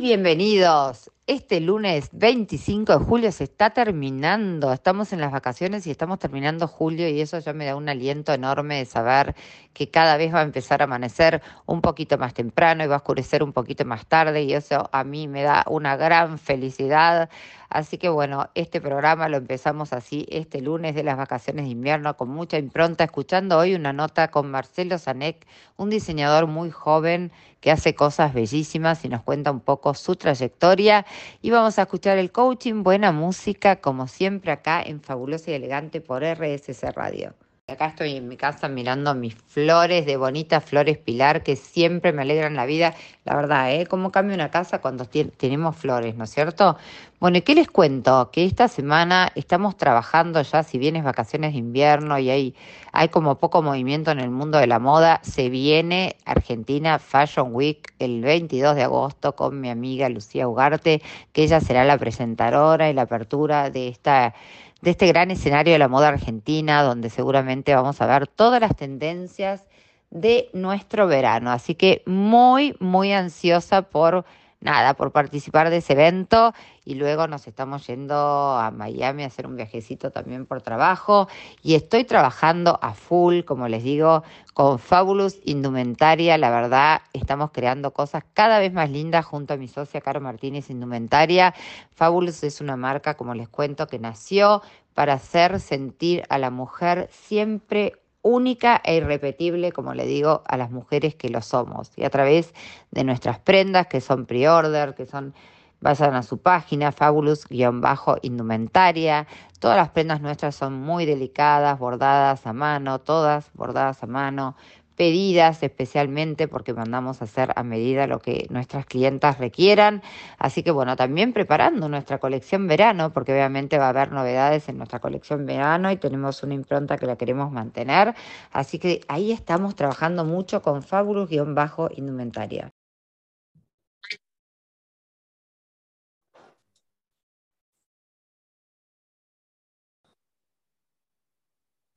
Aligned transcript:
bienvenidos. 0.00 1.10
Este 1.30 1.60
lunes 1.60 2.08
25 2.10 2.98
de 2.98 3.04
julio 3.04 3.30
se 3.30 3.44
está 3.44 3.70
terminando. 3.70 4.72
Estamos 4.72 5.12
en 5.12 5.20
las 5.20 5.30
vacaciones 5.30 5.86
y 5.86 5.92
estamos 5.92 6.18
terminando 6.18 6.66
julio 6.66 7.08
y 7.08 7.20
eso 7.20 7.38
ya 7.38 7.52
me 7.52 7.66
da 7.66 7.76
un 7.76 7.88
aliento 7.88 8.32
enorme 8.32 8.78
de 8.78 8.84
saber 8.84 9.36
que 9.72 9.88
cada 9.92 10.16
vez 10.16 10.34
va 10.34 10.40
a 10.40 10.42
empezar 10.42 10.80
a 10.80 10.86
amanecer 10.86 11.40
un 11.66 11.82
poquito 11.82 12.18
más 12.18 12.34
temprano 12.34 12.82
y 12.82 12.88
va 12.88 12.96
a 12.96 12.98
oscurecer 12.98 13.44
un 13.44 13.52
poquito 13.52 13.84
más 13.84 14.06
tarde 14.06 14.42
y 14.42 14.54
eso 14.54 14.90
a 14.90 15.04
mí 15.04 15.28
me 15.28 15.44
da 15.44 15.64
una 15.68 15.96
gran 15.96 16.36
felicidad. 16.36 17.30
Así 17.68 17.98
que 17.98 18.08
bueno, 18.08 18.50
este 18.56 18.80
programa 18.80 19.28
lo 19.28 19.36
empezamos 19.36 19.92
así 19.92 20.26
este 20.28 20.60
lunes 20.60 20.96
de 20.96 21.04
las 21.04 21.16
vacaciones 21.16 21.66
de 21.66 21.70
invierno 21.70 22.16
con 22.16 22.28
mucha 22.28 22.58
impronta, 22.58 23.04
escuchando 23.04 23.56
hoy 23.56 23.76
una 23.76 23.92
nota 23.92 24.32
con 24.32 24.50
Marcelo 24.50 24.98
Zanek, 24.98 25.46
un 25.76 25.88
diseñador 25.88 26.48
muy 26.48 26.72
joven 26.72 27.30
que 27.60 27.70
hace 27.70 27.94
cosas 27.94 28.34
bellísimas 28.34 29.04
y 29.04 29.08
nos 29.08 29.22
cuenta 29.22 29.52
un 29.52 29.60
poco 29.60 29.94
su 29.94 30.16
trayectoria. 30.16 31.06
Y 31.42 31.50
vamos 31.50 31.78
a 31.78 31.82
escuchar 31.82 32.18
el 32.18 32.32
coaching, 32.32 32.82
buena 32.82 33.12
música, 33.12 33.76
como 33.76 34.08
siempre 34.08 34.52
acá 34.52 34.82
en 34.82 35.00
Fabulosa 35.00 35.50
y 35.50 35.54
Elegante 35.54 36.00
por 36.00 36.22
RSC 36.22 36.92
Radio. 36.94 37.34
Acá 37.70 37.86
estoy 37.86 38.16
en 38.16 38.26
mi 38.26 38.36
casa 38.36 38.68
mirando 38.68 39.14
mis 39.14 39.36
flores 39.36 40.04
de 40.04 40.16
bonitas 40.16 40.64
flores 40.64 40.98
pilar 40.98 41.44
que 41.44 41.54
siempre 41.54 42.12
me 42.12 42.22
alegran 42.22 42.56
la 42.56 42.66
vida. 42.66 42.94
La 43.24 43.36
verdad, 43.36 43.72
¿eh? 43.72 43.86
¿Cómo 43.86 44.10
cambia 44.10 44.34
una 44.34 44.50
casa 44.50 44.80
cuando 44.80 45.04
tenemos 45.04 45.76
flores, 45.76 46.16
no 46.16 46.24
es 46.24 46.30
cierto? 46.30 46.76
Bueno, 47.20 47.38
¿y 47.38 47.42
qué 47.42 47.54
les 47.54 47.68
cuento? 47.68 48.30
Que 48.32 48.44
esta 48.44 48.66
semana 48.66 49.30
estamos 49.36 49.76
trabajando 49.76 50.42
ya, 50.42 50.64
si 50.64 50.78
bien 50.78 50.96
es 50.96 51.04
vacaciones 51.04 51.52
de 51.52 51.58
invierno 51.58 52.18
y 52.18 52.30
hay, 52.30 52.56
hay 52.90 53.08
como 53.08 53.38
poco 53.38 53.62
movimiento 53.62 54.10
en 54.10 54.18
el 54.18 54.30
mundo 54.30 54.58
de 54.58 54.66
la 54.66 54.80
moda, 54.80 55.20
se 55.22 55.48
viene 55.48 56.16
Argentina 56.24 56.98
Fashion 56.98 57.54
Week 57.54 57.94
el 58.00 58.22
22 58.22 58.74
de 58.74 58.82
agosto 58.82 59.36
con 59.36 59.60
mi 59.60 59.70
amiga 59.70 60.08
Lucía 60.08 60.48
Ugarte, 60.48 61.02
que 61.32 61.44
ella 61.44 61.60
será 61.60 61.84
la 61.84 61.98
presentadora 61.98 62.90
y 62.90 62.94
la 62.94 63.02
apertura 63.02 63.70
de 63.70 63.86
esta 63.86 64.34
de 64.82 64.90
este 64.90 65.06
gran 65.06 65.30
escenario 65.30 65.72
de 65.72 65.78
la 65.78 65.88
moda 65.88 66.08
argentina, 66.08 66.82
donde 66.82 67.10
seguramente 67.10 67.74
vamos 67.74 68.00
a 68.00 68.06
ver 68.06 68.26
todas 68.26 68.60
las 68.60 68.76
tendencias 68.76 69.66
de 70.10 70.48
nuestro 70.52 71.06
verano. 71.06 71.50
Así 71.50 71.74
que 71.74 72.02
muy, 72.06 72.74
muy 72.80 73.12
ansiosa 73.12 73.82
por 73.82 74.24
nada, 74.60 74.94
por 74.94 75.10
participar 75.10 75.70
de 75.70 75.78
ese 75.78 75.94
evento 75.94 76.52
y 76.84 76.94
luego 76.94 77.26
nos 77.26 77.46
estamos 77.46 77.86
yendo 77.86 78.14
a 78.14 78.70
Miami 78.70 79.24
a 79.24 79.26
hacer 79.26 79.46
un 79.46 79.56
viajecito 79.56 80.10
también 80.10 80.44
por 80.44 80.60
trabajo 80.60 81.28
y 81.62 81.74
estoy 81.74 82.04
trabajando 82.04 82.78
a 82.82 82.92
full, 82.92 83.42
como 83.44 83.68
les 83.68 83.82
digo, 83.82 84.22
con 84.52 84.78
Fabulous 84.78 85.38
Indumentaria. 85.44 86.36
La 86.36 86.50
verdad, 86.50 87.02
estamos 87.12 87.50
creando 87.52 87.92
cosas 87.92 88.24
cada 88.34 88.58
vez 88.58 88.72
más 88.72 88.90
lindas 88.90 89.24
junto 89.24 89.54
a 89.54 89.56
mi 89.56 89.68
socia 89.68 90.00
Caro 90.00 90.20
Martínez 90.20 90.68
Indumentaria. 90.68 91.54
Fabulous 91.94 92.42
es 92.44 92.60
una 92.60 92.76
marca, 92.76 93.14
como 93.14 93.34
les 93.34 93.48
cuento, 93.48 93.86
que 93.86 93.98
nació 93.98 94.62
para 94.94 95.14
hacer 95.14 95.60
sentir 95.60 96.24
a 96.28 96.36
la 96.38 96.50
mujer 96.50 97.08
siempre 97.10 97.94
única 98.22 98.80
e 98.84 98.96
irrepetible, 98.96 99.72
como 99.72 99.94
le 99.94 100.06
digo, 100.06 100.42
a 100.46 100.56
las 100.56 100.70
mujeres 100.70 101.14
que 101.14 101.28
lo 101.28 101.42
somos. 101.42 101.92
Y 101.96 102.04
a 102.04 102.10
través 102.10 102.54
de 102.90 103.04
nuestras 103.04 103.38
prendas, 103.38 103.86
que 103.86 104.00
son 104.00 104.26
pre-order, 104.26 104.94
que 104.94 105.06
son, 105.06 105.34
vayan 105.80 106.14
a 106.14 106.22
su 106.22 106.38
página, 106.38 106.92
fabulous-indumentaria. 106.92 109.26
Todas 109.58 109.76
las 109.76 109.90
prendas 109.90 110.20
nuestras 110.20 110.54
son 110.54 110.74
muy 110.74 111.06
delicadas, 111.06 111.78
bordadas 111.78 112.46
a 112.46 112.52
mano, 112.52 113.00
todas 113.00 113.50
bordadas 113.54 114.02
a 114.02 114.06
mano, 114.06 114.56
pedidas 115.00 115.62
especialmente 115.62 116.46
porque 116.46 116.74
mandamos 116.74 117.22
a 117.22 117.24
hacer 117.24 117.54
a 117.56 117.62
medida 117.62 118.06
lo 118.06 118.18
que 118.18 118.46
nuestras 118.50 118.84
clientas 118.84 119.38
requieran. 119.38 120.02
Así 120.36 120.62
que 120.62 120.70
bueno, 120.72 120.94
también 120.94 121.32
preparando 121.32 121.88
nuestra 121.88 122.18
colección 122.18 122.66
verano, 122.66 123.10
porque 123.14 123.32
obviamente 123.32 123.78
va 123.78 123.86
a 123.86 123.88
haber 123.88 124.12
novedades 124.12 124.68
en 124.68 124.76
nuestra 124.76 124.98
colección 124.98 125.46
verano 125.46 125.90
y 125.90 125.96
tenemos 125.96 126.42
una 126.42 126.52
impronta 126.52 126.98
que 126.98 127.06
la 127.06 127.16
queremos 127.16 127.50
mantener. 127.50 128.14
Así 128.52 128.78
que 128.78 129.00
ahí 129.08 129.32
estamos 129.32 129.74
trabajando 129.74 130.26
mucho 130.26 130.60
con 130.60 130.82
Fabulous-indumentaria. 130.82 132.70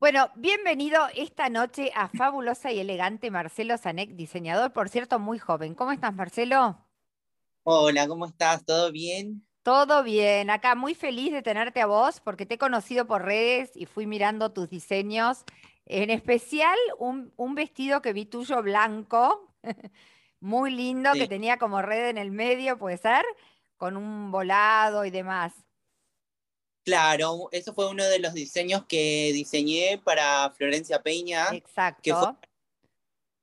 Bueno, 0.04 0.32
bienvenido 0.36 1.00
esta 1.16 1.48
noche 1.48 1.90
a 1.96 2.10
fabulosa 2.10 2.74
y 2.74 2.80
elegante 2.82 3.32
Marcelo 3.32 3.78
Zanek, 3.78 4.10
diseñador, 4.18 4.74
por 4.74 4.90
cierto, 4.90 5.18
muy 5.18 5.40
joven. 5.40 5.76
¿Cómo 5.76 5.94
estás, 5.94 6.14
Marcelo? 6.14 6.78
Hola, 7.64 8.06
¿cómo 8.10 8.26
estás? 8.26 8.66
¿Todo 8.66 8.92
bien? 8.92 9.48
Todo 9.62 10.04
bien. 10.04 10.50
Acá 10.50 10.76
muy 10.76 10.94
feliz 10.94 11.32
de 11.32 11.42
tenerte 11.42 11.80
a 11.80 11.86
vos 11.86 12.20
porque 12.20 12.46
te 12.46 12.56
he 12.56 12.58
conocido 12.58 13.08
por 13.08 13.24
redes 13.24 13.72
y 13.76 13.86
fui 13.86 14.06
mirando 14.06 14.52
tus 14.52 14.70
diseños. 14.70 15.46
En 15.86 16.10
especial 16.10 16.78
un, 17.00 17.32
vestido 17.56 18.02
que 18.02 18.12
vi 18.12 18.26
tuyo 18.26 18.62
blanco, 18.62 19.56
muy 20.42 20.72
lindo, 20.72 21.14
que 21.14 21.30
tenía 21.30 21.58
como 21.58 21.82
red 21.82 22.10
en 22.10 22.18
el 22.18 22.32
medio, 22.32 22.78
puede 22.78 22.98
ser, 22.98 23.24
con 23.78 23.96
un 23.96 24.32
volado 24.32 25.06
y 25.06 25.12
demás. 25.12 25.54
Claro, 26.84 27.48
eso 27.52 27.74
fue 27.74 27.90
uno 27.90 28.04
de 28.04 28.20
los 28.20 28.34
diseños 28.34 28.86
que 28.86 29.32
diseñé 29.34 30.02
para 30.04 30.50
Florencia 30.52 31.02
Peña. 31.02 31.48
Exacto. 31.52 32.02
Que 32.02 32.14
fue 32.14 32.34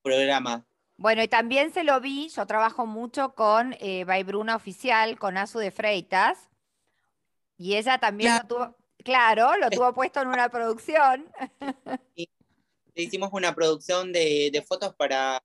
programa. 0.03 0.65
Bueno, 0.97 1.23
y 1.23 1.27
también 1.27 1.73
se 1.73 1.83
lo 1.83 1.99
vi, 1.99 2.29
yo 2.29 2.45
trabajo 2.45 2.85
mucho 2.85 3.33
con 3.33 3.75
eh, 3.79 4.05
Bruna 4.23 4.55
Oficial, 4.55 5.17
con 5.17 5.35
Azu 5.35 5.57
de 5.57 5.71
Freitas, 5.71 6.49
y 7.57 7.75
ella 7.75 7.97
también 7.97 8.35
lo 8.35 8.47
tuvo, 8.47 8.77
claro, 9.03 9.57
lo 9.57 9.71
tuvo 9.71 9.93
puesto 9.93 10.21
en 10.21 10.27
una 10.27 10.49
producción. 10.49 11.31
hicimos 12.95 13.31
una 13.33 13.55
producción 13.55 14.11
de, 14.11 14.51
de 14.53 14.61
fotos 14.61 14.93
para 14.93 15.41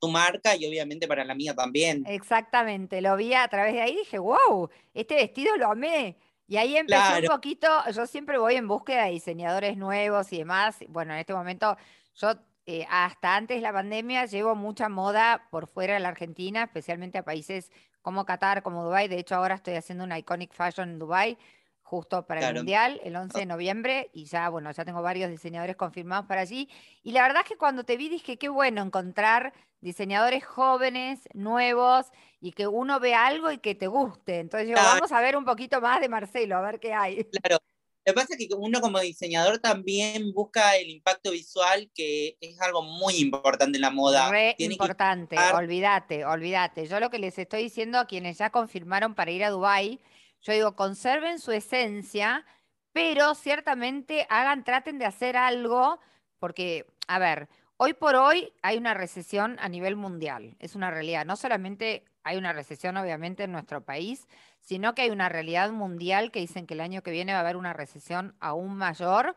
tu 0.00 0.08
marca 0.08 0.56
y 0.56 0.66
obviamente 0.66 1.06
para 1.06 1.24
la 1.24 1.36
mía 1.36 1.54
también. 1.54 2.04
Exactamente, 2.06 3.00
lo 3.00 3.16
vi 3.16 3.32
a 3.34 3.46
través 3.46 3.74
de 3.74 3.82
ahí 3.82 3.92
y 3.92 3.98
dije, 3.98 4.18
wow, 4.18 4.68
este 4.92 5.14
vestido 5.14 5.56
lo 5.56 5.70
amé. 5.70 6.16
Y 6.48 6.56
ahí 6.58 6.76
empecé 6.76 7.20
un 7.20 7.26
poquito, 7.26 7.68
yo 7.92 8.06
siempre 8.06 8.38
voy 8.38 8.54
en 8.54 8.68
búsqueda 8.68 9.04
de 9.04 9.10
diseñadores 9.10 9.76
nuevos 9.76 10.32
y 10.32 10.38
demás. 10.38 10.78
Bueno, 10.88 11.12
en 11.12 11.18
este 11.20 11.34
momento 11.34 11.76
yo 12.14 12.34
eh, 12.66 12.86
hasta 12.88 13.36
antes 13.36 13.56
de 13.56 13.62
la 13.62 13.72
pandemia 13.72 14.26
llevo 14.26 14.54
mucha 14.54 14.88
moda 14.88 15.48
por 15.50 15.66
fuera 15.66 15.94
de 15.94 16.00
la 16.00 16.08
Argentina, 16.08 16.64
especialmente 16.64 17.18
a 17.18 17.24
países 17.24 17.72
como 18.00 18.24
Qatar, 18.24 18.62
como 18.62 18.84
Dubai. 18.84 19.08
De 19.08 19.18
hecho, 19.18 19.34
ahora 19.34 19.56
estoy 19.56 19.74
haciendo 19.74 20.04
una 20.04 20.18
Iconic 20.18 20.52
Fashion 20.52 20.90
en 20.90 20.98
Dubai 21.00 21.38
justo 21.86 22.26
para 22.26 22.48
el 22.48 22.54
Mundial, 22.56 23.00
el 23.04 23.14
11 23.14 23.38
de 23.38 23.46
noviembre, 23.46 24.10
y 24.12 24.24
ya, 24.24 24.48
bueno, 24.48 24.72
ya 24.72 24.84
tengo 24.84 25.02
varios 25.02 25.30
diseñadores 25.30 25.76
confirmados 25.76 26.26
para 26.26 26.40
allí. 26.40 26.68
Y 27.04 27.12
la 27.12 27.22
verdad 27.22 27.42
es 27.44 27.48
que 27.48 27.56
cuando 27.56 27.84
te 27.84 27.96
vi 27.96 28.08
dije, 28.08 28.38
qué 28.38 28.48
bueno 28.48 28.82
encontrar 28.82 29.52
diseñadores 29.80 30.44
jóvenes, 30.44 31.20
nuevos, 31.32 32.06
y 32.40 32.52
que 32.52 32.66
uno 32.66 32.98
vea 32.98 33.26
algo 33.26 33.52
y 33.52 33.58
que 33.58 33.76
te 33.76 33.86
guste. 33.86 34.40
Entonces 34.40 34.68
yo, 34.68 34.74
vamos 34.74 35.12
a 35.12 35.20
ver 35.20 35.36
un 35.36 35.44
poquito 35.44 35.80
más 35.80 36.00
de 36.00 36.08
Marcelo, 36.08 36.56
a 36.56 36.60
ver 36.60 36.80
qué 36.80 36.92
hay. 36.92 37.24
Claro. 37.42 37.58
Lo 38.04 38.12
que 38.12 38.20
pasa 38.20 38.34
es 38.38 38.48
que 38.48 38.54
uno 38.54 38.80
como 38.80 39.00
diseñador 39.00 39.58
también 39.58 40.32
busca 40.32 40.76
el 40.76 40.90
impacto 40.90 41.32
visual, 41.32 41.90
que 41.92 42.36
es 42.40 42.60
algo 42.60 42.82
muy 42.82 43.16
importante 43.16 43.78
en 43.78 43.82
la 43.82 43.90
moda. 43.90 44.30
Re 44.30 44.54
importante, 44.58 45.36
olvídate, 45.52 46.24
olvídate. 46.24 46.86
Yo 46.86 47.00
lo 47.00 47.10
que 47.10 47.18
les 47.18 47.36
estoy 47.36 47.64
diciendo 47.64 47.98
a 47.98 48.06
quienes 48.06 48.38
ya 48.38 48.50
confirmaron 48.50 49.16
para 49.16 49.32
ir 49.32 49.42
a 49.42 49.50
Dubái, 49.50 50.00
yo 50.46 50.52
digo, 50.52 50.76
conserven 50.76 51.40
su 51.40 51.50
esencia, 51.50 52.44
pero 52.92 53.34
ciertamente 53.34 54.26
hagan, 54.30 54.62
traten 54.62 54.98
de 54.98 55.04
hacer 55.04 55.36
algo, 55.36 55.98
porque, 56.38 56.86
a 57.08 57.18
ver, 57.18 57.48
hoy 57.76 57.94
por 57.94 58.14
hoy 58.14 58.52
hay 58.62 58.76
una 58.76 58.94
recesión 58.94 59.56
a 59.58 59.68
nivel 59.68 59.96
mundial, 59.96 60.56
es 60.60 60.76
una 60.76 60.92
realidad. 60.92 61.26
No 61.26 61.34
solamente 61.34 62.04
hay 62.22 62.36
una 62.36 62.52
recesión, 62.52 62.96
obviamente, 62.96 63.42
en 63.42 63.52
nuestro 63.52 63.84
país, 63.84 64.28
sino 64.60 64.94
que 64.94 65.02
hay 65.02 65.10
una 65.10 65.28
realidad 65.28 65.72
mundial 65.72 66.30
que 66.30 66.40
dicen 66.40 66.66
que 66.66 66.74
el 66.74 66.80
año 66.80 67.02
que 67.02 67.10
viene 67.10 67.32
va 67.32 67.38
a 67.38 67.42
haber 67.42 67.56
una 67.56 67.72
recesión 67.72 68.36
aún 68.38 68.76
mayor, 68.76 69.34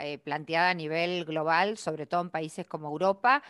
eh, 0.00 0.16
planteada 0.18 0.70
a 0.70 0.74
nivel 0.74 1.26
global, 1.26 1.76
sobre 1.76 2.06
todo 2.06 2.22
en 2.22 2.30
países 2.30 2.66
como 2.66 2.88
Europa. 2.88 3.42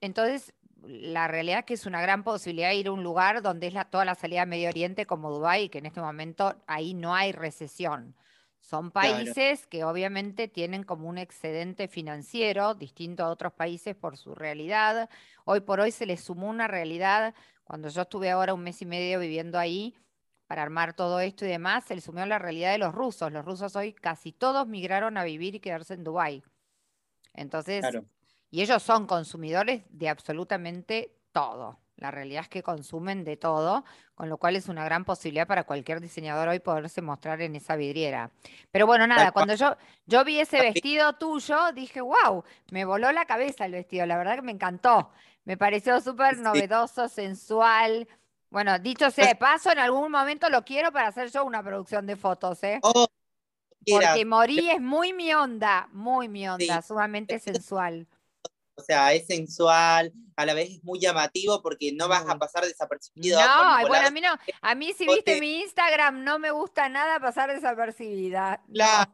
Entonces, 0.00 0.54
la 0.86 1.28
realidad 1.28 1.60
es 1.60 1.64
que 1.64 1.74
es 1.74 1.86
una 1.86 2.02
gran 2.02 2.24
posibilidad 2.24 2.70
de 2.70 2.76
ir 2.76 2.88
a 2.88 2.92
un 2.92 3.02
lugar 3.02 3.42
donde 3.42 3.68
es 3.68 3.74
la, 3.74 3.84
toda 3.84 4.04
la 4.04 4.14
salida 4.14 4.42
a 4.42 4.46
Medio 4.46 4.68
Oriente 4.68 5.06
como 5.06 5.30
Dubái, 5.30 5.68
que 5.68 5.78
en 5.78 5.86
este 5.86 6.00
momento 6.00 6.54
ahí 6.66 6.94
no 6.94 7.14
hay 7.14 7.32
recesión. 7.32 8.14
Son 8.60 8.92
países 8.92 9.66
que 9.66 9.84
obviamente 9.84 10.46
tienen 10.46 10.84
como 10.84 11.08
un 11.08 11.18
excedente 11.18 11.88
financiero 11.88 12.74
distinto 12.74 13.24
a 13.24 13.30
otros 13.30 13.52
países 13.52 13.96
por 13.96 14.16
su 14.16 14.34
realidad. 14.34 15.10
Hoy 15.44 15.60
por 15.60 15.80
hoy 15.80 15.90
se 15.90 16.06
les 16.06 16.22
sumó 16.22 16.48
una 16.48 16.68
realidad, 16.68 17.34
cuando 17.64 17.88
yo 17.88 18.02
estuve 18.02 18.30
ahora 18.30 18.54
un 18.54 18.62
mes 18.62 18.80
y 18.80 18.86
medio 18.86 19.18
viviendo 19.18 19.58
ahí 19.58 19.96
para 20.46 20.62
armar 20.62 20.94
todo 20.94 21.18
esto 21.20 21.44
y 21.44 21.48
demás, 21.48 21.84
se 21.84 21.94
les 21.94 22.04
sumó 22.04 22.24
la 22.24 22.38
realidad 22.38 22.72
de 22.72 22.78
los 22.78 22.94
rusos. 22.94 23.32
Los 23.32 23.44
rusos 23.44 23.74
hoy 23.74 23.92
casi 23.92 24.32
todos 24.32 24.68
migraron 24.68 25.16
a 25.16 25.24
vivir 25.24 25.54
y 25.54 25.60
quedarse 25.60 25.94
en 25.94 26.04
Dubái. 26.04 26.42
Entonces, 27.34 27.84
y 28.52 28.60
ellos 28.60 28.82
son 28.82 29.06
consumidores 29.06 29.82
de 29.88 30.10
absolutamente 30.10 31.10
todo. 31.32 31.78
La 31.96 32.10
realidad 32.10 32.42
es 32.42 32.48
que 32.50 32.62
consumen 32.62 33.24
de 33.24 33.38
todo, 33.38 33.82
con 34.14 34.28
lo 34.28 34.36
cual 34.36 34.56
es 34.56 34.68
una 34.68 34.84
gran 34.84 35.06
posibilidad 35.06 35.46
para 35.46 35.64
cualquier 35.64 36.00
diseñador 36.00 36.48
hoy 36.48 36.58
poderse 36.60 37.00
mostrar 37.00 37.40
en 37.40 37.56
esa 37.56 37.76
vidriera. 37.76 38.30
Pero 38.70 38.86
bueno, 38.86 39.06
nada, 39.06 39.32
cuando 39.32 39.54
yo, 39.54 39.74
yo 40.04 40.22
vi 40.24 40.38
ese 40.38 40.60
vestido 40.60 41.14
tuyo, 41.14 41.72
dije, 41.72 42.02
wow, 42.02 42.44
me 42.70 42.84
voló 42.84 43.10
la 43.10 43.24
cabeza 43.24 43.64
el 43.64 43.72
vestido, 43.72 44.04
la 44.04 44.18
verdad 44.18 44.34
que 44.36 44.42
me 44.42 44.52
encantó. 44.52 45.10
Me 45.44 45.56
pareció 45.56 45.98
súper 46.02 46.36
novedoso, 46.36 47.08
sensual. 47.08 48.06
Bueno, 48.50 48.78
dicho 48.78 49.10
sea 49.10 49.28
de 49.28 49.34
paso, 49.34 49.72
en 49.72 49.78
algún 49.78 50.12
momento 50.12 50.50
lo 50.50 50.62
quiero 50.62 50.92
para 50.92 51.08
hacer 51.08 51.30
yo 51.30 51.42
una 51.46 51.62
producción 51.62 52.06
de 52.06 52.16
fotos, 52.16 52.62
¿eh? 52.64 52.80
Oh, 52.82 53.06
Porque 53.90 54.26
Morí 54.26 54.68
es 54.68 54.80
muy 54.80 55.14
mi 55.14 55.32
onda, 55.32 55.88
muy 55.92 56.28
mi 56.28 56.46
onda, 56.46 56.82
sumamente 56.82 57.38
sensual 57.38 58.06
o 58.74 58.82
sea, 58.82 59.12
es 59.12 59.26
sensual, 59.26 60.12
a 60.36 60.46
la 60.46 60.54
vez 60.54 60.70
es 60.70 60.84
muy 60.84 60.98
llamativo 60.98 61.62
porque 61.62 61.92
no 61.92 62.08
vas 62.08 62.24
a 62.28 62.38
pasar 62.38 62.64
desapercibido. 62.64 63.40
No, 63.40 63.86
bueno, 63.86 64.06
a 64.06 64.10
mí 64.10 64.20
no, 64.20 64.36
a 64.60 64.74
mí 64.74 64.92
si 64.92 65.06
viste 65.06 65.40
mi 65.40 65.60
Instagram 65.60 66.24
no 66.24 66.38
me 66.38 66.50
gusta 66.50 66.88
nada 66.88 67.20
pasar 67.20 67.52
desapercibida. 67.52 68.62
Claro, 68.72 69.12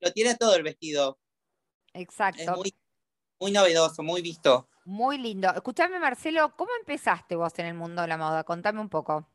lo 0.00 0.12
tiene 0.12 0.34
todo 0.36 0.54
el 0.56 0.62
vestido. 0.62 1.18
Exacto. 1.92 2.42
Es 2.42 2.50
muy, 2.50 2.74
muy 3.40 3.52
novedoso, 3.52 4.02
muy 4.02 4.22
visto. 4.22 4.68
Muy 4.84 5.18
lindo. 5.18 5.50
Escúchame, 5.54 5.98
Marcelo, 5.98 6.54
¿cómo 6.56 6.70
empezaste 6.80 7.36
vos 7.36 7.52
en 7.58 7.66
el 7.66 7.74
mundo 7.74 8.02
de 8.02 8.08
la 8.08 8.18
moda? 8.18 8.44
Contame 8.44 8.80
un 8.80 8.90
poco. 8.90 9.26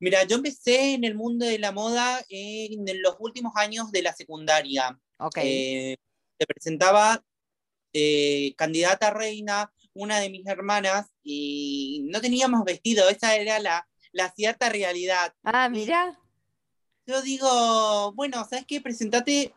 Mira, 0.00 0.24
yo 0.24 0.36
empecé 0.36 0.94
en 0.94 1.04
el 1.04 1.14
mundo 1.14 1.46
de 1.46 1.58
la 1.58 1.72
moda 1.72 2.22
en 2.28 3.02
los 3.02 3.16
últimos 3.20 3.52
años 3.56 3.90
de 3.92 4.02
la 4.02 4.12
secundaria. 4.12 4.98
Ok. 5.18 5.36
Eh, 5.36 5.96
te 6.38 6.46
presentaba 6.46 7.22
eh, 7.92 8.54
candidata 8.56 9.08
a 9.08 9.14
reina, 9.14 9.72
una 9.94 10.18
de 10.20 10.30
mis 10.30 10.46
hermanas, 10.46 11.08
y 11.22 12.06
no 12.10 12.20
teníamos 12.20 12.64
vestido, 12.64 13.08
esa 13.08 13.36
era 13.36 13.58
la, 13.58 13.88
la 14.12 14.30
cierta 14.30 14.68
realidad. 14.68 15.34
Ah, 15.44 15.68
mira. 15.68 16.18
Yo 17.06 17.22
digo, 17.22 18.12
bueno, 18.12 18.46
¿sabes 18.48 18.64
qué? 18.66 18.80
Presentate, 18.80 19.52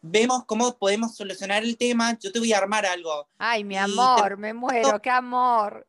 vemos 0.00 0.44
cómo 0.46 0.76
podemos 0.76 1.14
solucionar 1.14 1.62
el 1.62 1.76
tema, 1.76 2.18
yo 2.18 2.32
te 2.32 2.38
voy 2.38 2.52
a 2.52 2.58
armar 2.58 2.84
algo. 2.86 3.28
Ay, 3.38 3.62
mi 3.62 3.76
amor, 3.76 4.36
me 4.36 4.52
muero, 4.52 5.00
qué 5.00 5.10
amor. 5.10 5.86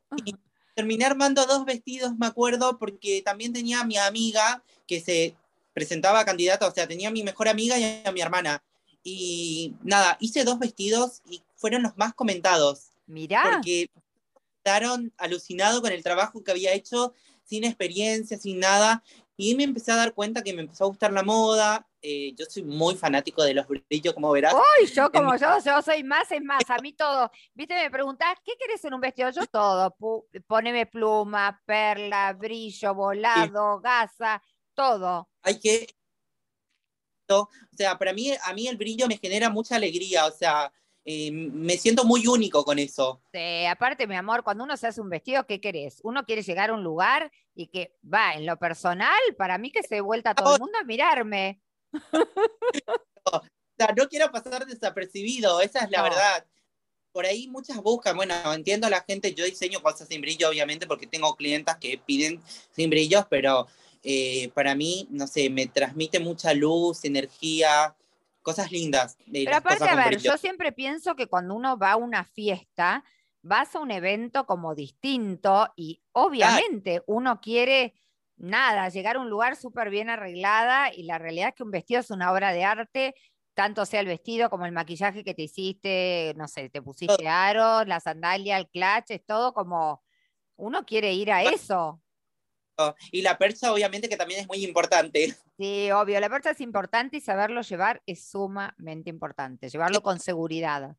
terminé 0.74 1.04
armando 1.04 1.46
dos 1.46 1.64
vestidos, 1.64 2.16
me 2.18 2.26
acuerdo, 2.26 2.78
porque 2.78 3.22
también 3.24 3.52
tenía 3.52 3.80
a 3.80 3.84
mi 3.84 3.96
amiga 3.96 4.62
que 4.86 5.00
se 5.00 5.36
presentaba 5.72 6.24
candidata, 6.24 6.66
o 6.66 6.72
sea, 6.72 6.86
tenía 6.86 7.08
a 7.08 7.12
mi 7.12 7.22
mejor 7.22 7.48
amiga 7.48 7.78
y 7.78 8.02
a 8.04 8.12
mi 8.12 8.20
hermana. 8.20 8.62
Y 9.02 9.74
nada, 9.82 10.16
hice 10.20 10.44
dos 10.44 10.58
vestidos 10.58 11.22
y 11.28 11.42
fueron 11.64 11.82
los 11.82 11.96
más 11.96 12.12
comentados. 12.12 12.90
Mirá. 13.06 13.42
Porque 13.50 13.88
quedaron 14.62 15.10
alucinados 15.16 15.80
con 15.80 15.92
el 15.92 16.02
trabajo 16.02 16.44
que 16.44 16.50
había 16.50 16.74
hecho, 16.74 17.14
sin 17.42 17.64
experiencia, 17.64 18.36
sin 18.36 18.60
nada. 18.60 19.02
Y 19.38 19.54
me 19.54 19.64
empecé 19.64 19.90
a 19.90 19.96
dar 19.96 20.12
cuenta 20.12 20.42
que 20.42 20.52
me 20.52 20.60
empezó 20.60 20.84
a 20.84 20.88
gustar 20.88 21.10
la 21.10 21.22
moda. 21.22 21.88
Eh, 22.02 22.34
yo 22.36 22.44
soy 22.50 22.64
muy 22.64 22.96
fanático 22.96 23.42
de 23.42 23.54
los 23.54 23.66
brillos, 23.66 24.12
como 24.12 24.30
verás. 24.30 24.52
Uy, 24.52 24.92
yo 24.92 25.10
como 25.10 25.34
yo, 25.38 25.56
yo 25.64 25.80
soy 25.80 26.04
más, 26.04 26.30
es 26.30 26.42
más, 26.42 26.68
a 26.68 26.76
mí 26.82 26.92
todo. 26.92 27.30
Viste, 27.54 27.74
me 27.74 27.90
preguntás, 27.90 28.36
¿qué 28.44 28.52
querés 28.60 28.84
en 28.84 28.92
un 28.92 29.00
vestido? 29.00 29.30
Yo 29.30 29.46
todo. 29.46 29.96
poneme 30.46 30.84
pluma, 30.84 31.62
perla, 31.64 32.34
brillo, 32.34 32.94
volado, 32.94 33.80
gasa, 33.80 34.42
todo. 34.74 35.30
Hay 35.40 35.58
que. 35.58 35.86
O 37.30 37.48
sea, 37.72 37.96
para 37.96 38.12
mí, 38.12 38.32
a 38.44 38.52
mí 38.52 38.68
el 38.68 38.76
brillo 38.76 39.06
me 39.08 39.16
genera 39.16 39.48
mucha 39.48 39.76
alegría. 39.76 40.26
O 40.26 40.30
sea, 40.30 40.70
eh, 41.06 41.30
me 41.30 41.76
siento 41.76 42.04
muy 42.04 42.26
único 42.26 42.64
con 42.64 42.78
eso. 42.78 43.20
Sí, 43.32 43.66
aparte, 43.66 44.06
mi 44.06 44.16
amor, 44.16 44.42
cuando 44.42 44.64
uno 44.64 44.76
se 44.76 44.86
hace 44.86 45.00
un 45.00 45.10
vestido, 45.10 45.46
¿qué 45.46 45.60
querés? 45.60 46.00
Uno 46.02 46.24
quiere 46.24 46.42
llegar 46.42 46.70
a 46.70 46.74
un 46.74 46.82
lugar 46.82 47.30
y 47.54 47.66
que 47.66 47.94
va, 48.02 48.34
en 48.34 48.46
lo 48.46 48.58
personal, 48.58 49.18
para 49.36 49.58
mí 49.58 49.70
que 49.70 49.82
se 49.82 50.00
vuelta 50.00 50.34
todo 50.34 50.54
el 50.54 50.60
mundo 50.60 50.78
a 50.78 50.84
mirarme. 50.84 51.60
o 53.24 53.42
sea, 53.76 53.94
no 53.96 54.08
quiero 54.08 54.30
pasar 54.30 54.64
desapercibido, 54.64 55.60
esa 55.60 55.80
es 55.80 55.90
la 55.90 56.02
verdad. 56.02 56.46
Por 57.12 57.26
ahí 57.26 57.48
muchas 57.48 57.76
buscan, 57.76 58.16
bueno, 58.16 58.34
entiendo 58.54 58.86
a 58.86 58.90
la 58.90 59.04
gente, 59.06 59.34
yo 59.34 59.44
diseño 59.44 59.82
cosas 59.82 60.08
sin 60.08 60.22
brillo, 60.22 60.48
obviamente, 60.48 60.86
porque 60.86 61.06
tengo 61.06 61.36
clientas 61.36 61.76
que 61.76 61.98
piden 61.98 62.42
sin 62.72 62.88
brillos, 62.88 63.26
pero 63.28 63.68
eh, 64.02 64.50
para 64.54 64.74
mí, 64.74 65.06
no 65.10 65.26
sé, 65.26 65.50
me 65.50 65.66
transmite 65.66 66.18
mucha 66.18 66.54
luz, 66.54 67.04
energía, 67.04 67.94
cosas 68.44 68.70
lindas. 68.70 69.16
Pero 69.32 69.56
aparte, 69.56 69.88
a 69.88 69.96
ver, 69.96 70.20
yo 70.20 70.36
siempre 70.36 70.70
pienso 70.70 71.16
que 71.16 71.26
cuando 71.26 71.54
uno 71.56 71.76
va 71.76 71.92
a 71.92 71.96
una 71.96 72.24
fiesta, 72.24 73.02
vas 73.42 73.74
a 73.74 73.80
un 73.80 73.90
evento 73.90 74.46
como 74.46 74.74
distinto 74.74 75.72
y 75.74 76.00
obviamente 76.12 77.02
uno 77.06 77.40
quiere 77.40 77.94
nada, 78.36 78.88
llegar 78.90 79.16
a 79.16 79.20
un 79.20 79.30
lugar 79.30 79.56
súper 79.56 79.90
bien 79.90 80.10
arreglada 80.10 80.92
y 80.92 81.04
la 81.04 81.18
realidad 81.18 81.48
es 81.48 81.54
que 81.54 81.62
un 81.62 81.70
vestido 81.70 82.00
es 82.00 82.10
una 82.10 82.30
obra 82.32 82.52
de 82.52 82.64
arte, 82.64 83.14
tanto 83.54 83.86
sea 83.86 84.00
el 84.00 84.06
vestido 84.06 84.50
como 84.50 84.66
el 84.66 84.72
maquillaje 84.72 85.24
que 85.24 85.34
te 85.34 85.42
hiciste, 85.42 86.34
no 86.36 86.46
sé, 86.46 86.68
te 86.68 86.82
pusiste 86.82 87.26
aros, 87.26 87.86
la 87.86 88.00
sandalia, 88.00 88.58
el 88.58 88.68
clutch, 88.68 89.10
es 89.10 89.24
todo 89.24 89.54
como 89.54 90.02
uno 90.56 90.84
quiere 90.84 91.14
ir 91.14 91.32
a 91.32 91.42
eso. 91.44 92.02
Y 93.10 93.22
la 93.22 93.38
percha, 93.38 93.72
obviamente, 93.72 94.08
que 94.08 94.16
también 94.16 94.40
es 94.40 94.46
muy 94.46 94.64
importante. 94.64 95.34
Sí, 95.56 95.88
obvio, 95.92 96.18
la 96.18 96.28
percha 96.28 96.50
es 96.50 96.60
importante 96.60 97.18
y 97.18 97.20
saberlo 97.20 97.62
llevar 97.62 98.02
es 98.06 98.24
sumamente 98.24 99.08
importante, 99.08 99.68
llevarlo 99.68 100.02
con 100.02 100.18
seguridad. 100.18 100.96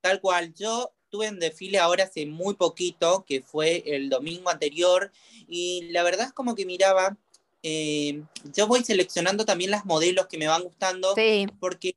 Tal 0.00 0.20
cual, 0.20 0.54
yo 0.54 0.92
tuve 1.08 1.28
un 1.28 1.40
desfile 1.40 1.80
ahora 1.80 2.04
hace 2.04 2.24
muy 2.24 2.54
poquito, 2.54 3.24
que 3.26 3.42
fue 3.42 3.82
el 3.84 4.08
domingo 4.08 4.48
anterior, 4.48 5.10
y 5.48 5.88
la 5.90 6.04
verdad 6.04 6.26
es 6.26 6.32
como 6.32 6.54
que 6.54 6.66
miraba, 6.66 7.16
eh, 7.64 8.22
yo 8.54 8.68
voy 8.68 8.84
seleccionando 8.84 9.44
también 9.44 9.72
las 9.72 9.84
modelos 9.84 10.28
que 10.28 10.38
me 10.38 10.46
van 10.46 10.62
gustando, 10.62 11.12
sí. 11.16 11.48
porque 11.58 11.96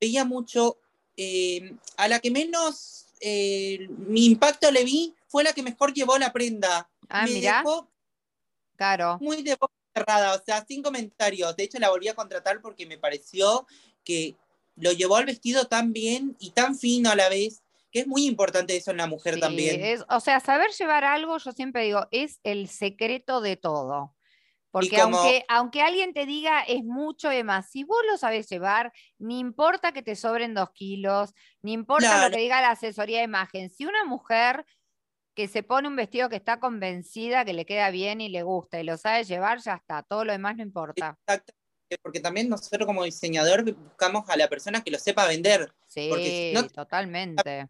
veía 0.00 0.24
mucho, 0.24 0.78
eh, 1.16 1.76
a 1.96 2.08
la 2.08 2.18
que 2.18 2.32
menos 2.32 3.06
eh, 3.20 3.86
mi 4.08 4.26
impacto 4.26 4.70
le 4.70 4.82
vi 4.82 5.14
fue 5.28 5.44
la 5.44 5.52
que 5.52 5.62
mejor 5.62 5.94
llevó 5.94 6.18
la 6.18 6.32
prenda. 6.32 6.90
Ah, 7.08 7.26
mira. 7.26 7.62
Claro. 8.76 9.18
Muy 9.20 9.42
de 9.42 9.56
boca 9.56 9.74
cerrada, 9.94 10.34
o 10.34 10.42
sea, 10.44 10.64
sin 10.66 10.82
comentarios. 10.82 11.54
De 11.56 11.64
hecho, 11.64 11.78
la 11.78 11.90
volví 11.90 12.08
a 12.08 12.14
contratar 12.14 12.60
porque 12.60 12.86
me 12.86 12.98
pareció 12.98 13.66
que 14.04 14.36
lo 14.76 14.92
llevó 14.92 15.16
al 15.16 15.26
vestido 15.26 15.66
tan 15.66 15.92
bien 15.92 16.36
y 16.40 16.50
tan 16.50 16.76
fino 16.76 17.10
a 17.10 17.16
la 17.16 17.28
vez, 17.28 17.62
que 17.92 18.00
es 18.00 18.06
muy 18.06 18.26
importante 18.26 18.76
eso 18.76 18.90
en 18.90 18.96
la 18.96 19.06
mujer 19.06 19.38
también. 19.38 20.02
o 20.08 20.20
sea, 20.20 20.40
saber 20.40 20.70
llevar 20.72 21.04
algo, 21.04 21.38
yo 21.38 21.52
siempre 21.52 21.84
digo, 21.84 22.08
es 22.10 22.40
el 22.42 22.68
secreto 22.68 23.40
de 23.40 23.56
todo. 23.56 24.14
Porque 24.74 25.00
aunque, 25.00 25.44
aunque 25.48 25.82
alguien 25.82 26.12
te 26.12 26.26
diga 26.26 26.62
es 26.62 26.82
mucho 26.82 27.32
y 27.32 27.44
más, 27.44 27.70
si 27.70 27.84
vos 27.84 28.00
lo 28.10 28.18
sabes 28.18 28.48
llevar, 28.48 28.92
ni 29.18 29.38
importa 29.38 29.92
que 29.92 30.02
te 30.02 30.16
sobren 30.16 30.52
dos 30.52 30.72
kilos, 30.72 31.32
ni 31.62 31.74
importa 31.74 32.24
lo 32.24 32.34
que 32.34 32.42
diga 32.42 32.60
la 32.60 32.70
asesoría 32.70 33.18
de 33.18 33.24
imagen, 33.24 33.70
si 33.70 33.86
una 33.86 34.04
mujer 34.04 34.66
que 35.34 35.48
se 35.48 35.62
pone 35.62 35.88
un 35.88 35.96
vestido 35.96 36.28
que 36.28 36.36
está 36.36 36.60
convencida 36.60 37.44
que 37.44 37.52
le 37.52 37.66
queda 37.66 37.90
bien 37.90 38.20
y 38.20 38.28
le 38.28 38.42
gusta 38.42 38.80
y 38.80 38.84
lo 38.84 38.96
sabe 38.96 39.24
llevar, 39.24 39.60
ya 39.60 39.74
está, 39.74 40.02
todo 40.02 40.24
lo 40.24 40.32
demás 40.32 40.56
no 40.56 40.62
importa. 40.62 41.18
Exacto, 41.26 41.52
porque 42.02 42.20
también 42.20 42.48
nosotros 42.48 42.86
como 42.86 43.04
diseñador 43.04 43.64
buscamos 43.74 44.28
a 44.28 44.36
la 44.36 44.48
persona 44.48 44.82
que 44.82 44.90
lo 44.90 44.98
sepa 44.98 45.26
vender. 45.26 45.72
Sí, 45.86 46.52
no, 46.54 46.66
totalmente. 46.68 47.68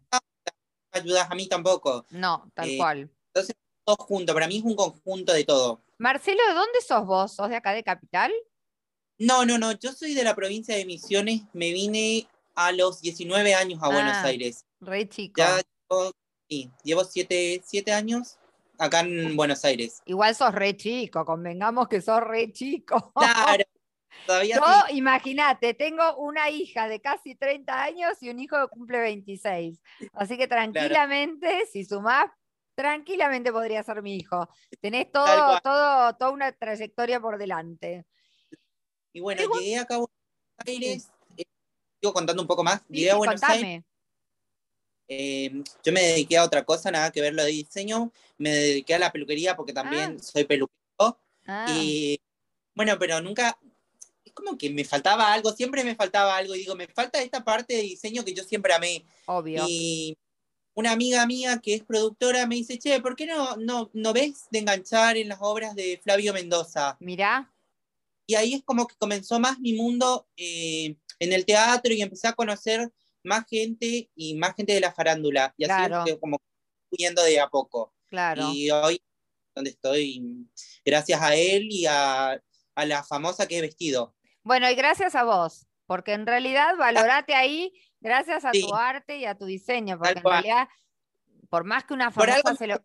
ayudas 0.91 1.29
a 1.29 1.35
mí 1.35 1.47
tampoco. 1.47 2.05
No, 2.11 2.49
tal 2.53 2.69
eh, 2.69 2.77
cual. 2.77 3.11
Entonces, 3.33 3.55
todo 3.83 3.97
junto, 3.97 4.33
para 4.33 4.47
mí 4.47 4.57
es 4.57 4.63
un 4.63 4.75
conjunto 4.75 5.33
de 5.33 5.43
todo. 5.43 5.81
Marcelo, 5.97 6.41
¿de 6.47 6.53
dónde 6.53 6.81
sos 6.81 7.05
vos? 7.05 7.33
¿Sos 7.33 7.49
de 7.49 7.55
acá 7.55 7.73
de 7.73 7.83
Capital? 7.83 8.31
No, 9.17 9.45
no, 9.45 9.57
no, 9.57 9.71
yo 9.71 9.93
soy 9.93 10.13
de 10.13 10.23
la 10.23 10.35
provincia 10.35 10.75
de 10.75 10.85
Misiones, 10.85 11.43
me 11.53 11.71
vine 11.71 12.27
a 12.53 12.71
los 12.71 13.01
19 13.01 13.55
años 13.55 13.79
a 13.81 13.87
Buenos 13.87 14.13
ah, 14.13 14.25
Aires. 14.25 14.65
Re 14.81 15.07
chico. 15.07 15.35
Ya 15.37 15.61
Sí, 16.47 16.71
llevo 16.83 17.03
siete, 17.03 17.61
años 17.91 18.37
acá 18.77 18.99
en 18.99 19.35
Buenos 19.35 19.65
Aires. 19.65 20.01
Igual 20.05 20.35
sos 20.35 20.53
re 20.53 20.77
chico, 20.77 21.25
convengamos 21.25 21.87
que 21.87 22.01
sos 22.01 22.21
re 22.21 22.51
chico. 22.51 23.13
Claro. 23.15 23.63
Todavía 24.25 24.55
Yo, 24.55 24.95
imagínate, 24.95 25.73
tengo 25.73 26.15
una 26.17 26.49
hija 26.49 26.87
de 26.87 26.99
casi 26.99 27.35
30 27.35 27.83
años 27.83 28.13
y 28.21 28.29
un 28.29 28.39
hijo 28.39 28.55
que 28.57 28.67
cumple 28.69 28.99
26. 28.99 29.79
Así 30.13 30.37
que 30.37 30.47
tranquilamente, 30.47 31.65
si 31.71 31.83
sumás, 31.83 32.31
tranquilamente 32.75 33.51
podría 33.51 33.83
ser 33.83 34.01
mi 34.01 34.15
hijo. 34.15 34.47
Tenés 34.81 35.11
todo, 35.11 35.59
todo, 35.61 36.15
toda 36.15 36.31
una 36.31 36.51
trayectoria 36.53 37.19
por 37.19 37.37
delante. 37.37 38.05
Y 39.13 39.19
bueno, 39.19 39.43
llegué 39.59 39.77
acá 39.77 39.95
a 39.95 39.97
Buenos 39.97 40.15
Aires, 40.65 41.09
eh, 41.37 41.43
sigo 41.99 42.13
contando 42.13 42.41
un 42.41 42.47
poco 42.47 42.63
más. 42.63 42.83
Llegué 42.87 43.11
a 43.11 43.15
Buenos 43.15 43.43
Aires 43.43 43.83
eh, 45.07 45.63
yo 45.83 45.93
me 45.93 46.01
dediqué 46.01 46.37
a 46.37 46.43
otra 46.43 46.65
cosa, 46.65 46.91
nada 46.91 47.11
que 47.11 47.21
ver 47.21 47.33
lo 47.33 47.43
de 47.43 47.51
diseño. 47.51 48.11
Me 48.37 48.49
dediqué 48.51 48.95
a 48.95 48.99
la 48.99 49.11
peluquería 49.11 49.55
porque 49.55 49.73
también 49.73 50.17
ah. 50.19 50.23
soy 50.23 50.45
peluquero. 50.45 51.19
Ah. 51.47 51.67
Y 51.69 52.19
bueno, 52.73 52.97
pero 52.99 53.21
nunca, 53.21 53.57
es 54.23 54.33
como 54.33 54.57
que 54.57 54.69
me 54.69 54.83
faltaba 54.83 55.31
algo, 55.33 55.51
siempre 55.53 55.83
me 55.83 55.95
faltaba 55.95 56.35
algo. 56.35 56.55
Y 56.55 56.59
digo, 56.59 56.75
me 56.75 56.87
falta 56.87 57.21
esta 57.21 57.43
parte 57.43 57.75
de 57.75 57.81
diseño 57.81 58.25
que 58.25 58.33
yo 58.33 58.43
siempre 58.43 58.73
amé. 58.73 59.05
Obvio. 59.27 59.65
Y 59.67 60.17
una 60.73 60.91
amiga 60.91 61.25
mía 61.25 61.59
que 61.63 61.75
es 61.75 61.83
productora 61.83 62.45
me 62.47 62.55
dice, 62.55 62.77
che, 62.77 62.99
¿por 63.01 63.15
qué 63.15 63.25
no, 63.25 63.55
no, 63.57 63.89
no 63.93 64.13
ves 64.13 64.47
de 64.51 64.59
enganchar 64.59 65.17
en 65.17 65.29
las 65.29 65.39
obras 65.41 65.75
de 65.75 65.99
Flavio 66.03 66.33
Mendoza? 66.33 66.97
Mirá. 66.99 67.51
Y 68.27 68.35
ahí 68.35 68.55
es 68.55 68.63
como 68.63 68.87
que 68.87 68.95
comenzó 68.97 69.39
más 69.39 69.59
mi 69.59 69.73
mundo 69.73 70.27
eh, 70.35 70.95
en 71.19 71.33
el 71.33 71.45
teatro 71.45 71.93
y 71.93 72.01
empecé 72.01 72.27
a 72.27 72.33
conocer 72.33 72.91
más 73.25 73.45
gente 73.49 74.09
y 74.15 74.35
más 74.35 74.55
gente 74.55 74.73
de 74.73 74.79
la 74.79 74.93
farándula. 74.93 75.53
Y 75.57 75.65
así 75.65 75.93
es 76.09 76.17
como 76.19 76.41
yendo 76.91 77.23
de 77.23 77.39
a 77.39 77.47
poco. 77.47 77.93
Claro. 78.07 78.51
Y 78.53 78.71
hoy, 78.71 79.01
donde 79.53 79.71
estoy, 79.71 80.47
gracias 80.85 81.21
a 81.21 81.35
él 81.35 81.67
y 81.69 81.85
a, 81.85 82.41
a 82.75 82.85
la 82.85 83.03
famosa 83.03 83.47
que 83.47 83.57
he 83.57 83.61
vestido. 83.61 84.15
Bueno, 84.43 84.69
y 84.69 84.75
gracias 84.75 85.15
a 85.15 85.23
vos, 85.23 85.67
porque 85.87 86.13
en 86.13 86.25
realidad 86.25 86.75
valorate 86.77 87.33
ahí 87.33 87.73
gracias 87.99 88.45
a 88.45 88.51
tu 88.51 88.73
arte 88.73 89.17
y 89.17 89.25
a 89.25 89.35
tu 89.35 89.45
diseño, 89.45 89.97
porque 89.97 90.19
en 90.19 90.23
realidad, 90.23 90.69
por 91.49 91.63
más 91.63 91.83
que 91.83 91.93
una 91.93 92.11
famosa 92.11 92.55
se 92.55 92.67
lo... 92.67 92.83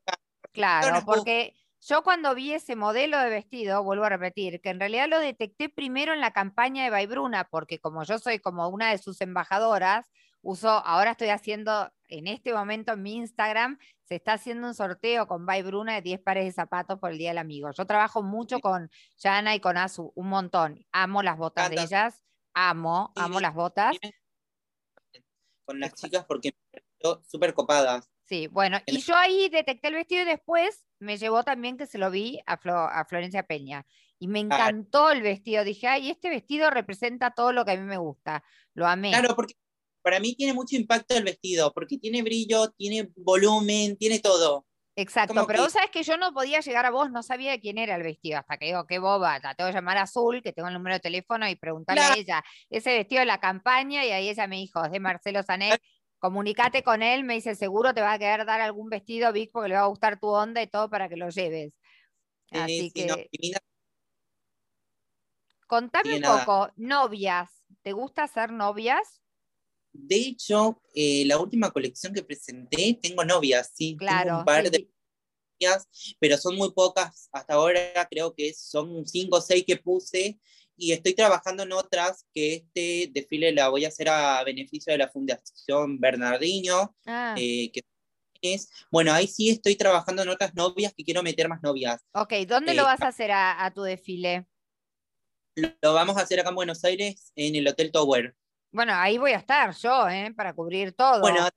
Claro, 0.52 1.04
porque 1.04 1.54
yo 1.82 2.02
cuando 2.02 2.34
vi 2.34 2.52
ese 2.54 2.76
modelo 2.76 3.18
de 3.18 3.30
vestido, 3.30 3.84
vuelvo 3.84 4.04
a 4.04 4.08
repetir, 4.08 4.60
que 4.60 4.70
en 4.70 4.80
realidad 4.80 5.08
lo 5.08 5.18
detecté 5.18 5.68
primero 5.68 6.12
en 6.12 6.20
la 6.20 6.32
campaña 6.32 6.84
de 6.84 6.90
Baibruna, 6.90 7.48
porque 7.50 7.78
como 7.78 8.02
yo 8.04 8.18
soy 8.18 8.38
como 8.38 8.68
una 8.68 8.90
de 8.90 8.98
sus 8.98 9.20
embajadoras, 9.20 10.06
uso, 10.42 10.68
ahora 10.68 11.12
estoy 11.12 11.28
haciendo, 11.28 11.92
en 12.08 12.26
este 12.26 12.52
momento 12.52 12.92
en 12.92 13.02
mi 13.02 13.14
Instagram, 13.16 13.78
se 14.04 14.16
está 14.16 14.34
haciendo 14.34 14.66
un 14.66 14.74
sorteo 14.74 15.26
con 15.26 15.46
Baibruna 15.46 15.94
de 15.94 16.02
10 16.02 16.20
pares 16.20 16.44
de 16.44 16.52
zapatos 16.52 16.98
por 16.98 17.12
el 17.12 17.18
Día 17.18 17.30
del 17.30 17.38
Amigo. 17.38 17.70
Yo 17.72 17.86
trabajo 17.86 18.22
mucho 18.22 18.60
con 18.60 18.90
Yana 19.18 19.54
y 19.54 19.60
con 19.60 19.76
Azu, 19.76 20.12
un 20.14 20.28
montón. 20.28 20.84
Amo 20.92 21.22
las 21.22 21.36
botas 21.36 21.70
de 21.70 21.80
ellas, 21.80 22.24
amo, 22.54 23.12
amo 23.14 23.40
las 23.40 23.54
botas 23.54 23.96
con 25.70 25.78
las 25.78 25.94
chicas 25.94 26.24
porque 26.26 26.52
súper 27.28 27.54
copadas. 27.54 28.10
Sí, 28.24 28.48
bueno, 28.48 28.78
y 28.86 28.98
yo 29.00 29.14
ahí 29.16 29.48
detecté 29.48 29.88
el 29.88 29.94
vestido 29.94 30.22
y 30.22 30.26
después 30.26 30.84
me 30.98 31.16
llevó 31.16 31.44
también 31.44 31.76
que 31.76 31.86
se 31.86 31.98
lo 31.98 32.10
vi 32.10 32.40
a, 32.46 32.54
a 32.54 33.04
Florencia 33.04 33.44
Peña. 33.44 33.86
Y 34.18 34.28
me 34.28 34.40
encantó 34.40 35.10
el 35.10 35.22
vestido. 35.22 35.64
Dije, 35.64 35.86
ay, 35.86 36.10
este 36.10 36.28
vestido 36.28 36.70
representa 36.70 37.30
todo 37.30 37.52
lo 37.52 37.64
que 37.64 37.72
a 37.72 37.76
mí 37.76 37.84
me 37.84 37.96
gusta. 37.96 38.44
Lo 38.74 38.86
amé. 38.86 39.10
Claro, 39.10 39.34
porque 39.34 39.54
para 40.02 40.20
mí 40.20 40.34
tiene 40.34 40.54
mucho 40.54 40.76
impacto 40.76 41.16
el 41.16 41.24
vestido, 41.24 41.72
porque 41.72 41.98
tiene 41.98 42.22
brillo, 42.22 42.70
tiene 42.70 43.10
volumen, 43.16 43.96
tiene 43.96 44.18
todo. 44.18 44.66
Exacto, 44.96 45.46
pero 45.46 45.62
vos 45.62 45.72
sabes 45.72 45.90
que 45.90 46.02
yo 46.02 46.16
no 46.16 46.34
podía 46.34 46.60
llegar 46.60 46.84
a 46.84 46.90
vos, 46.90 47.10
no 47.10 47.22
sabía 47.22 47.58
quién 47.58 47.78
era 47.78 47.96
el 47.96 48.02
vestido, 48.02 48.38
hasta 48.38 48.58
que 48.58 48.66
digo, 48.66 48.86
qué 48.86 48.98
boba, 48.98 49.38
la 49.38 49.54
tengo 49.54 49.70
que 49.70 49.74
llamar 49.74 49.96
a 49.96 50.02
Azul, 50.02 50.42
que 50.42 50.52
tengo 50.52 50.68
el 50.68 50.74
número 50.74 50.96
de 50.96 51.00
teléfono 51.00 51.48
y 51.48 51.54
preguntarle 51.54 52.02
a 52.02 52.14
ella, 52.16 52.44
ese 52.68 52.92
vestido 52.96 53.20
de 53.20 53.26
la 53.26 53.40
campaña, 53.40 54.04
y 54.04 54.10
ahí 54.10 54.28
ella 54.28 54.46
me 54.46 54.56
dijo, 54.56 54.84
es 54.84 54.90
de 54.90 55.00
Marcelo 55.00 55.42
Sanet, 55.42 55.80
comunicate 56.18 56.82
con 56.82 57.02
él, 57.02 57.24
me 57.24 57.34
dice, 57.34 57.54
seguro 57.54 57.94
te 57.94 58.02
va 58.02 58.12
a 58.12 58.18
querer 58.18 58.44
dar 58.44 58.60
algún 58.60 58.90
vestido, 58.90 59.32
Vic, 59.32 59.50
porque 59.52 59.70
le 59.70 59.76
va 59.76 59.82
a 59.82 59.86
gustar 59.86 60.20
tu 60.20 60.26
onda 60.26 60.60
y 60.60 60.66
todo 60.66 60.90
para 60.90 61.08
que 61.08 61.16
lo 61.16 61.30
lleves. 61.30 61.72
Así 62.50 62.90
que... 62.92 63.30
Contame 65.66 66.16
un 66.16 66.22
poco, 66.22 66.68
novias, 66.76 67.48
¿te 67.82 67.92
gusta 67.92 68.26
ser 68.26 68.50
novias? 68.50 69.19
De 69.92 70.16
hecho, 70.16 70.80
eh, 70.94 71.24
la 71.26 71.38
última 71.38 71.70
colección 71.70 72.12
que 72.12 72.22
presenté, 72.22 72.98
tengo 73.00 73.24
novias, 73.24 73.72
sí. 73.74 73.96
Claro. 73.96 74.38
un 74.38 74.44
par 74.44 74.70
de 74.70 74.88
novias, 75.60 75.88
pero 76.18 76.36
son 76.36 76.56
muy 76.56 76.72
pocas. 76.72 77.28
Hasta 77.32 77.54
ahora 77.54 78.06
creo 78.10 78.34
que 78.34 78.54
son 78.54 79.06
cinco 79.06 79.38
o 79.38 79.40
seis 79.40 79.64
que 79.66 79.76
puse. 79.76 80.38
Y 80.76 80.92
estoy 80.92 81.14
trabajando 81.14 81.64
en 81.64 81.72
otras 81.72 82.24
que 82.32 82.54
este 82.54 83.10
desfile 83.12 83.52
la 83.52 83.68
voy 83.68 83.84
a 83.84 83.88
hacer 83.88 84.08
a 84.08 84.42
beneficio 84.44 84.92
de 84.92 84.98
la 84.98 85.08
Fundación 85.08 86.00
Bernardino. 86.00 86.96
Ah. 87.04 87.34
Eh, 87.36 87.70
que 87.70 87.82
es, 88.42 88.70
bueno, 88.90 89.12
ahí 89.12 89.26
sí 89.26 89.50
estoy 89.50 89.76
trabajando 89.76 90.22
en 90.22 90.28
otras 90.28 90.54
novias 90.54 90.94
que 90.94 91.04
quiero 91.04 91.22
meter 91.22 91.48
más 91.48 91.62
novias. 91.62 92.02
Ok, 92.14 92.32
¿dónde 92.46 92.74
lo 92.74 92.82
eh, 92.82 92.86
vas 92.86 93.02
a 93.02 93.08
hacer 93.08 93.30
a, 93.32 93.70
tu 93.74 93.82
desfile? 93.82 94.46
lo, 95.56 95.92
vamos 95.92 96.16
a 96.16 96.22
hacer 96.22 96.40
acá 96.40 96.48
en 96.48 96.54
Buenos 96.54 96.84
Aires, 96.84 97.32
en 97.36 97.54
el 97.56 97.68
Hotel 97.68 97.92
Tower. 97.92 98.34
Bueno, 98.72 98.92
ahí 98.94 99.18
voy 99.18 99.32
a 99.32 99.38
estar 99.38 99.74
yo, 99.74 100.08
¿eh? 100.08 100.32
Para 100.34 100.54
cubrir 100.54 100.92
todo. 100.92 101.20
Bueno, 101.20 101.48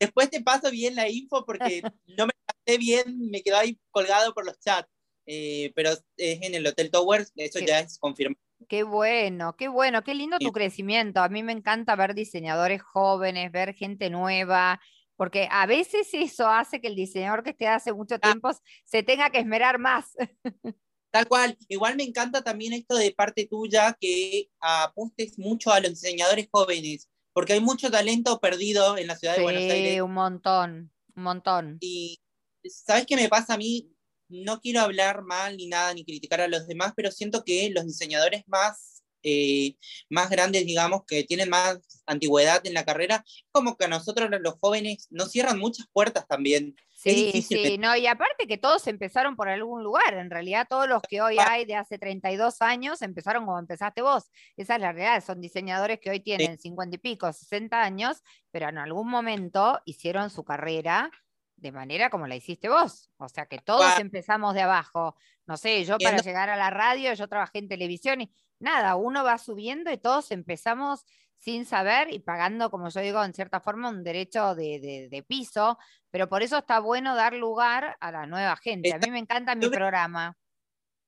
después 0.00 0.30
te 0.30 0.42
paso 0.42 0.70
bien 0.70 0.94
la 0.94 1.08
info 1.08 1.44
porque 1.44 1.82
no 2.18 2.26
me 2.26 2.32
pasé 2.44 2.78
bien, 2.78 3.30
me 3.30 3.42
quedó 3.42 3.58
ahí 3.58 3.78
colgado 3.90 4.34
por 4.34 4.44
los 4.44 4.58
chats. 4.58 4.88
Eh, 5.26 5.72
pero 5.74 5.90
es 5.90 6.42
en 6.42 6.54
el 6.54 6.66
Hotel 6.66 6.90
Towers, 6.90 7.32
eso 7.36 7.58
ya 7.60 7.80
es 7.80 7.98
confirmado. 7.98 8.38
Qué 8.68 8.82
bueno, 8.82 9.56
qué 9.56 9.68
bueno, 9.68 10.04
qué 10.04 10.14
lindo 10.14 10.38
tu 10.38 10.52
crecimiento. 10.52 11.20
A 11.20 11.28
mí 11.28 11.42
me 11.42 11.52
encanta 11.52 11.96
ver 11.96 12.14
diseñadores 12.14 12.82
jóvenes, 12.82 13.50
ver 13.50 13.74
gente 13.74 14.10
nueva, 14.10 14.80
porque 15.16 15.48
a 15.50 15.66
veces 15.66 16.08
eso 16.12 16.48
hace 16.48 16.80
que 16.80 16.88
el 16.88 16.94
diseñador 16.94 17.42
que 17.42 17.50
esté 17.50 17.68
hace 17.68 17.92
mucho 17.92 18.16
ah. 18.16 18.18
tiempo 18.18 18.50
se 18.84 19.02
tenga 19.02 19.30
que 19.30 19.38
esmerar 19.38 19.78
más. 19.78 20.14
Tal 21.14 21.28
cual. 21.28 21.56
Igual 21.68 21.94
me 21.94 22.02
encanta 22.02 22.42
también 22.42 22.72
esto 22.72 22.96
de 22.96 23.12
parte 23.12 23.46
tuya 23.46 23.96
que 24.00 24.50
apuntes 24.58 25.38
mucho 25.38 25.70
a 25.70 25.78
los 25.78 25.90
diseñadores 25.90 26.48
jóvenes, 26.50 27.08
porque 27.32 27.52
hay 27.52 27.60
mucho 27.60 27.88
talento 27.88 28.40
perdido 28.40 28.98
en 28.98 29.06
la 29.06 29.14
ciudad 29.14 29.36
de 29.36 29.42
Buenos 29.42 29.62
Aires. 29.62 30.02
un 30.02 30.12
montón, 30.12 30.92
un 31.14 31.22
montón. 31.22 31.78
Y 31.80 32.18
¿sabes 32.64 33.06
qué 33.06 33.14
me 33.14 33.28
pasa 33.28 33.54
a 33.54 33.58
mí? 33.58 33.92
No 34.28 34.60
quiero 34.60 34.80
hablar 34.80 35.22
mal 35.22 35.56
ni 35.56 35.68
nada, 35.68 35.94
ni 35.94 36.04
criticar 36.04 36.40
a 36.40 36.48
los 36.48 36.66
demás, 36.66 36.94
pero 36.96 37.12
siento 37.12 37.44
que 37.44 37.70
los 37.70 37.86
diseñadores 37.86 38.42
más 38.48 38.93
eh, 39.24 39.76
más 40.08 40.30
grandes, 40.30 40.66
digamos, 40.66 41.04
que 41.06 41.24
tienen 41.24 41.48
más 41.48 41.80
antigüedad 42.06 42.64
en 42.66 42.74
la 42.74 42.84
carrera, 42.84 43.24
como 43.50 43.76
que 43.76 43.86
a 43.86 43.88
nosotros 43.88 44.30
los 44.40 44.54
jóvenes 44.60 45.08
nos 45.10 45.30
cierran 45.30 45.58
muchas 45.58 45.86
puertas 45.92 46.26
también. 46.28 46.76
Sí, 46.94 47.42
sí, 47.42 47.76
no, 47.76 47.94
y 47.96 48.06
aparte 48.06 48.46
que 48.46 48.56
todos 48.56 48.86
empezaron 48.86 49.36
por 49.36 49.48
algún 49.48 49.82
lugar, 49.82 50.14
en 50.14 50.30
realidad 50.30 50.66
todos 50.68 50.88
los 50.88 51.02
que 51.02 51.20
hoy 51.20 51.36
hay 51.38 51.66
de 51.66 51.74
hace 51.74 51.98
32 51.98 52.62
años 52.62 53.02
empezaron 53.02 53.44
como 53.44 53.58
empezaste 53.58 54.00
vos, 54.00 54.30
esa 54.56 54.76
es 54.76 54.80
la 54.80 54.92
realidad, 54.92 55.22
son 55.22 55.40
diseñadores 55.40 56.00
que 56.00 56.08
hoy 56.08 56.20
tienen 56.20 56.58
50 56.58 56.96
y 56.96 56.98
pico, 56.98 57.30
60 57.30 57.82
años, 57.82 58.22
pero 58.50 58.70
en 58.70 58.78
algún 58.78 59.10
momento 59.10 59.80
hicieron 59.84 60.30
su 60.30 60.44
carrera 60.44 61.10
de 61.56 61.72
manera 61.72 62.10
como 62.10 62.26
la 62.26 62.36
hiciste 62.36 62.68
vos. 62.68 63.10
O 63.16 63.28
sea 63.28 63.46
que 63.46 63.58
todos 63.58 63.98
empezamos 63.98 64.54
de 64.54 64.62
abajo. 64.62 65.16
No 65.46 65.56
sé, 65.56 65.84
yo 65.84 65.98
para 65.98 66.18
llegar 66.18 66.50
a 66.50 66.56
la 66.56 66.70
radio, 66.70 67.12
yo 67.14 67.28
trabajé 67.28 67.58
en 67.58 67.68
televisión 67.68 68.20
y 68.20 68.30
nada, 68.58 68.96
uno 68.96 69.24
va 69.24 69.38
subiendo 69.38 69.90
y 69.90 69.98
todos 69.98 70.30
empezamos 70.30 71.04
sin 71.38 71.66
saber 71.66 72.12
y 72.12 72.20
pagando, 72.20 72.70
como 72.70 72.88
yo 72.88 73.00
digo, 73.00 73.22
en 73.22 73.34
cierta 73.34 73.60
forma 73.60 73.90
un 73.90 74.02
derecho 74.02 74.54
de, 74.54 75.24
piso, 75.28 75.78
pero 76.10 76.28
por 76.28 76.42
eso 76.42 76.58
está 76.58 76.80
bueno 76.80 77.14
dar 77.14 77.34
lugar 77.34 77.96
a 78.00 78.10
la 78.10 78.26
nueva 78.26 78.56
gente. 78.56 78.92
a 78.92 78.98
mí 78.98 79.10
me 79.10 79.18
encanta 79.18 79.54
mi 79.54 79.68
programa. 79.68 80.38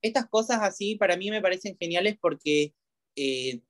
Estas 0.01 0.27
cosas 0.29 0.61
así 0.61 0.95
para 0.95 1.17
mí 1.17 1.31
me 1.31 1.41
parecen 1.41 1.75
geniales 1.79 2.17
porque 2.21 2.75
eh, 3.15 3.61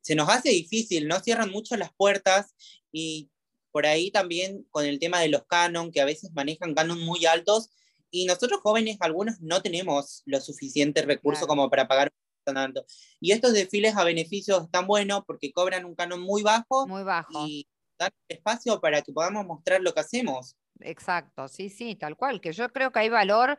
se 0.00 0.14
nos 0.14 0.28
hace 0.28 0.50
difícil, 0.50 1.08
¿no? 1.08 1.18
Cierran 1.18 1.50
mucho 1.50 1.76
las 1.76 1.92
puertas 1.92 2.54
y 2.92 3.30
por 3.72 3.84
ahí 3.84 4.12
también 4.12 4.64
con 4.70 4.84
el 4.84 5.00
tema 5.00 5.20
de 5.20 5.28
los 5.28 5.44
canon, 5.46 5.90
que 5.90 6.00
a 6.00 6.04
veces 6.04 6.30
manejan 6.32 6.74
canon 6.74 7.00
muy 7.04 7.26
altos, 7.26 7.70
y 8.10 8.24
nosotros 8.24 8.60
jóvenes, 8.62 8.96
algunos 9.00 9.40
no 9.40 9.60
tenemos 9.60 10.22
lo 10.24 10.40
suficiente 10.40 11.02
recurso 11.02 11.46
como 11.46 11.68
para 11.68 11.88
pagar 11.88 12.12
tanto. 12.52 12.84
Y 13.20 13.32
estos 13.32 13.52
desfiles 13.52 13.96
a 13.96 14.04
beneficios 14.04 14.64
están 14.64 14.86
buenos 14.86 15.22
porque 15.26 15.52
cobran 15.52 15.84
un 15.84 15.94
canon 15.94 16.20
muy 16.20 16.42
bajo, 16.42 16.86
muy 16.86 17.02
bajo. 17.02 17.46
y 17.46 17.66
dan 17.98 18.10
espacio 18.28 18.80
para 18.80 19.02
que 19.02 19.12
podamos 19.12 19.46
mostrar 19.46 19.80
lo 19.80 19.92
que 19.94 20.00
hacemos. 20.00 20.56
Exacto, 20.80 21.48
sí, 21.48 21.70
sí, 21.70 21.96
tal 21.96 22.16
cual, 22.16 22.40
que 22.40 22.52
yo 22.52 22.70
creo 22.70 22.92
que 22.92 22.98
hay 22.98 23.08
valor, 23.08 23.56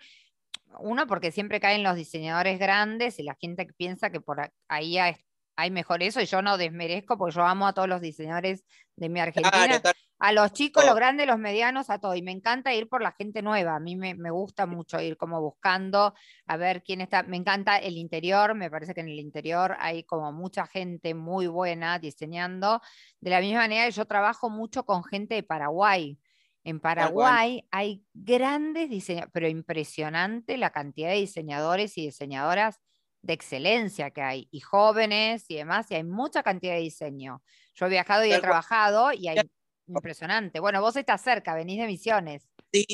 uno 0.79 1.07
porque 1.07 1.31
siempre 1.31 1.59
caen 1.59 1.83
los 1.83 1.95
diseñadores 1.95 2.59
grandes 2.59 3.17
y 3.19 3.23
la 3.23 3.35
gente 3.39 3.65
que 3.65 3.73
piensa 3.73 4.11
que 4.11 4.21
por 4.21 4.51
ahí 4.67 4.97
hay 4.99 5.71
mejor 5.71 6.03
eso, 6.03 6.21
y 6.21 6.25
yo 6.25 6.41
no 6.41 6.57
desmerezco 6.57 7.17
porque 7.17 7.35
yo 7.35 7.43
amo 7.43 7.67
a 7.67 7.73
todos 7.73 7.87
los 7.87 8.01
diseñadores 8.01 8.63
de 8.95 9.09
mi 9.09 9.19
Argentina. 9.19 9.81
A 10.19 10.31
los 10.31 10.51
chicos, 10.51 10.83
los 10.83 10.95
grandes, 10.95 11.27
los 11.27 11.37
medianos, 11.37 11.91
a 11.91 11.99
todo. 11.99 12.15
Y 12.15 12.23
me 12.23 12.31
encanta 12.31 12.73
ir 12.73 12.89
por 12.89 13.03
la 13.03 13.11
gente 13.11 13.43
nueva. 13.43 13.75
A 13.75 13.79
mí 13.79 13.95
me, 13.95 14.15
gusta 14.31 14.65
mucho 14.65 14.99
ir 14.99 15.15
como 15.15 15.39
buscando 15.41 16.15
a 16.47 16.57
ver 16.57 16.81
quién 16.83 17.01
está. 17.01 17.21
Me 17.23 17.37
encanta 17.37 17.77
el 17.77 17.97
interior. 17.97 18.55
Me 18.55 18.71
parece 18.71 18.95
que 18.95 19.01
en 19.01 19.09
el 19.09 19.19
interior 19.19 19.75
hay 19.79 20.03
como 20.03 20.31
mucha 20.31 20.65
gente 20.65 21.13
muy 21.13 21.45
buena 21.45 21.99
diseñando. 21.99 22.81
De 23.19 23.29
la 23.29 23.41
misma 23.41 23.59
manera, 23.59 23.89
yo 23.89 24.05
trabajo 24.05 24.49
mucho 24.49 24.85
con 24.85 25.03
gente 25.03 25.35
de 25.35 25.43
Paraguay. 25.43 26.17
En 26.63 26.79
Paraguay 26.79 27.65
hay 27.71 28.03
grandes 28.13 28.89
diseñadores, 28.89 29.31
pero 29.33 29.47
impresionante 29.47 30.57
la 30.57 30.71
cantidad 30.71 31.09
de 31.09 31.15
diseñadores 31.15 31.97
y 31.97 32.07
diseñadoras 32.07 32.79
de 33.21 33.33
excelencia 33.33 34.11
que 34.11 34.21
hay, 34.21 34.47
y 34.51 34.59
jóvenes 34.59 35.45
y 35.49 35.55
demás, 35.55 35.89
y 35.91 35.95
hay 35.95 36.03
mucha 36.03 36.43
cantidad 36.43 36.73
de 36.73 36.81
diseño. 36.81 37.41
Yo 37.73 37.85
he 37.85 37.89
viajado 37.89 38.25
y 38.25 38.31
he 38.31 38.39
trabajado 38.39 39.11
y 39.13 39.27
hay 39.27 39.49
Impresionante. 39.87 40.59
Bueno, 40.59 40.81
vos 40.81 40.95
estás 40.95 41.21
cerca, 41.21 41.55
venís 41.55 41.79
de 41.79 41.87
Misiones. 41.87 42.47
Sí, 42.71 42.85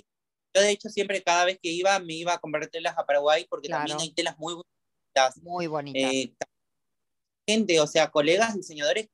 yo 0.56 0.62
de 0.62 0.72
hecho 0.72 0.90
siempre 0.90 1.24
cada 1.24 1.46
vez 1.46 1.60
que 1.62 1.70
iba 1.70 1.98
me 2.00 2.14
iba 2.14 2.34
a 2.34 2.40
comprar 2.40 2.68
telas 2.68 2.98
a 2.98 3.06
Paraguay 3.06 3.46
porque 3.50 3.70
también 3.70 3.98
hay 4.00 4.12
telas 4.12 4.38
muy 4.38 4.54
bonitas. 4.54 5.42
Muy 5.42 5.68
bonitas. 5.68 6.14
Eh, 6.14 6.34
gente, 7.48 7.80
o 7.80 7.88
sea, 7.88 8.10
colegas 8.10 8.56
diseñadores 8.56 9.10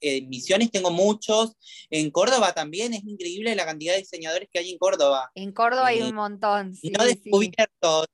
en 0.00 0.28
Misiones 0.28 0.70
tengo 0.70 0.90
muchos, 0.90 1.52
en 1.90 2.10
Córdoba 2.10 2.52
también, 2.52 2.94
es 2.94 3.04
increíble 3.04 3.54
la 3.54 3.64
cantidad 3.64 3.94
de 3.94 4.00
diseñadores 4.00 4.48
que 4.52 4.58
hay 4.58 4.70
en 4.70 4.78
Córdoba. 4.78 5.30
En 5.34 5.52
Córdoba 5.52 5.86
hay 5.86 6.02
un 6.02 6.14
montón. 6.14 6.74
Sí, 6.74 6.90
no 6.90 7.04
descubiertos. 7.04 8.06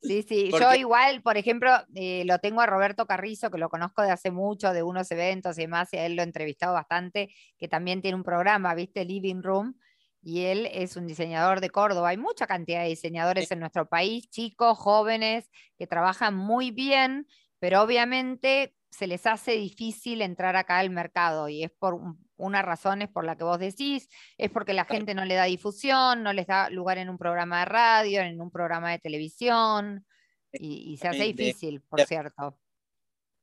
Sí, 0.00 0.22
sí, 0.22 0.52
yo 0.58 0.72
igual, 0.74 1.22
por 1.22 1.36
ejemplo, 1.36 1.70
eh, 1.94 2.24
lo 2.24 2.38
tengo 2.38 2.60
a 2.60 2.66
Roberto 2.66 3.04
Carrizo, 3.06 3.50
que 3.50 3.58
lo 3.58 3.68
conozco 3.68 4.02
de 4.02 4.10
hace 4.10 4.30
mucho, 4.30 4.72
de 4.72 4.82
unos 4.82 5.10
eventos 5.10 5.58
y 5.58 5.62
demás, 5.62 5.92
y 5.92 5.98
a 5.98 6.06
él 6.06 6.14
lo 6.16 6.22
he 6.22 6.24
entrevistado 6.24 6.72
bastante, 6.72 7.28
que 7.58 7.68
también 7.68 8.00
tiene 8.00 8.16
un 8.16 8.22
programa, 8.22 8.74
¿viste? 8.74 9.04
Living 9.04 9.42
Room, 9.42 9.76
y 10.22 10.44
él 10.44 10.66
es 10.72 10.96
un 10.96 11.06
diseñador 11.06 11.60
de 11.60 11.70
Córdoba. 11.70 12.10
Hay 12.10 12.16
mucha 12.16 12.46
cantidad 12.46 12.82
de 12.82 12.88
diseñadores 12.88 13.50
en 13.50 13.60
nuestro 13.60 13.88
país, 13.88 14.30
chicos, 14.30 14.78
jóvenes, 14.78 15.50
que 15.76 15.86
trabajan 15.86 16.34
muy 16.34 16.70
bien, 16.70 17.26
pero 17.58 17.82
obviamente 17.82 18.74
se 18.90 19.06
les 19.08 19.26
hace 19.26 19.52
difícil 19.52 20.22
entrar 20.22 20.56
acá 20.56 20.78
al 20.78 20.90
mercado 20.90 21.48
y 21.48 21.64
es 21.64 21.70
por 21.78 22.00
una 22.38 22.62
razón 22.62 23.02
es 23.02 23.08
por 23.08 23.24
la 23.24 23.36
que 23.36 23.44
vos 23.44 23.58
decís, 23.58 24.08
es 24.38 24.50
porque 24.50 24.72
la 24.72 24.84
gente 24.84 25.14
no 25.14 25.24
le 25.24 25.34
da 25.34 25.44
difusión, 25.44 26.22
no 26.22 26.32
les 26.32 26.46
da 26.46 26.70
lugar 26.70 26.98
en 26.98 27.10
un 27.10 27.18
programa 27.18 27.60
de 27.60 27.64
radio, 27.66 28.20
en 28.22 28.40
un 28.40 28.50
programa 28.50 28.90
de 28.90 28.98
televisión 28.98 30.06
y, 30.52 30.96
se 30.96 31.08
hace 31.08 31.24
difícil, 31.24 31.82
por 31.82 32.00
cierto. 32.02 32.58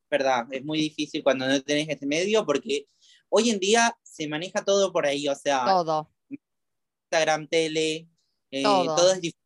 Verdad, 0.10 0.48
es 0.52 0.64
muy 0.64 0.80
difícil 0.80 1.24
cuando 1.24 1.48
no 1.48 1.62
tenés 1.62 1.90
este 1.90 2.06
medio 2.06 2.46
porque 2.46 2.88
hoy 3.30 3.50
en 3.50 3.60
día 3.60 3.96
se 4.02 4.28
maneja 4.28 4.64
todo 4.64 4.92
por 4.92 5.06
ahí, 5.06 5.28
o 5.28 5.36
sea, 5.36 5.66
todo. 5.66 6.12
Instagram, 6.30 7.48
tele, 7.48 8.10
eh, 8.50 8.64
todo. 8.64 9.12
es 9.12 9.22
difícil. 9.22 9.42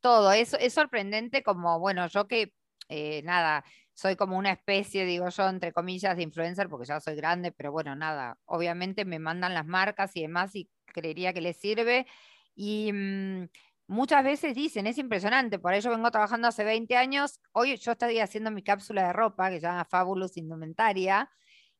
Todo, 0.00 0.32
es, 0.32 0.54
es 0.54 0.72
sorprendente 0.72 1.42
como, 1.42 1.78
bueno, 1.78 2.06
yo 2.08 2.26
que 2.26 2.54
eh, 2.88 3.22
nada, 3.22 3.64
soy 4.00 4.16
como 4.16 4.38
una 4.38 4.52
especie, 4.52 5.04
digo 5.04 5.28
yo, 5.28 5.46
entre 5.48 5.74
comillas, 5.74 6.16
de 6.16 6.22
influencer, 6.22 6.70
porque 6.70 6.86
ya 6.86 7.00
soy 7.00 7.16
grande, 7.16 7.52
pero 7.52 7.70
bueno, 7.70 7.94
nada, 7.94 8.38
obviamente 8.46 9.04
me 9.04 9.18
mandan 9.18 9.52
las 9.52 9.66
marcas 9.66 10.16
y 10.16 10.22
demás 10.22 10.56
y 10.56 10.70
creería 10.86 11.34
que 11.34 11.42
les 11.42 11.58
sirve. 11.58 12.06
Y 12.54 12.92
mm, 12.94 13.48
muchas 13.88 14.24
veces 14.24 14.54
dicen, 14.54 14.86
es 14.86 14.96
impresionante, 14.96 15.58
por 15.58 15.74
ello 15.74 15.90
vengo 15.90 16.10
trabajando 16.10 16.48
hace 16.48 16.64
20 16.64 16.96
años, 16.96 17.40
hoy 17.52 17.76
yo 17.76 17.92
estoy 17.92 18.20
haciendo 18.20 18.50
mi 18.50 18.62
cápsula 18.62 19.06
de 19.06 19.12
ropa, 19.12 19.50
que 19.50 19.56
se 19.56 19.66
llama 19.66 19.84
Fabulous 19.84 20.38
Indumentaria, 20.38 21.30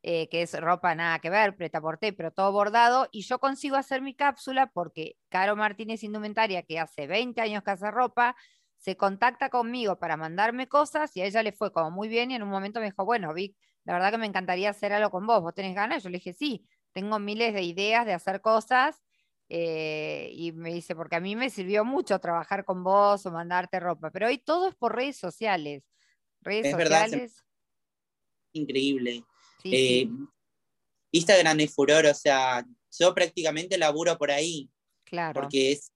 eh, 0.03 0.29
que 0.29 0.43
es 0.43 0.61
ropa 0.61 0.95
nada 0.95 1.21
que 1.21 1.31
ver, 1.31 1.57
preta 1.57 1.81
porté, 1.81 2.13
pero 2.13 2.33
todo 2.33 2.53
bordado, 2.53 3.09
y 3.13 3.23
yo 3.23 3.39
consigo 3.39 3.77
hacer 3.77 4.03
mi 4.03 4.15
cápsula 4.15 4.67
porque 4.75 5.17
Caro 5.31 5.57
Martínez 5.57 6.03
Indumentaria, 6.03 6.65
que 6.65 6.79
hace 6.79 7.07
20 7.07 7.41
años 7.41 7.63
que 7.63 7.71
hace 7.71 7.91
ropa, 7.91 8.37
se 8.81 8.97
contacta 8.97 9.51
conmigo 9.51 9.99
para 9.99 10.17
mandarme 10.17 10.67
cosas 10.67 11.15
y 11.15 11.21
a 11.21 11.27
ella 11.27 11.43
le 11.43 11.53
fue 11.53 11.71
como 11.71 11.91
muy 11.91 12.09
bien 12.09 12.31
y 12.31 12.35
en 12.35 12.43
un 12.43 12.49
momento 12.49 12.81
me 12.81 12.87
dijo, 12.87 13.05
bueno, 13.05 13.35
Vic, 13.35 13.55
la 13.85 13.93
verdad 13.93 14.11
que 14.11 14.19
me 14.19 14.27
encantaría 14.27 14.71
hacer 14.71 14.95
algo 14.95 15.11
con 15.11 15.27
vos, 15.27 15.43
¿vos 15.43 15.55
tenés 15.55 15.75
ganas? 15.75 16.03
Yo 16.03 16.09
le 16.09 16.17
dije, 16.17 16.33
sí, 16.33 16.67
tengo 16.93 17.19
miles 17.19 17.53
de 17.53 17.63
ideas 17.63 18.07
de 18.07 18.15
hacer 18.15 18.41
cosas 18.41 19.03
eh, 19.51 20.31
y 20.33 20.53
me 20.53 20.73
dice, 20.73 20.97
porque 20.97 21.17
a 21.17 21.21
mí 21.21 21.37
me 21.37 21.51
sirvió 21.51 21.85
mucho 21.85 22.19
trabajar 22.21 22.65
con 22.65 22.83
vos 22.83 23.27
o 23.27 23.31
mandarte 23.31 23.81
ropa, 23.81 24.11
pero 24.11 24.29
hoy 24.29 24.39
todo 24.39 24.69
es 24.69 24.75
por 24.75 24.97
redes 24.97 25.19
sociales. 25.19 25.85
Redes 26.41 26.71
sociales. 26.71 27.45
increíble. 28.53 29.25
Eh, 29.63 30.09
Instagram 31.13 31.61
es 31.61 31.75
furor, 31.75 32.07
o 32.07 32.15
sea, 32.15 32.65
yo 32.99 33.15
prácticamente 33.15 33.77
laburo 33.77 34.17
por 34.17 34.31
ahí. 34.31 34.71
Claro. 35.05 35.39
Porque 35.39 35.73
es 35.73 35.93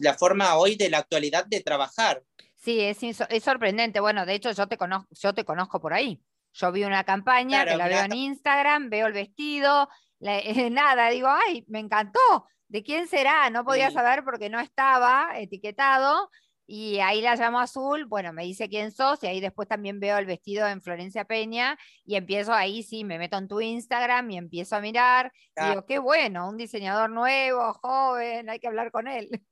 la 0.00 0.14
forma 0.14 0.56
hoy 0.56 0.76
de 0.76 0.90
la 0.90 0.98
actualidad 0.98 1.46
de 1.46 1.60
trabajar. 1.60 2.22
Sí, 2.56 2.80
es, 2.80 3.02
es 3.02 3.42
sorprendente. 3.42 4.00
Bueno, 4.00 4.24
de 4.24 4.34
hecho 4.34 4.52
yo 4.52 4.68
te 4.68 4.76
conozco, 4.76 5.08
yo 5.10 5.34
te 5.34 5.44
conozco 5.44 5.80
por 5.80 5.94
ahí. 5.94 6.22
Yo 6.52 6.70
vi 6.70 6.84
una 6.84 7.04
campaña 7.04 7.64
que 7.64 7.76
la 7.76 7.88
veo 7.88 8.04
en 8.04 8.12
Instagram, 8.12 8.90
veo 8.90 9.06
el 9.06 9.12
vestido, 9.14 9.88
nada, 10.70 11.10
digo, 11.10 11.28
ay, 11.28 11.64
me 11.68 11.80
encantó. 11.80 12.46
¿De 12.68 12.82
quién 12.82 13.06
será? 13.06 13.50
No 13.50 13.64
podía 13.64 13.90
saber 13.90 14.24
porque 14.24 14.48
no 14.48 14.60
estaba 14.60 15.30
etiquetado. 15.34 16.30
Y 16.64 17.00
ahí 17.00 17.20
la 17.20 17.34
llamo 17.34 17.60
azul, 17.60 18.06
bueno, 18.06 18.32
me 18.32 18.44
dice 18.44 18.68
quién 18.68 18.92
sos 18.92 19.22
y 19.24 19.26
ahí 19.26 19.40
después 19.40 19.68
también 19.68 19.98
veo 19.98 20.16
el 20.16 20.26
vestido 20.26 20.66
en 20.68 20.80
Florencia 20.80 21.24
Peña 21.24 21.76
y 22.04 22.14
empiezo 22.14 22.54
ahí, 22.54 22.82
sí, 22.82 23.04
me 23.04 23.18
meto 23.18 23.36
en 23.36 23.48
tu 23.48 23.60
Instagram 23.60 24.30
y 24.30 24.38
empiezo 24.38 24.76
a 24.76 24.80
mirar. 24.80 25.32
Y 25.56 25.68
digo, 25.68 25.84
qué 25.84 25.98
bueno, 25.98 26.48
un 26.48 26.56
diseñador 26.56 27.10
nuevo, 27.10 27.74
joven, 27.74 28.48
hay 28.48 28.58
que 28.60 28.68
hablar 28.68 28.90
con 28.90 29.08
él. 29.08 29.28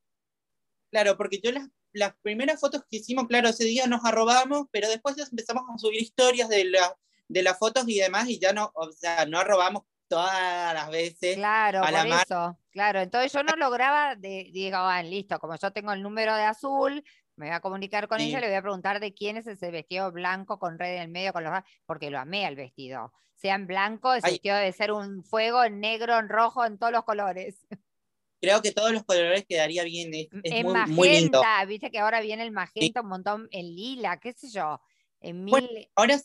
Claro, 0.91 1.17
porque 1.17 1.41
yo 1.43 1.53
las, 1.53 1.69
las 1.93 2.15
primeras 2.23 2.61
fotos 2.61 2.83
que 2.89 2.99
hicimos, 2.99 3.27
claro, 3.29 3.49
ese 3.49 3.65
día 3.65 3.87
nos 3.87 4.05
arrobamos, 4.05 4.67
pero 4.71 4.89
después 4.89 5.17
empezamos 5.19 5.65
a 5.73 5.79
subir 5.79 6.03
historias 6.03 6.49
de, 6.49 6.65
la, 6.65 6.97
de 7.29 7.43
las 7.43 7.59
fotos 7.59 7.85
y 7.89 7.99
demás, 7.99 8.29
y 8.29 8.39
ya 8.39 8.53
no, 8.53 8.71
o 8.75 8.91
sea, 8.93 9.27
no 9.27 9.39
arrobamos 9.39 9.85
todas 10.09 10.75
las 10.75 10.91
veces. 10.91 11.37
Claro, 11.37 11.85
a 11.85 11.91
por 11.91 12.07
eso. 12.07 12.59
Claro, 12.71 13.01
entonces 13.01 13.33
yo 13.33 13.43
no 13.43 13.55
lograba, 13.57 14.17
de, 14.17 14.51
digo, 14.53 14.77
ah, 14.77 15.03
listo, 15.03 15.39
como 15.39 15.57
yo 15.57 15.73
tengo 15.73 15.93
el 15.93 16.03
número 16.03 16.35
de 16.35 16.43
azul, 16.43 17.05
me 17.37 17.47
voy 17.47 17.55
a 17.55 17.61
comunicar 17.61 18.07
con 18.07 18.21
ella, 18.21 18.41
le 18.41 18.49
voy 18.49 18.57
a 18.57 18.63
preguntar 18.63 19.01
de 19.01 19.15
quién 19.15 19.37
es 19.37 19.47
ese 19.47 19.71
vestido 19.71 20.13
blanco 20.13 20.59
con 20.59 20.79
red 20.79 20.97
en 20.97 21.03
el 21.03 21.09
medio, 21.09 21.33
con 21.33 21.45
los, 21.45 21.53
porque 21.87 22.11
lo 22.11 22.19
amé 22.19 22.45
al 22.45 22.57
vestido. 22.57 23.13
Sea 23.35 23.55
en 23.55 23.67
blanco, 23.67 24.13
ese 24.13 24.33
vestido 24.33 24.57
debe 24.57 24.73
ser 24.73 24.93
un 24.93 25.25
fuego 25.25 25.65
en 25.65 25.81
negro, 25.81 26.19
en 26.19 26.29
rojo, 26.29 26.65
en 26.65 26.77
todos 26.77 26.93
los 26.93 27.05
colores. 27.05 27.67
creo 28.41 28.63
que 28.63 28.73
todos 28.73 28.93
los 28.93 29.05
colores 29.05 29.45
quedaría 29.47 29.85
bien. 29.85 30.13
Es, 30.15 30.29
en 30.45 30.67
muy, 30.67 30.75
magenta, 30.75 31.65
viste 31.65 31.91
que 31.91 31.99
ahora 31.99 32.21
viene 32.21 32.43
el 32.43 32.51
magenta 32.51 33.03
un 33.03 33.09
montón, 33.09 33.49
en 33.53 33.75
lila, 33.75 34.19
qué 34.19 34.33
sé 34.33 34.49
yo. 34.51 34.81
En 35.21 35.47
ahora 35.95 36.19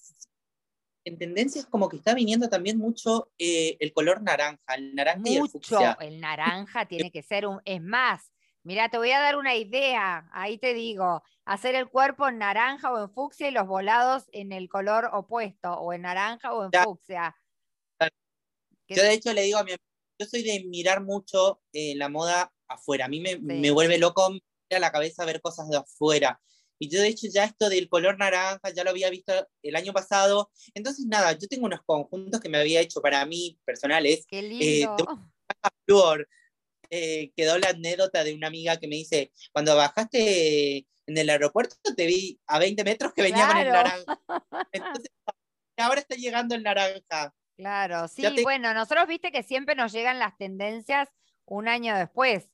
en 1.05 1.17
tendencias 1.19 1.65
como 1.65 1.87
que 1.87 1.97
está 1.97 2.15
viniendo 2.15 2.49
también 2.49 2.77
mucho 2.79 3.31
eh, 3.37 3.77
el 3.79 3.93
color 3.93 4.23
naranja, 4.23 4.75
el 4.75 4.95
naranja 4.95 5.21
y 5.23 5.37
el 5.37 5.49
fucsia. 5.49 5.97
el 6.01 6.19
naranja 6.19 6.87
tiene 6.87 7.11
que 7.11 7.21
ser 7.21 7.45
un, 7.45 7.61
es 7.63 7.81
más, 7.81 8.31
mira, 8.63 8.89
te 8.89 8.97
voy 8.97 9.11
a 9.11 9.19
dar 9.19 9.35
una 9.35 9.55
idea, 9.55 10.27
ahí 10.33 10.57
te 10.57 10.73
digo, 10.73 11.21
hacer 11.45 11.75
el 11.75 11.89
cuerpo 11.89 12.27
en 12.27 12.39
naranja 12.39 12.91
o 12.91 13.03
en 13.03 13.11
fucsia 13.11 13.47
y 13.47 13.51
los 13.51 13.67
volados 13.67 14.23
en 14.31 14.51
el 14.51 14.67
color 14.67 15.09
opuesto, 15.13 15.73
o 15.73 15.93
en 15.93 16.01
naranja 16.01 16.53
o 16.53 16.65
en 16.65 16.71
fucsia. 16.71 17.35
Yo 18.87 19.01
de 19.03 19.13
hecho 19.13 19.33
le 19.33 19.43
digo 19.43 19.59
a 19.59 19.63
mi 19.63 19.73
yo 20.19 20.25
soy 20.25 20.43
de 20.43 20.63
mirar 20.65 21.03
mucho 21.03 21.61
eh, 21.73 21.95
la 21.95 22.09
moda 22.09 22.51
afuera. 22.67 23.05
A 23.05 23.09
mí 23.09 23.19
me, 23.19 23.37
me 23.37 23.71
vuelve 23.71 23.97
loco 23.97 24.25
a 24.25 24.79
la 24.79 24.91
cabeza 24.91 25.25
ver 25.25 25.41
cosas 25.41 25.69
de 25.69 25.77
afuera. 25.77 26.41
Y 26.77 26.89
yo, 26.89 26.99
de 26.99 27.07
hecho, 27.07 27.27
ya 27.27 27.45
esto 27.45 27.69
del 27.69 27.87
color 27.87 28.17
naranja 28.17 28.69
ya 28.75 28.83
lo 28.83 28.89
había 28.89 29.09
visto 29.09 29.33
el 29.61 29.75
año 29.75 29.93
pasado. 29.93 30.51
Entonces, 30.73 31.05
nada, 31.05 31.31
yo 31.33 31.47
tengo 31.47 31.65
unos 31.65 31.81
conjuntos 31.85 32.41
que 32.41 32.49
me 32.49 32.57
había 32.57 32.81
hecho 32.81 33.01
para 33.01 33.25
mí 33.25 33.57
personales. 33.63 34.25
Qué 34.27 34.39
eh, 34.39 34.41
lindo. 34.41 35.07
Eh, 36.89 37.31
quedó 37.35 37.57
la 37.57 37.69
anécdota 37.69 38.23
de 38.23 38.33
una 38.33 38.47
amiga 38.47 38.77
que 38.77 38.87
me 38.87 38.97
dice: 38.97 39.31
Cuando 39.53 39.75
bajaste 39.75 40.85
en 41.07 41.17
el 41.17 41.29
aeropuerto, 41.29 41.75
te 41.95 42.05
vi 42.05 42.39
a 42.47 42.59
20 42.59 42.83
metros 42.83 43.13
que 43.13 43.21
venía 43.21 43.47
con 43.47 43.57
el 43.57 43.69
naranja. 43.69 44.21
Entonces, 44.71 45.11
ahora 45.77 46.01
está 46.01 46.15
llegando 46.15 46.55
el 46.55 46.63
naranja. 46.63 47.33
Claro, 47.57 48.07
sí, 48.07 48.25
bueno, 48.43 48.73
nosotros 48.73 49.07
viste 49.07 49.31
que 49.31 49.43
siempre 49.43 49.75
nos 49.75 49.93
llegan 49.93 50.19
las 50.19 50.37
tendencias 50.37 51.09
un 51.45 51.67
año 51.67 51.95
después. 51.95 52.49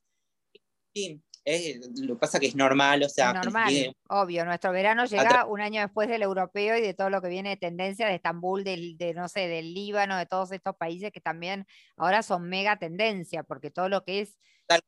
Sí, 0.94 1.22
lo 1.44 2.14
que 2.14 2.20
pasa 2.20 2.38
que 2.38 2.46
es 2.46 2.54
normal, 2.54 3.02
o 3.02 3.08
sea. 3.08 3.32
normal, 3.32 3.96
obvio, 4.08 4.44
nuestro 4.44 4.70
verano 4.70 5.06
llega 5.06 5.44
un 5.44 5.60
año 5.60 5.80
después 5.80 6.08
del 6.08 6.22
europeo 6.22 6.76
y 6.76 6.82
de 6.82 6.94
todo 6.94 7.10
lo 7.10 7.20
que 7.20 7.28
viene 7.28 7.50
de 7.50 7.56
tendencia 7.56 8.06
de 8.06 8.14
Estambul, 8.14 8.62
del, 8.62 8.96
de, 8.96 9.12
no 9.12 9.28
sé, 9.28 9.48
del 9.48 9.74
Líbano, 9.74 10.16
de 10.16 10.26
todos 10.26 10.52
estos 10.52 10.76
países 10.76 11.10
que 11.10 11.20
también 11.20 11.66
ahora 11.96 12.22
son 12.22 12.48
mega 12.48 12.78
tendencia, 12.78 13.42
porque 13.42 13.72
todo 13.72 13.88
lo 13.88 14.04
que 14.04 14.20
es 14.20 14.38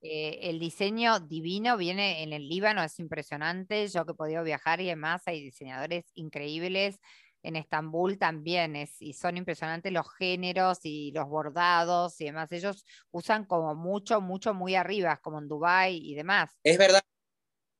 eh, 0.00 0.38
el 0.42 0.60
diseño 0.60 1.18
divino 1.18 1.76
viene 1.76 2.22
en 2.22 2.32
el 2.32 2.48
Líbano, 2.48 2.84
es 2.84 2.98
impresionante, 3.00 3.88
yo 3.88 4.06
que 4.06 4.12
he 4.12 4.14
podido 4.14 4.44
viajar 4.44 4.80
y 4.80 4.86
demás, 4.86 5.22
hay 5.26 5.42
diseñadores 5.42 6.04
increíbles, 6.14 7.00
en 7.44 7.56
Estambul 7.56 8.18
también 8.18 8.74
es, 8.74 9.00
y 9.00 9.12
son 9.12 9.36
impresionantes 9.36 9.92
los 9.92 10.10
géneros 10.14 10.80
y 10.82 11.12
los 11.12 11.28
bordados 11.28 12.18
y 12.22 12.24
demás. 12.24 12.50
Ellos 12.52 12.86
usan 13.10 13.44
como 13.44 13.74
mucho, 13.74 14.22
mucho 14.22 14.54
muy 14.54 14.74
arriba, 14.74 15.18
como 15.18 15.38
en 15.38 15.46
Dubai 15.46 15.94
y 15.94 16.14
demás. 16.14 16.58
Es 16.64 16.78
verdad. 16.78 17.02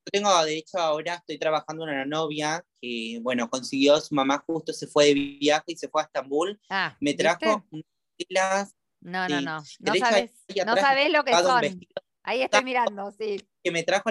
Yo 0.07 0.11
tengo, 0.13 0.45
de 0.45 0.59
hecho, 0.59 0.79
ahora 0.79 1.15
estoy 1.15 1.39
trabajando 1.39 1.85
en 1.85 1.95
una 1.95 2.05
novia 2.05 2.63
que, 2.79 3.19
bueno, 3.23 3.49
consiguió, 3.49 3.99
su 4.01 4.15
mamá 4.15 4.45
justo 4.47 4.75
se 4.75 4.87
fue 4.87 5.07
de 5.07 5.15
viaje 5.15 5.73
y 5.73 5.77
se 5.77 5.89
fue 5.89 6.03
a 6.03 6.05
Estambul. 6.05 6.61
Ah, 6.69 6.95
me 7.01 7.15
trajo 7.15 7.65
unas 7.71 8.77
No, 9.01 9.27
no, 9.31 9.41
no. 9.41 9.63
No 9.79 9.95
sabes, 9.95 10.45
no 10.67 10.77
sabes 10.77 11.11
lo 11.11 11.25
que 11.25 11.33
son. 11.33 11.65
Ahí 12.23 12.43
estoy 12.43 12.65
mirando, 12.65 13.11
sí. 13.13 13.43
Que 13.63 13.71
me 13.71 13.83
trajo 13.83 14.11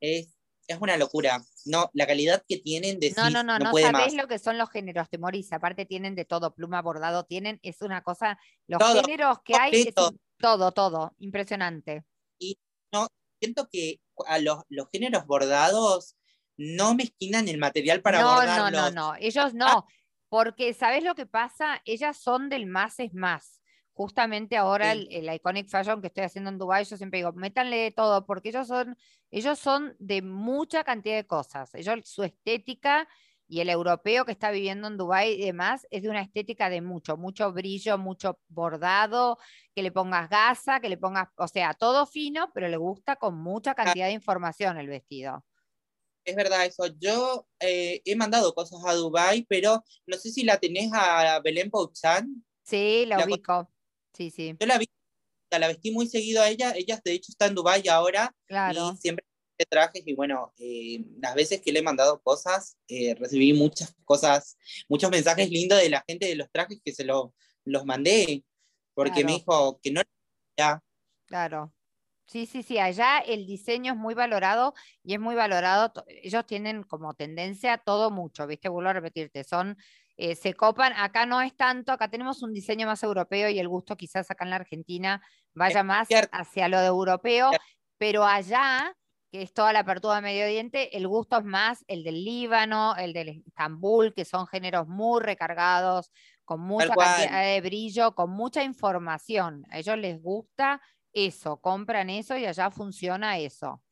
es 0.00 0.31
es 0.66 0.78
una 0.80 0.96
locura. 0.96 1.42
No, 1.64 1.90
la 1.92 2.06
calidad 2.06 2.44
que 2.48 2.58
tienen 2.58 2.98
de 3.00 3.12
No, 3.16 3.30
no, 3.30 3.42
no, 3.42 3.58
no, 3.58 3.72
no 3.72 3.78
sabés 3.78 4.14
lo 4.14 4.26
que 4.28 4.38
son 4.38 4.58
los 4.58 4.70
géneros, 4.70 5.08
te 5.08 5.18
morís. 5.18 5.52
Aparte 5.52 5.86
tienen 5.86 6.14
de 6.14 6.24
todo, 6.24 6.54
pluma 6.54 6.82
bordado, 6.82 7.24
tienen, 7.24 7.60
es 7.62 7.82
una 7.82 8.02
cosa, 8.02 8.38
los 8.66 8.82
géneros 8.82 9.38
que 9.44 9.54
hay, 9.54 9.92
todo, 10.38 10.72
todo, 10.72 11.14
impresionante. 11.18 12.04
Y 12.38 12.58
no, 12.92 13.08
siento 13.40 13.68
que 13.70 14.00
a 14.26 14.38
los, 14.38 14.62
los 14.68 14.88
géneros 14.92 15.26
bordados 15.26 16.16
no 16.56 16.94
mezquinan 16.94 17.48
el 17.48 17.58
material 17.58 18.02
para 18.02 18.20
no, 18.20 18.34
bordarlos. 18.34 18.72
No, 18.72 18.90
no, 18.90 19.12
no, 19.12 19.16
ellos 19.18 19.54
no. 19.54 19.86
Porque, 20.28 20.72
¿sabes 20.72 21.04
lo 21.04 21.14
que 21.14 21.26
pasa? 21.26 21.82
Ellas 21.84 22.16
son 22.16 22.48
del 22.48 22.66
más 22.66 22.98
es 23.00 23.12
más. 23.12 23.60
Justamente 23.94 24.56
ahora 24.56 24.92
Sí. 24.94 25.06
el, 25.10 25.28
el 25.28 25.34
Iconic 25.34 25.68
Fashion 25.68 26.00
que 26.00 26.06
estoy 26.08 26.24
haciendo 26.24 26.50
en 26.50 26.58
Dubai, 26.58 26.84
yo 26.84 26.96
siempre 26.96 27.18
digo, 27.18 27.32
métanle 27.32 27.90
todo, 27.90 28.24
porque 28.24 28.48
ellos 28.48 28.66
son, 28.66 28.96
ellos 29.30 29.58
son 29.58 29.94
de 29.98 30.22
mucha 30.22 30.82
cantidad 30.84 31.16
de 31.16 31.26
cosas. 31.26 31.74
Ellos, 31.74 32.00
su 32.04 32.22
estética 32.24 33.06
y 33.46 33.60
el 33.60 33.68
europeo 33.68 34.24
que 34.24 34.32
está 34.32 34.50
viviendo 34.50 34.88
en 34.88 34.96
Dubái 34.96 35.32
y 35.32 35.44
demás 35.44 35.86
es 35.90 36.02
de 36.02 36.08
una 36.08 36.22
estética 36.22 36.70
de 36.70 36.80
mucho, 36.80 37.18
mucho 37.18 37.52
brillo, 37.52 37.98
mucho 37.98 38.40
bordado, 38.48 39.36
que 39.74 39.82
le 39.82 39.92
pongas 39.92 40.30
gasa, 40.30 40.80
que 40.80 40.88
le 40.88 40.96
pongas, 40.96 41.28
o 41.36 41.46
sea, 41.46 41.74
todo 41.74 42.06
fino, 42.06 42.50
pero 42.54 42.68
le 42.68 42.78
gusta 42.78 43.16
con 43.16 43.36
mucha 43.36 43.74
cantidad 43.74 44.06
de 44.06 44.12
información 44.12 44.78
el 44.78 44.86
vestido. 44.88 45.44
Es 46.24 46.34
verdad 46.36 46.64
eso. 46.64 46.86
Yo 46.98 47.46
eh, 47.60 48.00
he 48.04 48.16
mandado 48.16 48.54
cosas 48.54 48.80
a 48.86 48.94
Dubai, 48.94 49.44
pero 49.48 49.82
no 50.06 50.16
sé 50.16 50.30
si 50.30 50.44
la 50.44 50.58
tenés 50.58 50.90
a 50.94 51.40
Belén 51.40 51.68
Pouchan. 51.68 52.44
Sí, 52.62 53.04
la 53.06 53.18
La 53.18 53.24
co- 53.26 53.34
ubico. 53.34 53.68
Sí, 54.12 54.30
sí, 54.30 54.56
Yo 54.58 54.66
la 54.66 54.78
vi, 54.78 54.86
la 55.50 55.68
vestí 55.68 55.90
muy 55.90 56.06
seguido 56.06 56.42
a 56.42 56.48
ella. 56.48 56.72
Ella 56.76 57.00
de 57.04 57.12
hecho 57.12 57.30
está 57.32 57.46
en 57.46 57.54
Dubai 57.54 57.86
ahora 57.88 58.34
claro. 58.46 58.92
y 58.94 58.96
siempre 58.98 59.24
de 59.58 59.66
trajes 59.66 60.02
y 60.06 60.14
bueno, 60.14 60.52
eh, 60.58 61.04
las 61.20 61.34
veces 61.34 61.60
que 61.60 61.72
le 61.72 61.80
he 61.80 61.82
mandado 61.82 62.20
cosas, 62.22 62.78
eh, 62.88 63.14
recibí 63.14 63.52
muchas 63.52 63.94
cosas, 64.04 64.56
muchos 64.88 65.10
mensajes 65.10 65.50
lindos 65.50 65.80
de 65.80 65.90
la 65.90 66.02
gente 66.08 66.26
de 66.26 66.36
los 66.36 66.50
trajes 66.50 66.80
que 66.84 66.92
se 66.92 67.04
lo- 67.04 67.34
los 67.64 67.84
mandé, 67.84 68.44
porque 68.94 69.24
me 69.24 69.32
dijo 69.32 69.78
que 69.82 69.92
no 69.92 70.02
ya, 70.58 70.82
Claro. 71.26 71.72
Sí, 72.26 72.46
sí, 72.46 72.62
sí, 72.62 72.78
allá 72.78 73.18
el 73.18 73.46
diseño 73.46 73.92
es 73.92 73.98
muy 73.98 74.14
valorado 74.14 74.74
y 75.02 75.14
es 75.14 75.20
muy 75.20 75.34
valorado. 75.34 75.92
Ellos 76.08 76.46
tienen 76.46 76.82
como 76.84 77.14
tendencia 77.14 77.78
todo 77.78 78.10
mucho, 78.10 78.46
¿viste? 78.46 78.68
Vuelvo 78.68 78.90
a 78.90 78.92
repetirte, 78.94 79.44
son, 79.44 79.76
eh, 80.24 80.36
se 80.36 80.54
copan, 80.54 80.92
acá 80.96 81.26
no 81.26 81.40
es 81.40 81.52
tanto, 81.56 81.90
acá 81.90 82.06
tenemos 82.06 82.44
un 82.44 82.52
diseño 82.52 82.86
más 82.86 83.02
europeo 83.02 83.48
y 83.48 83.58
el 83.58 83.66
gusto 83.66 83.96
quizás 83.96 84.30
acá 84.30 84.44
en 84.44 84.50
la 84.50 84.56
Argentina 84.56 85.20
vaya 85.52 85.82
más 85.82 86.06
hacia 86.30 86.68
lo 86.68 86.78
de 86.78 86.86
europeo, 86.86 87.50
pero 87.98 88.24
allá, 88.24 88.94
que 89.32 89.42
es 89.42 89.52
toda 89.52 89.72
la 89.72 89.80
apertura 89.80 90.14
de 90.14 90.22
Medio 90.22 90.44
Oriente, 90.44 90.96
el 90.96 91.08
gusto 91.08 91.38
es 91.38 91.44
más 91.44 91.84
el 91.88 92.04
del 92.04 92.24
Líbano, 92.24 92.94
el 92.94 93.12
del 93.12 93.42
Estambul, 93.44 94.14
que 94.14 94.24
son 94.24 94.46
géneros 94.46 94.86
muy 94.86 95.20
recargados, 95.20 96.12
con 96.44 96.60
mucha 96.60 96.94
cantidad 96.94 97.42
de 97.42 97.60
brillo, 97.60 98.14
con 98.14 98.30
mucha 98.30 98.62
información. 98.62 99.66
A 99.70 99.80
ellos 99.80 99.98
les 99.98 100.22
gusta 100.22 100.80
eso, 101.12 101.56
compran 101.56 102.10
eso 102.10 102.36
y 102.36 102.46
allá 102.46 102.70
funciona 102.70 103.38
eso. 103.38 103.82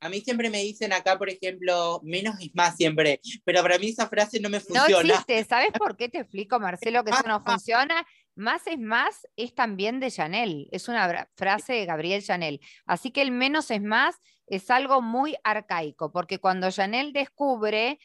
A 0.00 0.08
mí 0.08 0.20
siempre 0.20 0.50
me 0.50 0.62
dicen 0.62 0.92
acá, 0.92 1.16
por 1.18 1.30
ejemplo, 1.30 2.00
menos 2.02 2.36
es 2.40 2.54
más 2.54 2.76
siempre, 2.76 3.20
pero 3.44 3.62
para 3.62 3.78
mí 3.78 3.88
esa 3.88 4.08
frase 4.08 4.40
no 4.40 4.50
me 4.50 4.58
No 4.58 4.64
funciona. 4.64 5.08
existe, 5.08 5.44
¿sabes 5.44 5.70
por 5.72 5.96
qué 5.96 6.08
te 6.08 6.18
explico, 6.18 6.60
Marcelo, 6.60 7.02
que 7.02 7.10
eso 7.10 7.22
no 7.26 7.42
funciona? 7.46 8.06
Más 8.34 8.66
es 8.66 8.78
más 8.78 9.26
es 9.36 9.54
también 9.54 9.98
de 9.98 10.10
Chanel, 10.10 10.68
es 10.70 10.88
una 10.88 11.28
frase 11.34 11.72
de 11.72 11.86
Gabriel 11.86 12.22
Chanel. 12.22 12.60
Así 12.84 13.10
que 13.10 13.22
el 13.22 13.30
menos 13.30 13.70
es 13.70 13.82
más 13.82 14.16
es 14.46 14.70
algo 14.70 15.02
muy 15.02 15.36
arcaico, 15.42 16.12
porque 16.12 16.38
cuando 16.38 16.70
Chanel 16.70 17.12
descubre, 17.12 17.98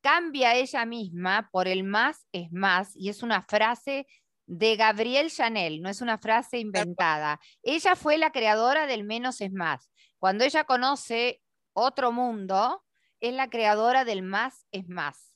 cambia 0.00 0.54
ella 0.54 0.84
misma 0.84 1.48
por 1.52 1.68
el 1.68 1.84
más 1.84 2.26
es 2.32 2.50
más, 2.52 2.96
y 2.96 3.08
es 3.08 3.22
una 3.22 3.42
frase 3.42 4.06
de 4.46 4.76
Gabriel 4.76 5.30
Chanel, 5.30 5.80
no 5.80 5.88
es 5.88 6.00
una 6.00 6.18
frase 6.18 6.58
inventada. 6.58 7.40
Ella 7.62 7.96
fue 7.96 8.18
la 8.18 8.30
creadora 8.30 8.86
del 8.86 9.04
menos 9.04 9.40
es 9.40 9.52
más. 9.52 9.90
Cuando 10.24 10.44
ella 10.44 10.64
conoce 10.64 11.42
otro 11.74 12.10
mundo, 12.10 12.82
es 13.20 13.34
la 13.34 13.50
creadora 13.50 14.06
del 14.06 14.22
más 14.22 14.66
es 14.72 14.88
más. 14.88 15.34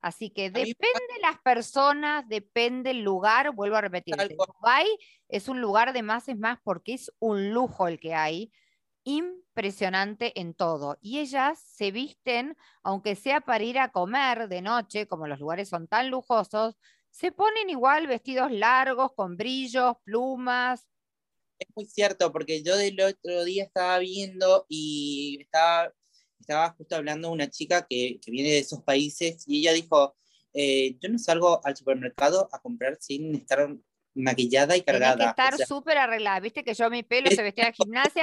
Así 0.00 0.30
que 0.30 0.50
depende 0.50 1.18
las 1.20 1.40
personas, 1.40 2.28
depende 2.28 2.92
el 2.92 3.02
lugar, 3.02 3.52
vuelvo 3.52 3.74
a 3.74 3.80
repetirte. 3.80 4.36
cual. 4.36 4.48
Dubái 4.56 4.98
es 5.26 5.48
un 5.48 5.60
lugar 5.60 5.92
de 5.92 6.04
más 6.04 6.28
es 6.28 6.38
más 6.38 6.60
porque 6.62 6.94
es 6.94 7.10
un 7.18 7.50
lujo 7.50 7.88
el 7.88 7.98
que 7.98 8.14
hay, 8.14 8.52
impresionante 9.02 10.38
en 10.38 10.54
todo. 10.54 10.96
Y 11.00 11.18
ellas 11.18 11.58
se 11.58 11.90
visten, 11.90 12.56
aunque 12.84 13.16
sea 13.16 13.40
para 13.40 13.64
ir 13.64 13.80
a 13.80 13.90
comer 13.90 14.46
de 14.46 14.62
noche, 14.62 15.08
como 15.08 15.26
los 15.26 15.40
lugares 15.40 15.68
son 15.68 15.88
tan 15.88 16.08
lujosos, 16.08 16.76
se 17.10 17.32
ponen 17.32 17.68
igual 17.68 18.06
vestidos 18.06 18.52
largos, 18.52 19.12
con 19.12 19.36
brillos, 19.36 19.96
plumas. 20.04 20.86
Es 21.60 21.68
muy 21.76 21.86
cierto, 21.86 22.32
porque 22.32 22.62
yo 22.62 22.76
del 22.76 23.00
otro 23.00 23.44
día 23.44 23.64
estaba 23.64 23.98
viendo 23.98 24.66
y 24.68 25.38
estaba, 25.42 25.92
estaba 26.40 26.70
justo 26.70 26.96
hablando 26.96 27.28
de 27.28 27.34
una 27.34 27.50
chica 27.50 27.86
que, 27.88 28.18
que 28.20 28.30
viene 28.30 28.50
de 28.50 28.58
esos 28.58 28.82
países 28.82 29.44
y 29.46 29.60
ella 29.60 29.72
dijo, 29.72 30.16
eh, 30.52 30.96
yo 31.00 31.08
no 31.08 31.18
salgo 31.18 31.60
al 31.64 31.76
supermercado 31.76 32.48
a 32.52 32.60
comprar 32.60 32.96
sin 32.98 33.34
estar 33.36 33.68
maquillada 34.14 34.76
y 34.76 34.82
cargada. 34.82 35.16
que 35.16 35.24
estar 35.30 35.54
O 35.54 35.56
sea, 35.58 35.66
súper 35.66 35.98
arreglada. 35.98 36.40
Viste 36.40 36.64
que 36.64 36.74
yo 36.74 36.90
mi 36.90 37.02
pelo 37.02 37.30
se 37.30 37.42
vestía 37.42 37.66
de 37.66 37.72
gimnasia, 37.72 38.22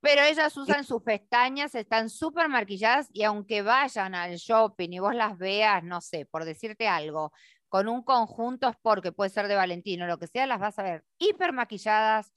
pero 0.00 0.22
ellas 0.22 0.56
usan 0.56 0.84
sus 0.84 1.02
pestañas, 1.02 1.74
están 1.74 2.08
súper 2.08 2.48
maquilladas 2.48 3.08
y 3.12 3.24
aunque 3.24 3.62
vayan 3.62 4.14
al 4.14 4.36
shopping 4.36 4.90
y 4.90 4.98
vos 5.00 5.14
las 5.14 5.36
veas, 5.36 5.82
no 5.84 6.00
sé, 6.00 6.26
por 6.26 6.44
decirte 6.44 6.88
algo, 6.88 7.32
con 7.68 7.88
un 7.88 8.02
conjunto 8.02 8.68
es 8.68 8.76
porque 8.82 9.12
puede 9.12 9.30
ser 9.30 9.48
de 9.48 9.54
Valentino, 9.54 10.06
lo 10.06 10.18
que 10.18 10.26
sea, 10.26 10.46
las 10.46 10.60
vas 10.60 10.78
a 10.78 10.82
ver 10.82 11.04
hiper 11.18 11.52
maquilladas, 11.52 12.32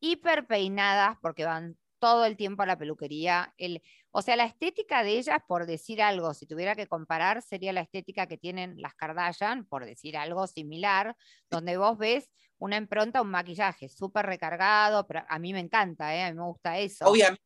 hiper 0.00 0.46
peinadas, 0.46 1.16
porque 1.20 1.44
van 1.44 1.76
todo 1.98 2.24
el 2.24 2.36
tiempo 2.36 2.62
a 2.62 2.66
la 2.66 2.78
peluquería. 2.78 3.52
El, 3.56 3.82
o 4.12 4.22
sea, 4.22 4.36
la 4.36 4.44
estética 4.44 5.02
de 5.02 5.18
ellas, 5.18 5.38
por 5.48 5.66
decir 5.66 6.00
algo, 6.00 6.32
si 6.32 6.46
tuviera 6.46 6.76
que 6.76 6.86
comparar, 6.86 7.42
sería 7.42 7.72
la 7.72 7.80
estética 7.80 8.26
que 8.28 8.38
tienen 8.38 8.80
las 8.80 8.94
Kardashian, 8.94 9.66
por 9.66 9.84
decir 9.84 10.16
algo 10.16 10.46
similar, 10.46 11.16
donde 11.50 11.76
vos 11.76 11.98
ves 11.98 12.30
una 12.58 12.76
impronta, 12.76 13.22
un 13.22 13.30
maquillaje 13.30 13.88
súper 13.88 14.26
recargado, 14.26 15.06
pero 15.06 15.24
a 15.28 15.38
mí 15.38 15.52
me 15.52 15.60
encanta, 15.60 16.14
¿eh? 16.14 16.22
a 16.22 16.30
mí 16.30 16.36
me 16.38 16.44
gusta 16.44 16.78
eso. 16.78 17.06
obviamente, 17.08 17.42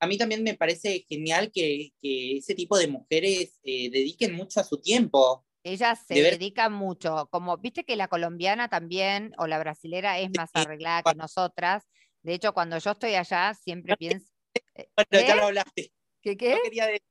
a 0.00 0.06
mí 0.06 0.18
también 0.18 0.42
me 0.42 0.54
parece 0.54 1.04
genial 1.08 1.50
que, 1.52 1.90
que 2.00 2.36
ese 2.36 2.54
tipo 2.54 2.76
de 2.78 2.86
mujeres 2.88 3.58
eh, 3.64 3.90
dediquen 3.90 4.34
mucho 4.34 4.60
a 4.60 4.64
su 4.64 4.80
tiempo. 4.80 5.46
Ellas 5.64 6.00
se 6.06 6.14
de 6.14 6.22
ver- 6.22 6.38
dedican 6.38 6.72
mucho, 6.72 7.28
como 7.32 7.56
viste 7.56 7.84
que 7.84 7.96
la 7.96 8.06
colombiana 8.06 8.68
también 8.68 9.32
o 9.38 9.48
la 9.48 9.58
brasilera 9.58 10.18
es 10.20 10.30
más 10.36 10.50
arreglada 10.54 11.02
que 11.02 11.16
nosotras. 11.16 11.84
De 12.26 12.34
hecho, 12.34 12.52
cuando 12.52 12.76
yo 12.78 12.90
estoy 12.90 13.14
allá, 13.14 13.54
siempre 13.54 13.96
pienso, 13.96 14.32
eh, 14.74 14.88
Bueno, 14.96 15.08
¿qué? 15.12 15.26
ya 15.28 15.36
lo 15.36 15.44
hablaste. 15.44 15.92
¿Qué 16.20 16.36
qué? 16.36 16.54
No 16.56 16.62
quería 16.64 16.86
decir, 16.86 17.02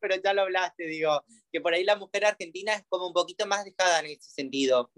pero 0.00 0.14
ya 0.24 0.32
lo 0.32 0.42
hablaste, 0.42 0.86
digo, 0.86 1.22
que 1.52 1.60
por 1.60 1.74
ahí 1.74 1.84
la 1.84 1.96
mujer 1.96 2.24
argentina 2.24 2.72
es 2.72 2.82
como 2.88 3.06
un 3.08 3.12
poquito 3.12 3.46
más 3.46 3.66
dejada 3.66 4.00
en 4.00 4.06
ese 4.06 4.30
sentido. 4.30 4.90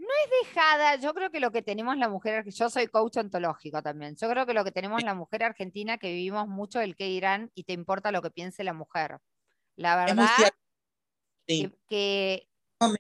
dejada, 0.45 0.95
yo 0.95 1.13
creo 1.13 1.33
que 1.33 1.41
lo 1.41 1.51
que 1.51 1.63
tenemos 1.63 1.97
la 1.97 2.09
mujer, 2.09 2.49
yo 2.49 2.71
soy 2.71 2.87
coach 2.87 3.17
ontológico 3.17 3.83
también, 3.83 4.15
yo 4.15 4.29
creo 4.31 4.47
que 4.47 4.55
lo 4.55 4.63
que 4.63 4.71
tenemos 4.71 5.03
la 5.03 5.15
mujer 5.15 5.43
argentina 5.43 5.99
que 5.99 6.13
vivimos 6.13 6.47
mucho 6.47 6.81
el 6.81 6.95
que 6.95 7.07
dirán 7.07 7.51
y 7.57 7.65
te 7.65 7.73
importa 7.73 8.13
lo 8.13 8.23
que 8.23 8.31
piense 8.31 8.63
la 8.63 8.75
mujer. 8.75 9.19
La 9.75 10.07
Es 10.07 10.15
verdad. 10.15 10.27
Sí. 11.49 11.69
que, 11.69 11.79
que 11.89 12.49
No 12.81 12.95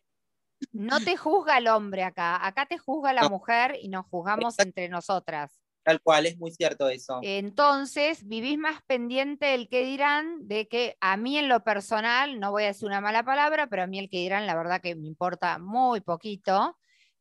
no 0.73 1.05
te 1.05 1.17
juzga 1.17 1.59
el 1.59 1.69
hombre 1.69 2.03
acá, 2.03 2.45
acá 2.45 2.67
te 2.67 2.79
juzga 2.79 3.13
la 3.13 3.23
No. 3.23 3.31
mujer 3.31 3.79
y 3.81 3.89
nos 3.89 4.07
juzgamos 4.07 4.55
Exacto. 4.55 4.63
entre 4.65 4.89
nosotras. 4.89 5.63
Tal 5.89 6.03
cual, 6.03 6.27
es 6.27 6.37
muy 6.37 6.51
cierto 6.51 6.91
eso. 6.91 7.19
Entonces, 7.23 8.29
vivís 8.29 8.59
más 8.59 8.83
pendiente 8.87 9.47
del 9.47 9.71
que 9.71 9.87
dirán, 9.87 10.47
de 10.47 10.69
que 10.69 10.99
a 11.01 11.17
mí 11.17 11.39
en 11.39 11.49
lo 11.49 11.65
personal, 11.65 12.39
no 12.39 12.51
voy 12.51 12.65
a 12.65 12.67
decir 12.67 12.87
una 12.87 13.01
mala 13.01 13.25
palabra, 13.25 13.69
pero 13.69 13.85
a 13.85 13.87
mí 13.87 13.99
el 13.99 14.11
que 14.11 14.19
dirán, 14.19 14.47
la 14.47 14.55
verdad 14.55 14.83
que 14.83 14.95
me 14.95 15.07
importa 15.07 15.59
muy 15.59 16.03
poquito. 16.03 16.77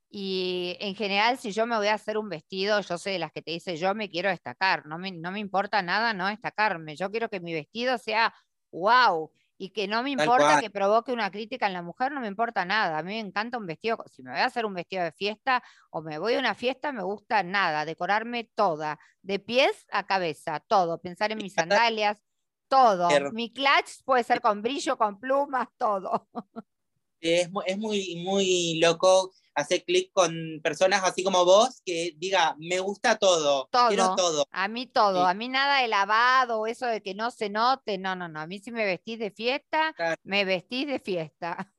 Y 0.09 0.75
en 0.81 0.95
general, 0.95 1.37
si 1.37 1.53
yo 1.53 1.65
me 1.65 1.77
voy 1.77 1.87
a 1.87 1.93
hacer 1.93 2.17
un 2.17 2.27
vestido, 2.27 2.81
yo 2.81 2.97
soy 2.97 3.13
de 3.13 3.19
las 3.19 3.31
que 3.31 3.41
te 3.41 3.51
dice, 3.51 3.77
yo 3.77 3.95
me 3.95 4.09
quiero 4.09 4.27
destacar, 4.27 4.85
no 4.85 4.97
me, 4.97 5.13
no 5.13 5.31
me 5.31 5.39
importa 5.39 5.81
nada 5.81 6.13
no 6.13 6.27
destacarme, 6.27 6.97
yo 6.97 7.09
quiero 7.09 7.29
que 7.29 7.39
mi 7.39 7.53
vestido 7.53 7.97
sea 7.97 8.33
wow 8.69 9.31
y 9.57 9.71
que 9.71 9.87
no 9.87 10.03
me 10.03 10.11
importa 10.11 10.61
que 10.61 10.69
provoque 10.69 11.11
una 11.11 11.31
crítica 11.31 11.67
en 11.67 11.73
la 11.73 11.81
mujer, 11.81 12.11
no 12.11 12.21
me 12.21 12.27
importa 12.27 12.65
nada, 12.65 12.97
a 12.97 13.03
mí 13.03 13.13
me 13.13 13.19
encanta 13.19 13.57
un 13.57 13.65
vestido, 13.65 14.03
si 14.11 14.23
me 14.23 14.31
voy 14.31 14.39
a 14.39 14.45
hacer 14.45 14.65
un 14.65 14.73
vestido 14.73 15.03
de 15.03 15.11
fiesta 15.11 15.63
o 15.89 16.01
me 16.01 16.19
voy 16.19 16.35
a 16.35 16.39
una 16.39 16.55
fiesta, 16.55 16.91
me 16.91 17.03
gusta 17.03 17.43
nada, 17.43 17.85
decorarme 17.85 18.49
toda, 18.55 18.99
de 19.21 19.39
pies 19.39 19.85
a 19.91 20.05
cabeza, 20.05 20.59
todo, 20.59 20.99
pensar 20.99 21.31
en 21.31 21.39
mis 21.39 21.53
sandalias, 21.53 22.21
todo, 22.67 23.09
mi 23.31 23.51
clutch 23.51 24.03
puede 24.05 24.23
ser 24.23 24.41
con 24.41 24.61
brillo, 24.61 24.97
con 24.97 25.19
plumas, 25.19 25.67
todo. 25.77 26.27
Es, 27.19 27.49
es 27.65 27.77
muy, 27.77 28.15
muy 28.17 28.79
loco 28.79 29.31
hacer 29.55 29.83
clic 29.83 30.11
con 30.13 30.59
personas 30.63 31.03
así 31.03 31.23
como 31.23 31.43
vos 31.43 31.81
que 31.83 32.13
diga, 32.17 32.55
me 32.59 32.79
gusta 32.79 33.17
todo, 33.17 33.67
quiero 33.87 34.15
Todo. 34.15 34.45
A 34.51 34.67
mí 34.67 34.85
todo, 34.85 35.23
Sí. 35.23 35.31
a 35.31 35.33
mí 35.33 35.49
nada 35.49 35.81
de 35.81 35.87
lavado 35.87 36.67
eso 36.67 36.85
de 36.85 37.01
que 37.01 37.15
no 37.15 37.31
se 37.31 37.49
note, 37.49 37.97
no, 37.97 38.15
no, 38.15 38.27
no, 38.27 38.39
a 38.39 38.45
mí 38.47 38.59
si 38.59 38.71
me 38.71 38.85
vestís 38.85 39.17
de 39.17 39.31
fiesta, 39.31 39.93
Claro. 39.93 40.21
me 40.23 40.45
vestís 40.45 40.85
de 40.85 40.99
fiesta. 40.99 41.73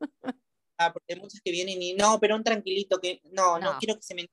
Ah, 0.77 0.93
porque 0.93 1.15
hay 1.15 1.21
muchos 1.21 1.41
que 1.41 1.51
vienen 1.51 1.81
y 1.83 1.95
no, 1.95 2.19
pero 2.21 2.37
un 2.37 2.45
tranquilito 2.45 2.99
que 3.01 3.21
no, 3.33 3.59
no, 3.59 3.73
No. 3.73 3.79
quiero 3.79 3.97
que 3.97 4.03
se 4.03 4.15
me. 4.15 4.29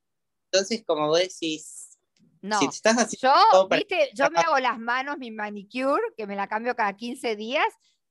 Entonces, 0.51 0.83
como 0.85 1.07
vos 1.07 1.19
decís, 1.19 1.97
No, 2.41 2.59
si 2.59 2.65
estás 2.65 3.15
yo, 3.19 3.33
viste, 3.69 4.11
yo 4.13 4.29
me 4.29 4.39
hago 4.39 4.59
las 4.59 4.77
manos, 4.79 5.17
mi 5.17 5.31
manicure, 5.31 6.01
que 6.15 6.27
me 6.27 6.35
la 6.35 6.47
cambio 6.47 6.75
cada 6.75 6.93
15 6.93 7.35
días, 7.35 7.65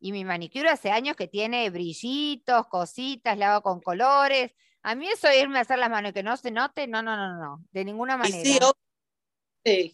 y 0.05 0.12
mi 0.12 0.23
manicure 0.23 0.69
hace 0.69 0.90
años 0.90 1.17
que 1.17 1.29
tiene 1.29 1.71
brillitos, 1.71 2.67
cositas, 2.67 3.38
le 3.38 3.47
hago 3.47 3.62
con 3.62 3.81
colores. 3.81 4.53
A 4.83 4.95
mí 4.95 5.09
eso 5.09 5.29
de 5.29 5.40
irme 5.40 5.57
a 5.57 5.62
hacer 5.62 5.79
las 5.79 5.88
manos 5.88 6.11
y 6.11 6.12
que 6.12 6.23
no 6.23 6.37
se 6.37 6.51
note, 6.51 6.87
no, 6.87 7.01
no, 7.01 7.17
no, 7.17 7.38
no, 7.38 7.64
de 7.73 7.87
ninguna 7.87 8.19
manera. 8.19 8.37
Y 8.37 8.45
sí, 8.45 8.59
oh, 8.62 8.75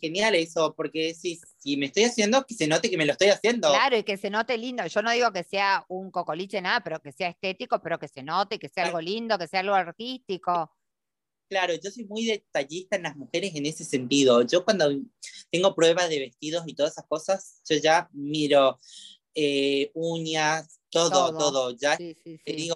genial 0.00 0.34
eso, 0.34 0.74
porque 0.74 1.14
si, 1.14 1.38
si 1.58 1.76
me 1.76 1.86
estoy 1.86 2.02
haciendo, 2.02 2.44
que 2.44 2.54
se 2.54 2.66
note 2.66 2.90
que 2.90 2.96
me 2.96 3.06
lo 3.06 3.12
estoy 3.12 3.28
haciendo. 3.28 3.68
Claro, 3.68 3.98
y 3.98 4.02
que 4.02 4.16
se 4.16 4.30
note 4.30 4.58
lindo. 4.58 4.84
Yo 4.84 5.00
no 5.00 5.12
digo 5.12 5.32
que 5.32 5.44
sea 5.44 5.84
un 5.86 6.10
cocoliche, 6.10 6.60
nada, 6.60 6.80
pero 6.80 7.00
que 7.00 7.12
sea 7.12 7.28
estético, 7.28 7.80
pero 7.80 8.00
que 8.00 8.08
se 8.08 8.24
note, 8.24 8.58
que 8.58 8.68
sea 8.68 8.86
algo 8.86 9.00
lindo, 9.00 9.38
que 9.38 9.46
sea 9.46 9.60
algo 9.60 9.74
artístico. 9.74 10.72
Claro, 11.48 11.74
yo 11.74 11.88
soy 11.92 12.04
muy 12.06 12.24
detallista 12.24 12.96
en 12.96 13.04
las 13.04 13.14
mujeres 13.14 13.54
en 13.54 13.64
ese 13.64 13.84
sentido. 13.84 14.42
Yo 14.42 14.64
cuando 14.64 14.90
tengo 15.52 15.72
pruebas 15.76 16.08
de 16.08 16.18
vestidos 16.18 16.64
y 16.66 16.74
todas 16.74 16.94
esas 16.94 17.06
cosas, 17.06 17.60
yo 17.68 17.76
ya 17.76 18.08
miro 18.12 18.76
eh, 19.34 19.90
uñas, 19.94 20.80
todo, 20.90 21.36
todo, 21.36 21.76
Ya 21.76 21.96
te 21.96 22.14
digo, 22.46 22.74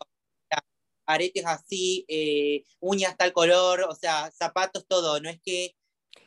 aretes 1.06 1.44
así, 1.46 2.04
eh, 2.08 2.64
uñas 2.80 3.16
tal 3.16 3.32
color, 3.32 3.86
o 3.88 3.94
sea, 3.94 4.30
zapatos, 4.30 4.86
todo. 4.86 5.20
No 5.20 5.28
es 5.28 5.40
que. 5.42 5.74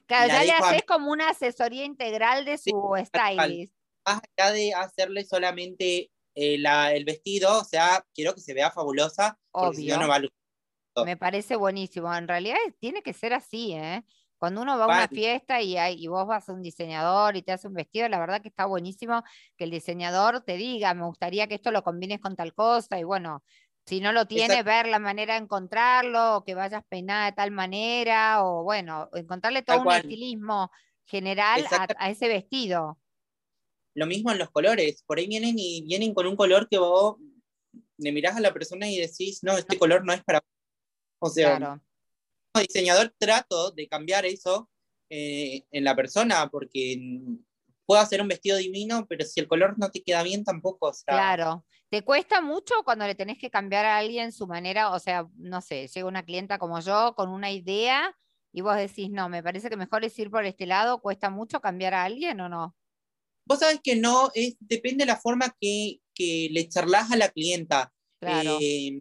Claro, 0.06 0.28
ya 0.28 0.44
le 0.44 0.52
haces 0.52 0.84
como 0.88 1.12
una 1.12 1.30
asesoría 1.30 1.84
integral 1.84 2.46
de 2.46 2.58
su 2.58 2.94
stylist. 3.06 3.74
Más 4.06 4.22
allá 4.38 4.52
de 4.54 4.74
hacerle 4.74 5.26
solamente 5.26 6.12
eh, 6.34 6.64
el 6.94 7.04
vestido, 7.04 7.60
o 7.60 7.64
sea, 7.66 8.06
quiero 8.14 8.34
que 8.34 8.42
se 8.42 8.54
vea 8.54 8.72
fabulosa, 8.72 9.38
porque 9.52 9.78
si 9.78 9.88
no, 9.88 9.98
no 9.98 10.08
va 10.08 10.18
a 10.96 11.04
Me 11.04 11.18
parece 11.18 11.58
buenísimo. 11.58 12.14
En 12.14 12.28
realidad 12.28 12.58
tiene 12.80 13.02
que 13.02 13.14
ser 13.14 13.34
así, 13.34 13.74
¿eh? 13.74 14.06
Cuando 14.38 14.62
uno 14.62 14.78
va 14.78 14.86
a 14.86 14.88
una 14.88 15.08
fiesta 15.08 15.62
y, 15.62 15.78
hay, 15.78 16.04
y 16.04 16.08
vos 16.08 16.28
vas 16.28 16.48
a 16.48 16.54
un 16.54 16.62
diseñador 16.62 17.36
y 17.36 17.42
te 17.42 17.52
hace 17.52 17.68
un 17.68 17.74
vestido, 17.74 18.08
la 18.08 18.20
verdad 18.20 18.42
que 18.42 18.50
está 18.50 18.66
buenísimo 18.66 19.24
que 19.58 19.64
el 19.64 19.72
diseñador 19.72 20.42
te 20.42 20.58
diga, 20.58 20.94
me 20.94 21.06
gustaría 21.06 21.48
que 21.48 21.56
esto 21.56 21.72
lo 21.72 21.84
combines 21.84 22.20
con 22.20 22.36
tal 22.36 22.54
cosa 22.54 23.00
y 23.00 23.04
bueno, 23.04 23.44
si 23.88 24.02
no 24.02 24.12
lo 24.12 24.28
tiene, 24.28 24.64
ver 24.64 24.88
la 24.88 25.00
manera 25.00 25.36
de 25.36 25.40
encontrarlo, 25.40 26.38
o 26.38 26.44
que 26.44 26.56
vayas 26.56 26.84
peinada 26.90 27.28
de 27.28 27.32
tal 27.32 27.52
manera, 27.52 28.44
o 28.44 28.64
bueno, 28.64 29.10
encontrarle 29.14 29.62
todo 29.62 29.82
un 29.82 29.92
estilismo 29.94 30.70
general 31.06 31.66
a, 31.98 32.10
ese 32.10 32.28
vestido. 32.28 33.00
Lo 33.96 34.06
mismo 34.06 34.30
en 34.32 34.40
los 34.40 34.52
colores, 34.52 35.04
por 35.08 35.20
ahí 35.20 35.28
vienen 35.28 35.56
y 35.58 35.84
vienen 35.84 36.14
con 36.14 36.28
un 36.28 36.36
color 36.36 36.68
que 36.68 36.78
vos 36.78 37.16
le 37.98 38.12
mirás 38.12 38.36
a 38.36 38.42
la 38.42 38.54
persona 38.54 38.90
y 38.90 39.00
decís, 39.00 39.40
no, 39.42 39.58
este 39.58 39.80
color 39.80 40.04
no 40.04 40.12
es 40.12 40.22
para... 40.22 40.44
O 41.20 41.30
sea, 41.30 41.82
diseñador 42.60 43.14
trato 43.18 43.72
de 43.72 43.88
cambiar 43.88 44.26
eso 44.26 44.70
eh, 45.10 45.64
en 45.72 45.84
la 45.84 45.96
persona, 45.96 46.50
porque 46.50 47.00
puedo 47.86 48.02
hacer 48.02 48.22
un 48.22 48.28
vestido 48.28 48.58
divino, 48.58 49.08
pero 49.08 49.26
si 49.26 49.40
el 49.40 49.48
color 49.48 49.80
no 49.80 49.90
te 49.90 50.04
queda 50.04 50.22
bien 50.22 50.44
tampoco. 50.44 50.92
Claro. 51.06 51.66
¿Te 51.90 52.04
cuesta 52.04 52.42
mucho 52.42 52.76
cuando 52.84 53.08
le 53.08 53.16
tenés 53.16 53.38
que 53.38 53.50
cambiar 53.50 53.86
a 53.86 53.98
alguien 53.98 54.34
su 54.34 54.46
manera? 54.46 54.92
O 54.92 55.00
sea, 55.00 55.26
no 55.38 55.62
sé, 55.62 55.88
llega 55.88 56.08
una 56.08 56.24
clienta 56.24 56.60
como 56.60 56.82
yo 56.82 57.14
con 57.16 57.30
una 57.30 57.50
idea 57.50 58.14
y 58.52 58.62
vos 58.62 58.76
decís, 58.76 59.10
no, 59.10 59.30
me 59.30 59.42
parece 59.42 59.70
que 59.70 59.78
mejor 59.78 60.04
es 60.04 60.20
ir 60.20 60.30
por 60.30 60.46
este 60.46 60.66
lado, 60.66 61.02
¿cuesta 61.02 61.30
mucho 61.30 61.62
cambiar 61.62 61.94
a 61.94 62.04
alguien 62.04 62.42
o 62.42 62.50
no? 62.50 62.76
Vos 63.46 63.60
sabés 63.60 63.80
que 63.82 63.96
no, 63.96 64.32
es, 64.34 64.58
depende 64.60 65.06
de 65.06 65.12
la 65.12 65.18
forma 65.18 65.56
que, 65.62 66.02
que 66.14 66.50
le 66.52 66.68
charlas 66.68 67.12
a 67.12 67.16
la 67.16 67.30
clienta. 67.30 67.94
Claro. 68.20 68.58
Eh, 68.60 69.00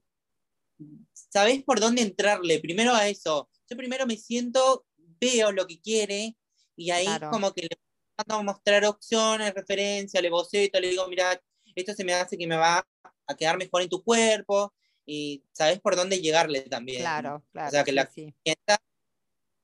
sabés 1.28 1.62
por 1.62 1.80
dónde 1.80 2.02
entrarle. 2.02 2.60
Primero 2.60 2.94
a 2.94 3.08
eso. 3.08 3.48
Yo 3.68 3.76
primero 3.76 4.06
me 4.06 4.16
siento, 4.16 4.86
veo 5.20 5.52
lo 5.52 5.66
que 5.66 5.80
quiere 5.80 6.36
y 6.76 6.90
ahí 6.90 7.06
como 7.30 7.52
que 7.52 7.62
le 7.62 7.68
a 8.16 8.42
mostrar 8.42 8.84
opciones, 8.86 9.52
referencias, 9.52 10.22
le 10.22 10.30
boceto, 10.30 10.80
le 10.80 10.88
digo, 10.88 11.06
mira, 11.08 11.40
esto 11.74 11.92
se 11.92 12.04
me 12.04 12.14
hace 12.14 12.38
que 12.38 12.46
me 12.46 12.56
va 12.56 12.86
a 13.26 13.36
quedar 13.36 13.58
mejor 13.58 13.82
en 13.82 13.88
tu 13.88 14.02
cuerpo 14.02 14.72
y 15.04 15.44
sabes 15.52 15.80
por 15.80 15.96
dónde 15.96 16.20
llegarle 16.20 16.62
también. 16.62 17.00
Claro, 17.00 17.44
claro. 17.52 17.68
O 17.68 17.70
sea, 17.70 17.84
que 17.84 17.92
la 17.92 18.06
clienta 18.06 18.78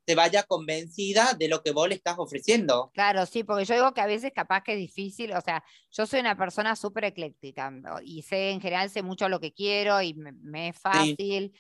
se 0.07 0.15
vaya 0.15 0.43
convencida 0.43 1.35
de 1.35 1.49
lo 1.49 1.63
que 1.63 1.73
vos 1.73 1.89
le 1.89 1.95
estás 1.95 2.19
ofreciendo. 2.19 2.91
Claro, 2.93 3.25
sí, 3.27 3.45
porque 3.45 3.65
yo 3.65 3.75
digo 3.75 3.95
que 3.95 4.01
a 4.01 4.07
veces 4.07 4.33
capaz 4.35 4.63
que 4.63 4.73
es 4.73 4.79
difícil, 4.79 5.33
o 5.33 5.41
sea, 5.41 5.65
yo 5.91 6.07
soy 6.07 6.21
una 6.21 6.37
persona 6.37 6.75
súper 6.77 7.05
ecléctica 7.05 7.73
y 8.05 8.23
sé, 8.23 8.51
en 8.51 8.61
general 8.61 8.91
sé 8.91 9.03
mucho 9.03 9.29
lo 9.29 9.41
que 9.41 9.53
quiero 9.53 10.03
y 10.03 10.15
me, 10.15 10.69
es 10.69 10.79
fácil, 10.79 11.53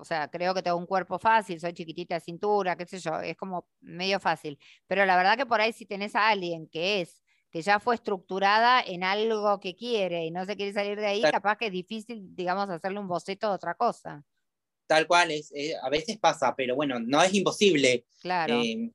o 0.00 0.04
sea, 0.04 0.28
creo 0.28 0.54
que 0.54 0.62
tengo 0.62 0.76
un 0.76 0.86
cuerpo 0.86 1.18
fácil, 1.18 1.60
soy 1.60 1.72
chiquitita 1.72 2.14
de 2.14 2.20
cintura, 2.20 2.76
qué 2.76 2.86
sé 2.86 2.98
yo, 2.98 3.20
es 3.20 3.36
como 3.36 3.68
medio 3.80 4.18
fácil, 4.18 4.58
pero 4.86 5.06
la 5.06 5.16
verdad 5.16 5.36
que 5.36 5.46
por 5.46 5.60
ahí 5.60 5.72
si 5.72 5.86
tenés 5.86 6.14
a 6.16 6.28
alguien 6.28 6.68
que 6.68 7.02
es 7.02 7.22
que 7.50 7.62
ya 7.62 7.78
fue 7.78 7.94
estructurada 7.94 8.82
en 8.82 9.04
algo 9.04 9.60
que 9.60 9.76
quiere 9.76 10.26
y 10.26 10.30
no 10.30 10.44
se 10.44 10.56
quiere 10.56 10.72
salir 10.72 10.98
de 10.98 11.06
ahí, 11.06 11.22
capaz 11.22 11.56
que 11.56 11.66
es 11.66 11.72
difícil, 11.72 12.34
digamos, 12.34 12.68
hacerle 12.68 12.98
un 12.98 13.08
boceto 13.08 13.48
de 13.48 13.54
otra 13.54 13.74
cosa. 13.74 14.24
Tal 14.86 15.06
cual, 15.06 15.30
es, 15.30 15.52
eh, 15.52 15.74
a 15.82 15.88
veces 15.90 16.18
pasa, 16.18 16.54
pero 16.56 16.76
bueno, 16.76 17.00
no 17.00 17.22
es 17.22 17.34
imposible 17.34 18.04
claro. 18.20 18.60
Eh, 18.62 18.90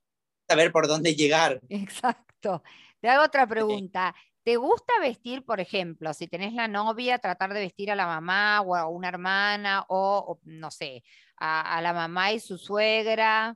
saber 0.48 0.72
por 0.72 0.88
dónde 0.88 1.16
llegar. 1.16 1.62
Exacto. 1.70 2.64
Te 3.00 3.10
hago 3.10 3.24
otra 3.24 3.48
pregunta. 3.48 4.16
¿Te 4.44 4.56
gusta 4.58 4.94
vestir, 5.00 5.46
por 5.46 5.60
ejemplo, 5.60 6.14
si 6.14 6.28
tenés 6.28 6.54
la 6.54 6.68
novia, 6.68 7.20
tratar 7.20 7.54
de 7.54 7.60
vestir 7.60 7.92
a 7.92 7.96
la 7.96 8.08
mamá 8.08 8.62
o 8.62 8.76
a 8.76 8.88
una 8.88 9.08
hermana 9.08 9.86
o, 9.88 10.40
no 10.44 10.72
sé, 10.72 11.04
a, 11.38 11.80
la 11.82 11.94
mamá 11.94 12.32
y 12.34 12.40
su 12.40 12.58
suegra? 12.58 13.56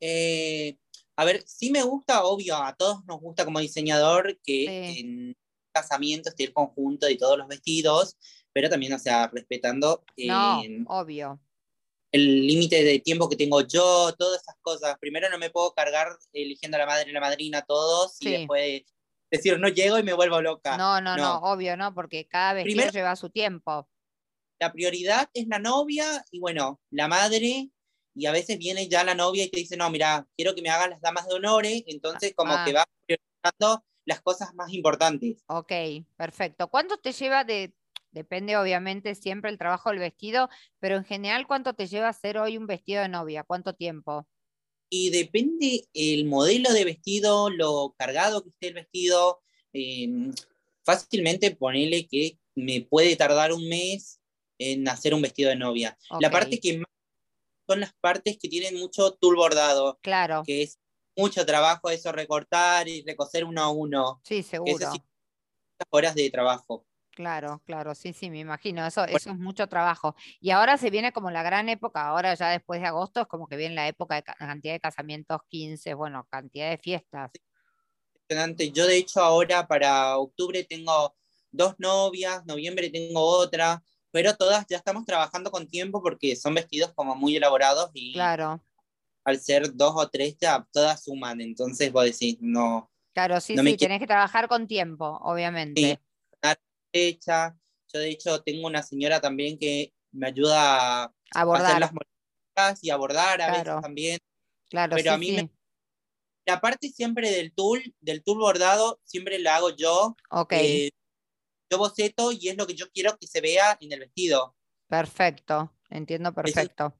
Eh, 0.00 0.76
a 1.16 1.24
ver, 1.24 1.42
sí 1.46 1.70
me 1.70 1.82
gusta, 1.82 2.24
obvio, 2.24 2.56
a 2.56 2.74
todos 2.74 3.04
nos 3.06 3.18
gusta 3.20 3.46
como 3.46 3.60
diseñador 3.60 4.38
que 4.42 4.98
en 4.98 5.36
casamiento 5.72 6.28
esté 6.28 6.44
el 6.44 6.52
conjunto 6.52 7.06
de 7.06 7.16
todos 7.16 7.38
los 7.38 7.48
vestidos, 7.48 8.18
pero 8.54 8.70
también, 8.70 8.92
o 8.92 8.98
sea, 8.98 9.28
respetando. 9.32 10.04
No, 10.16 10.62
obvio. 10.86 11.40
El 12.12 12.46
límite 12.46 12.84
de 12.84 13.00
tiempo 13.00 13.28
que 13.28 13.34
tengo 13.34 13.60
yo, 13.62 14.14
todas 14.16 14.40
esas 14.40 14.54
cosas. 14.62 14.96
Primero 15.00 15.28
no 15.28 15.36
me 15.36 15.50
puedo 15.50 15.74
cargar 15.74 16.16
eligiendo 16.32 16.76
a 16.76 16.78
la 16.78 16.86
madre 16.86 17.10
y 17.10 17.12
la 17.12 17.20
madrina 17.20 17.62
todos 17.62 18.16
y 18.20 18.30
después 18.30 18.82
decir 19.28 19.58
no 19.58 19.68
llego 19.68 19.98
y 19.98 20.04
me 20.04 20.12
vuelvo 20.12 20.40
loca. 20.40 20.76
No, 20.78 21.00
no, 21.00 21.16
no, 21.16 21.38
obvio, 21.38 21.76
¿no? 21.76 21.92
Porque 21.92 22.28
cada 22.28 22.54
vestido 22.54 22.88
lleva 22.90 23.16
su 23.16 23.30
tiempo. 23.30 23.88
La 24.60 24.72
prioridad 24.72 25.28
es 25.34 25.48
la 25.48 25.58
novia 25.58 26.24
y 26.30 26.38
bueno, 26.38 26.80
la 26.90 27.08
madre 27.08 27.70
y 28.14 28.26
a 28.26 28.30
veces 28.30 28.56
viene 28.58 28.88
ya 28.88 29.02
la 29.02 29.16
novia 29.16 29.42
y 29.42 29.50
te 29.50 29.58
dice, 29.58 29.76
no, 29.76 29.90
mira, 29.90 30.24
quiero 30.36 30.54
que 30.54 30.62
me 30.62 30.70
hagas 30.70 30.90
las 30.90 31.00
damas 31.00 31.26
de 31.26 31.34
honores, 31.34 31.82
entonces 31.88 32.32
como 32.36 32.52
que 32.64 32.70
ah. 32.70 32.74
va 32.74 32.86
priorizando 33.04 33.84
las 34.04 34.20
cosas 34.20 34.54
más 34.54 34.72
importantes. 34.72 35.42
Ok, 35.48 35.72
perfecto. 36.16 36.68
¿Cuánto 36.68 36.96
te 36.98 37.10
lleva 37.10 37.42
de, 37.42 37.74
Depende 38.14 38.56
obviamente 38.56 39.16
siempre 39.16 39.50
el 39.50 39.58
trabajo 39.58 39.90
del 39.90 39.98
vestido, 39.98 40.48
pero 40.78 40.96
en 40.96 41.04
general, 41.04 41.48
¿cuánto 41.48 41.74
te 41.74 41.88
lleva 41.88 42.08
hacer 42.08 42.38
hoy 42.38 42.56
un 42.56 42.68
vestido 42.68 43.02
de 43.02 43.08
novia? 43.08 43.42
¿Cuánto 43.42 43.74
tiempo? 43.74 44.24
Y 44.88 45.10
depende 45.10 45.88
el 45.92 46.24
modelo 46.24 46.72
de 46.72 46.84
vestido, 46.84 47.50
lo 47.50 47.92
cargado 47.98 48.44
que 48.44 48.50
esté 48.50 48.68
el 48.68 48.74
vestido. 48.74 49.42
Em, 49.72 50.32
fácilmente 50.84 51.56
ponele 51.56 52.06
que 52.06 52.38
me 52.54 52.82
puede 52.82 53.16
tardar 53.16 53.52
un 53.52 53.68
mes 53.68 54.20
en 54.58 54.88
hacer 54.88 55.12
un 55.12 55.22
vestido 55.22 55.50
de 55.50 55.56
novia. 55.56 55.98
La 56.20 56.30
parte 56.30 56.60
que 56.60 56.78
más 56.78 56.86
son 57.66 57.80
las 57.80 57.92
partes 57.94 58.38
que 58.38 58.48
tienen 58.48 58.78
mucho 58.78 59.14
tul 59.14 59.34
bordado. 59.34 59.98
Claro. 60.02 60.44
Que 60.46 60.62
es 60.62 60.78
mucho 61.16 61.44
trabajo 61.44 61.90
eso, 61.90 62.12
recortar 62.12 62.86
y 62.86 63.02
recoser 63.02 63.44
uno 63.44 63.62
a 63.62 63.70
uno. 63.70 64.20
Sí, 64.22 64.44
seguro. 64.44 64.76
Eso 64.76 65.04
horas 65.90 66.14
de 66.14 66.30
trabajo. 66.30 66.86
Claro, 67.14 67.62
claro, 67.64 67.94
sí, 67.94 68.12
sí, 68.12 68.28
me 68.28 68.40
imagino, 68.40 68.84
eso, 68.84 69.04
eso 69.04 69.30
es 69.30 69.38
mucho 69.38 69.68
trabajo. 69.68 70.16
Y 70.40 70.50
ahora 70.50 70.76
se 70.76 70.90
viene 70.90 71.12
como 71.12 71.30
la 71.30 71.44
gran 71.44 71.68
época, 71.68 72.08
ahora 72.08 72.34
ya 72.34 72.50
después 72.50 72.80
de 72.80 72.88
agosto 72.88 73.20
es 73.20 73.26
como 73.28 73.46
que 73.46 73.56
viene 73.56 73.76
la 73.76 73.86
época 73.86 74.16
de 74.16 74.22
cantidad 74.24 74.72
de 74.72 74.80
casamientos, 74.80 75.40
15, 75.48 75.94
bueno, 75.94 76.26
cantidad 76.28 76.68
de 76.70 76.78
fiestas. 76.78 77.30
Yo 78.72 78.86
de 78.86 78.96
hecho 78.96 79.20
ahora 79.20 79.68
para 79.68 80.18
octubre 80.18 80.64
tengo 80.64 81.14
dos 81.52 81.74
novias, 81.78 82.44
noviembre 82.46 82.90
tengo 82.90 83.20
otra, 83.20 83.80
pero 84.10 84.34
todas 84.34 84.66
ya 84.68 84.78
estamos 84.78 85.04
trabajando 85.04 85.52
con 85.52 85.68
tiempo 85.68 86.02
porque 86.02 86.34
son 86.34 86.54
vestidos 86.54 86.92
como 86.94 87.14
muy 87.14 87.36
elaborados 87.36 87.90
y 87.94 88.12
claro. 88.14 88.60
al 89.24 89.38
ser 89.38 89.72
dos 89.72 89.92
o 89.94 90.08
tres 90.08 90.36
ya 90.40 90.66
todas 90.72 91.04
suman, 91.04 91.40
entonces 91.40 91.92
vos 91.92 92.04
decís, 92.06 92.38
no. 92.40 92.90
Claro, 93.12 93.40
sí, 93.40 93.56
sí, 93.56 93.76
tenés 93.76 94.00
que 94.00 94.08
trabajar 94.08 94.48
con 94.48 94.66
tiempo, 94.66 95.20
obviamente 95.22 96.00
hecha. 96.94 97.56
Yo 97.92 98.00
de 98.00 98.10
hecho 98.10 98.42
tengo 98.42 98.66
una 98.66 98.82
señora 98.82 99.20
también 99.20 99.58
que 99.58 99.92
me 100.12 100.28
ayuda 100.28 101.04
a, 101.04 101.14
hacer 101.32 101.80
las 101.80 101.92
mochilas 101.92 102.82
y 102.82 102.90
a 102.90 102.96
bordar 102.96 103.42
a 103.42 103.50
veces 103.50 103.80
también. 103.82 104.18
Claro, 104.70 104.96
Pero 104.96 105.12
a 105.12 105.18
mí 105.18 105.50
la 106.46 106.60
parte 106.60 106.88
siempre 106.88 107.30
del 107.30 107.52
tul, 107.54 107.94
del 108.00 108.22
tul 108.22 108.38
bordado, 108.38 109.00
siempre 109.04 109.38
la 109.38 109.56
hago 109.56 109.70
yo. 109.70 110.16
Ok. 110.30 110.52
Eh, 110.52 110.90
yo 111.70 111.78
boceto 111.78 112.32
y 112.32 112.48
es 112.48 112.56
lo 112.56 112.66
que 112.66 112.74
yo 112.74 112.90
quiero 112.90 113.16
que 113.16 113.26
se 113.26 113.40
vea 113.40 113.76
en 113.80 113.92
el 113.92 114.00
vestido. 114.00 114.54
Perfecto, 114.88 115.72
entiendo 115.88 116.32
perfecto. 116.34 116.94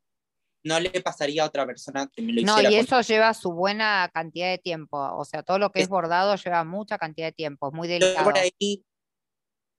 no 0.65 0.81
le 0.81 0.91
pasaría 1.03 1.43
a 1.43 1.47
otra 1.47 1.67
persona 1.67 2.11
que 2.11 2.23
me 2.23 2.33
lo 2.33 2.41
hiciera. 2.41 2.63
No, 2.63 2.71
y 2.71 2.77
eso 2.77 3.01
lleva 3.03 3.35
su 3.35 3.53
buena 3.53 4.11
cantidad 4.13 4.49
de 4.49 4.59
tiempo. 4.59 4.99
O 5.17 5.25
sea, 5.25 5.43
todo 5.43 5.59
lo 5.59 5.71
que 5.71 5.83
es, 5.83 5.89
bordado 5.89 6.35
lleva 6.37 6.65
mucha 6.65 6.97
cantidad 6.97 7.29
de 7.29 7.33
tiempo, 7.33 7.69
es 7.69 7.75
muy 7.75 7.87
delicado. 7.87 8.25
Por 8.25 8.39
ahí 8.39 8.85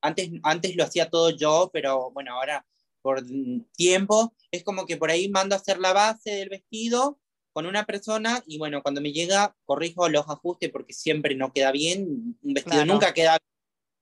antes, 0.06 0.30
antes 0.44 0.76
lo 0.76 0.84
hacía 0.84 1.10
todo 1.10 1.30
yo, 1.32 1.70
pero 1.74 2.12
bueno, 2.12 2.34
ahora 2.34 2.66
por 3.02 3.24
tiempo, 3.76 4.34
es 4.50 4.64
como 4.64 4.86
que 4.86 4.98
por 4.98 5.12
ahí 5.12 5.30
mando 5.30 5.54
a 5.56 5.60
hacer 5.60 5.78
la 5.80 5.94
base 5.94 6.32
del 6.32 6.50
vestido 6.50 7.20
con 7.54 7.68
una 7.68 7.86
persona 7.86 8.44
y 8.48 8.58
bueno, 8.58 8.82
cuando 8.82 9.00
me 9.00 9.14
llega 9.14 9.56
corrijo 9.64 10.10
los 10.10 10.28
ajustes 10.28 10.72
porque 10.72 10.94
siempre 10.94 11.36
no 11.36 11.54
queda 11.54 11.72
bien, 11.72 12.38
un 12.42 12.54
vestido 12.54 12.84
nunca 12.86 13.14
queda 13.14 13.38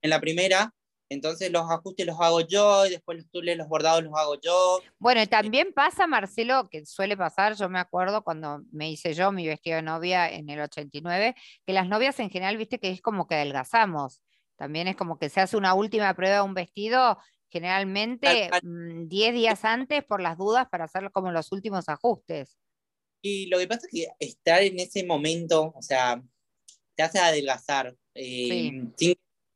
en 0.02 0.10
la 0.10 0.22
primera, 0.22 0.74
entonces 1.10 1.52
los 1.52 1.70
ajustes 1.70 2.06
los 2.06 2.20
hago 2.20 2.42
yo 2.42 2.86
y 2.86 2.92
después 2.92 3.18
los 3.18 3.30
tules, 3.30 3.58
los 3.58 3.68
bordados 3.68 4.04
los 4.04 4.14
hago 4.16 4.40
yo. 4.42 4.80
Bueno, 5.00 5.22
y 5.22 5.28
también 5.28 5.74
pasa, 5.74 6.08
Marcelo, 6.08 6.68
que 6.70 6.86
suele 6.86 7.16
pasar, 7.16 7.56
yo 7.56 7.70
me 7.70 7.80
acuerdo 7.80 8.24
cuando 8.24 8.64
me 8.72 8.90
hice 8.90 9.14
yo 9.14 9.32
mi 9.32 9.46
vestido 9.46 9.76
de 9.76 9.84
novia 9.84 10.30
en 10.30 10.50
el 10.50 10.62
89, 10.62 11.36
que 11.66 11.74
las 11.74 11.88
novias 11.88 12.20
en 12.20 12.30
general, 12.30 12.58
viste 12.58 12.80
que 12.80 12.90
es 12.90 13.02
como 13.02 13.28
que 13.28 13.36
adelgazamos. 13.36 14.22
También 14.56 14.88
es 14.88 14.96
como 14.96 15.18
que 15.18 15.30
se 15.30 15.42
hace 15.42 15.58
una 15.58 15.74
última 15.74 16.14
prueba 16.14 16.36
de 16.36 16.42
un 16.42 16.54
vestido 16.54 17.18
generalmente 17.50 18.50
10 18.64 18.64
mm, 18.64 19.08
días 19.08 19.64
antes 19.64 20.04
por 20.04 20.22
las 20.22 20.38
dudas 20.38 20.68
para 20.70 20.86
hacer 20.86 21.12
como 21.12 21.32
los 21.32 21.52
últimos 21.52 21.88
ajustes. 21.88 22.58
Y 23.22 23.46
lo 23.46 23.60
que 23.60 23.68
pasa 23.68 23.86
es 23.86 23.92
que 23.92 24.08
estar 24.20 24.62
en 24.64 24.80
ese 24.80 25.06
momento, 25.06 25.72
o 25.76 25.82
sea, 25.82 26.22
te 26.96 27.04
hace 27.04 27.20
adelgazar. 27.20 27.96
Eh, 28.16 28.72
sin 28.98 29.16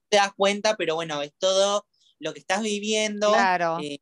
te 0.09 0.17
das 0.17 0.33
cuenta, 0.33 0.77
pero 0.77 0.95
bueno, 0.95 1.21
es 1.21 1.33
todo 1.37 1.85
lo 2.19 2.33
que 2.33 2.39
estás 2.39 2.61
viviendo. 2.61 3.29
Claro. 3.31 3.79
Eh, 3.81 3.99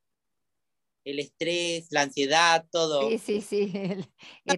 el 1.03 1.19
estrés, 1.19 1.87
la 1.91 2.01
ansiedad, 2.01 2.65
todo. 2.71 3.09
Sí, 3.09 3.17
sí, 3.17 3.41
sí. 3.41 3.71
El, 4.45 4.57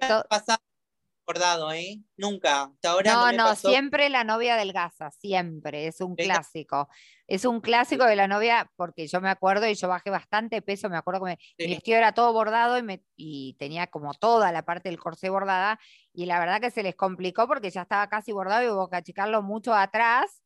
acordado, 1.28 1.72
¿eh? 1.74 2.00
Nunca. 2.16 2.64
Hasta 2.64 2.92
ahora 2.92 3.14
no, 3.14 3.32
no, 3.34 3.56
siempre 3.56 4.10
la 4.10 4.24
novia 4.24 4.56
delgaza, 4.56 5.12
siempre. 5.12 5.88
Es 5.88 6.00
un 6.00 6.16
clásico. 6.16 6.88
Es 7.28 7.44
un 7.44 7.60
clásico 7.60 8.06
de 8.06 8.16
la 8.16 8.28
novia, 8.28 8.72
porque 8.78 9.08
yo 9.08 9.20
me 9.20 9.30
acuerdo 9.30 9.68
y 9.68 9.76
yo 9.76 9.90
bajé 9.90 10.10
bastante 10.10 10.62
peso. 10.62 10.90
Me 10.90 10.98
acuerdo 10.98 11.26
que 11.26 11.38
mi 11.58 11.74
vestido 11.74 11.98
era 11.98 12.14
todo 12.14 12.32
bordado 12.32 12.78
y, 12.78 12.84
me, 12.84 13.04
y 13.18 13.56
tenía 13.60 13.88
como 13.88 14.14
toda 14.14 14.54
la 14.54 14.64
parte 14.64 14.88
del 14.88 15.00
corsé 15.00 15.30
bordada. 15.30 15.80
Y 16.14 16.26
la 16.26 16.40
verdad 16.40 16.62
que 16.62 16.72
se 16.72 16.84
les 16.84 16.96
complicó 16.96 17.48
porque 17.48 17.70
ya 17.70 17.82
estaba 17.82 18.08
casi 18.08 18.32
bordado 18.32 18.64
y 18.64 18.70
hubo 18.70 18.90
que 18.90 18.96
achicarlo 18.96 19.42
mucho 19.42 19.74
atrás 19.74 20.42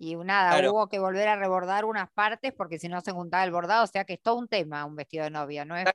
y 0.00 0.14
nada, 0.14 0.70
hubo 0.70 0.88
que 0.88 1.00
volver 1.00 1.26
a 1.26 1.34
rebordar 1.34 1.84
unas 1.84 2.08
partes 2.12 2.52
porque 2.52 2.78
si 2.78 2.88
no 2.88 3.00
se 3.00 3.10
juntaba 3.10 3.42
el 3.42 3.50
bordado, 3.50 3.82
o 3.82 3.88
sea 3.88 4.04
que 4.04 4.12
es 4.12 4.22
todo 4.22 4.36
un 4.36 4.46
tema 4.46 4.84
un 4.84 4.94
vestido 4.94 5.24
de 5.24 5.30
novia, 5.30 5.64
¿no 5.64 5.76
es? 5.76 5.86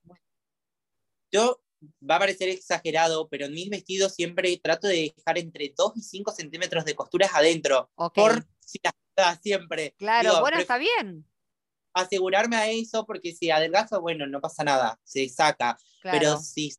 Yo, 1.31 1.61
va 2.09 2.17
a 2.17 2.19
parecer 2.19 2.49
exagerado, 2.49 3.27
pero 3.29 3.45
en 3.45 3.53
mis 3.53 3.69
vestidos 3.69 4.13
siempre 4.13 4.55
trato 4.57 4.87
de 4.87 5.13
dejar 5.15 5.37
entre 5.37 5.73
2 5.75 5.93
y 5.97 6.01
5 6.01 6.31
centímetros 6.31 6.85
de 6.85 6.95
costuras 6.95 7.31
adentro, 7.33 7.89
por 8.13 8.45
si 8.59 8.79
las 9.15 9.39
siempre. 9.41 9.95
Claro, 9.97 10.39
bueno, 10.41 10.57
está 10.57 10.77
bien. 10.77 11.25
Asegurarme 11.93 12.55
a 12.55 12.69
eso, 12.69 13.05
porque 13.05 13.33
si 13.33 13.51
adelgazo, 13.51 14.01
bueno, 14.01 14.25
no 14.25 14.41
pasa 14.41 14.63
nada, 14.63 14.99
se 15.03 15.29
saca. 15.29 15.77
Pero 16.01 16.37
si 16.37 16.73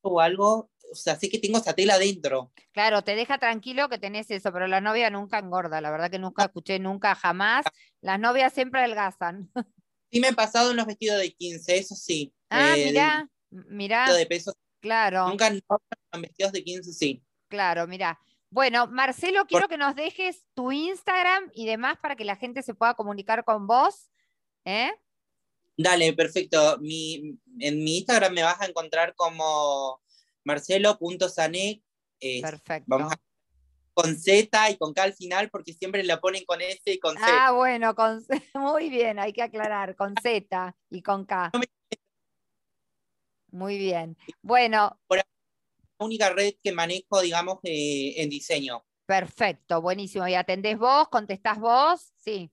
o 0.00 0.20
algo, 0.20 0.70
o 0.90 0.94
sea, 0.94 1.16
sé 1.16 1.28
que 1.28 1.38
tengo 1.38 1.58
esa 1.58 1.74
tela 1.74 1.94
adentro. 1.94 2.52
Claro, 2.72 3.02
te 3.02 3.16
deja 3.16 3.38
tranquilo 3.38 3.88
que 3.88 3.98
tenés 3.98 4.30
eso, 4.30 4.52
pero 4.52 4.66
la 4.66 4.80
novia 4.80 5.10
nunca 5.10 5.38
engorda, 5.38 5.80
la 5.80 5.90
verdad 5.90 6.10
que 6.10 6.18
nunca 6.18 6.44
escuché, 6.44 6.78
nunca, 6.78 7.14
jamás. 7.14 7.66
Las 8.00 8.20
novias 8.20 8.52
siempre 8.52 8.80
adelgazan. 8.80 9.50
Sí 10.12 10.20
me 10.20 10.28
he 10.28 10.32
pasado 10.32 10.70
en 10.70 10.76
los 10.76 10.86
vestidos 10.86 11.18
de 11.18 11.32
15, 11.32 11.76
eso 11.76 11.96
sí. 11.96 12.32
Ah, 12.48 12.74
eh, 12.76 12.84
mira, 12.84 13.28
mira. 13.68 14.12
De 14.12 14.26
peso. 14.26 14.54
Claro. 14.80 15.28
Nunca 15.28 15.48
en 15.48 16.22
vestidos 16.22 16.52
de 16.52 16.62
15, 16.62 16.92
sí. 16.92 17.22
Claro, 17.48 17.86
mira. 17.86 18.20
Bueno, 18.50 18.86
Marcelo, 18.86 19.46
quiero 19.46 19.68
que 19.68 19.78
nos 19.78 19.96
dejes 19.96 20.44
tu 20.54 20.70
Instagram 20.70 21.50
y 21.54 21.66
demás 21.66 21.98
para 22.00 22.14
que 22.14 22.24
la 22.24 22.36
gente 22.36 22.62
se 22.62 22.74
pueda 22.74 22.94
comunicar 22.94 23.44
con 23.44 23.66
vos. 23.66 24.10
¿eh? 24.64 24.92
Dale, 25.76 26.12
perfecto. 26.12 26.78
Mi, 26.80 27.36
en 27.58 27.82
mi 27.82 27.98
Instagram 27.98 28.32
me 28.32 28.42
vas 28.42 28.60
a 28.60 28.66
encontrar 28.66 29.14
como 29.16 30.00
marcelo.sanek. 30.44 31.82
Perfecto. 32.42 32.84
Vamos 32.86 33.12
con 33.94 34.16
Z 34.16 34.70
y 34.70 34.76
con 34.76 34.92
K 34.92 35.02
al 35.02 35.14
final, 35.14 35.48
porque 35.50 35.72
siempre 35.72 36.02
la 36.02 36.20
ponen 36.20 36.44
con 36.44 36.60
S 36.60 36.82
y 36.84 36.98
con 36.98 37.16
C. 37.16 37.22
Ah, 37.24 37.52
bueno, 37.52 37.94
con 37.94 38.22
muy 38.54 38.90
bien, 38.90 39.18
hay 39.18 39.32
que 39.32 39.42
aclarar, 39.42 39.94
con 39.94 40.14
Z 40.20 40.76
y 40.90 41.02
con 41.02 41.24
K. 41.24 41.52
Muy 43.54 43.78
bien. 43.78 44.16
Bueno. 44.42 45.00
la 45.08 45.24
única 45.98 46.30
red 46.30 46.54
que 46.60 46.72
manejo, 46.72 47.20
digamos, 47.20 47.60
eh, 47.62 48.14
en 48.16 48.28
diseño. 48.28 48.84
Perfecto, 49.06 49.80
buenísimo. 49.80 50.26
¿Y 50.26 50.34
atendés 50.34 50.76
vos? 50.76 51.08
¿Contestás 51.08 51.60
vos? 51.60 52.12
Sí. 52.16 52.50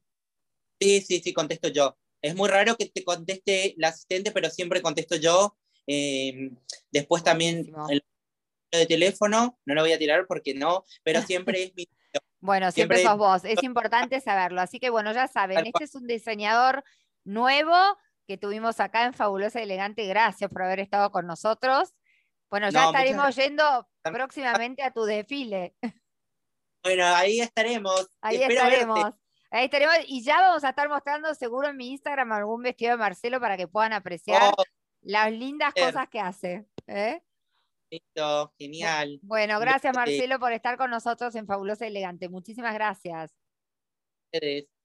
Sí, 0.79 1.01
sí, 1.01 1.19
sí, 1.19 1.33
contesto 1.33 1.69
yo. 1.69 1.97
Es 2.21 2.35
muy 2.35 2.49
raro 2.49 2.77
que 2.77 2.85
te 2.85 3.03
conteste 3.03 3.73
la 3.77 3.87
asistente, 3.87 4.31
pero 4.31 4.51
siempre 4.51 4.83
contesto 4.83 5.15
yo. 5.15 5.57
Eh, 5.87 6.51
después 6.91 7.23
también 7.23 7.73
el 7.89 8.03
de 8.71 8.85
teléfono, 8.85 9.59
no 9.65 9.73
lo 9.73 9.81
voy 9.81 9.93
a 9.93 9.97
tirar 9.97 10.27
porque 10.27 10.53
no, 10.53 10.85
pero 11.03 11.21
siempre 11.57 11.63
es 11.63 11.75
mi... 11.75 11.87
Bueno, 12.41 12.71
siempre, 12.71 13.01
sos 13.01 13.17
vos, 13.17 13.43
es 13.43 13.63
importante 13.63 14.21
saberlo. 14.21 14.61
Así 14.61 14.79
que 14.79 14.91
bueno, 14.91 15.13
ya 15.13 15.27
saben, 15.27 15.65
este 15.65 15.85
es 15.85 15.95
un 15.95 16.05
diseñador 16.05 16.83
nuevo 17.23 17.75
que 18.31 18.37
tuvimos 18.37 18.79
acá 18.79 19.03
en 19.03 19.13
Fabulosa 19.13 19.59
y 19.59 19.63
Elegante. 19.63 20.07
Gracias 20.07 20.49
por 20.49 20.63
haber 20.63 20.79
estado 20.79 21.11
con 21.11 21.27
nosotros. 21.27 21.93
Bueno, 22.49 22.69
ya 22.69 22.85
estaremos 22.85 23.35
yendo 23.35 23.89
próximamente 24.03 24.83
a 24.83 24.91
tu 24.91 25.03
desfile. 25.03 25.75
Bueno, 26.83 27.05
ahí 27.05 27.41
estaremos. 27.41 28.07
Ahí 28.21 28.41
estaremos. 28.41 29.13
Ahí 29.51 29.65
estaremos. 29.65 29.95
Y 30.07 30.23
ya 30.23 30.39
vamos 30.39 30.63
a 30.63 30.69
estar 30.69 30.87
mostrando 30.87 31.35
seguro 31.35 31.67
en 31.67 31.77
mi 31.77 31.91
Instagram 31.91 32.31
algún 32.31 32.63
vestido 32.63 32.91
de 32.91 32.97
Marcelo 32.97 33.39
para 33.41 33.57
que 33.57 33.67
puedan 33.67 33.93
apreciar 33.93 34.53
oh, 34.57 34.63
las 35.01 35.31
lindas 35.31 35.73
cosas 35.73 36.07
que 36.09 36.19
hace. 36.19 36.65
¿eh? 36.87 37.21
Listo, 37.91 38.53
genial. 38.57 39.19
Bueno, 39.21 39.59
gracias 39.59 39.93
Marcelo 39.93 40.39
por 40.39 40.53
estar 40.53 40.77
con 40.77 40.89
nosotros 40.89 41.35
en 41.35 41.45
Fabulosa 41.45 41.85
Elegante. 41.85 42.29
Muchísimas 42.29 42.73
gracias. 42.73 43.35
Vamos 44.31 44.80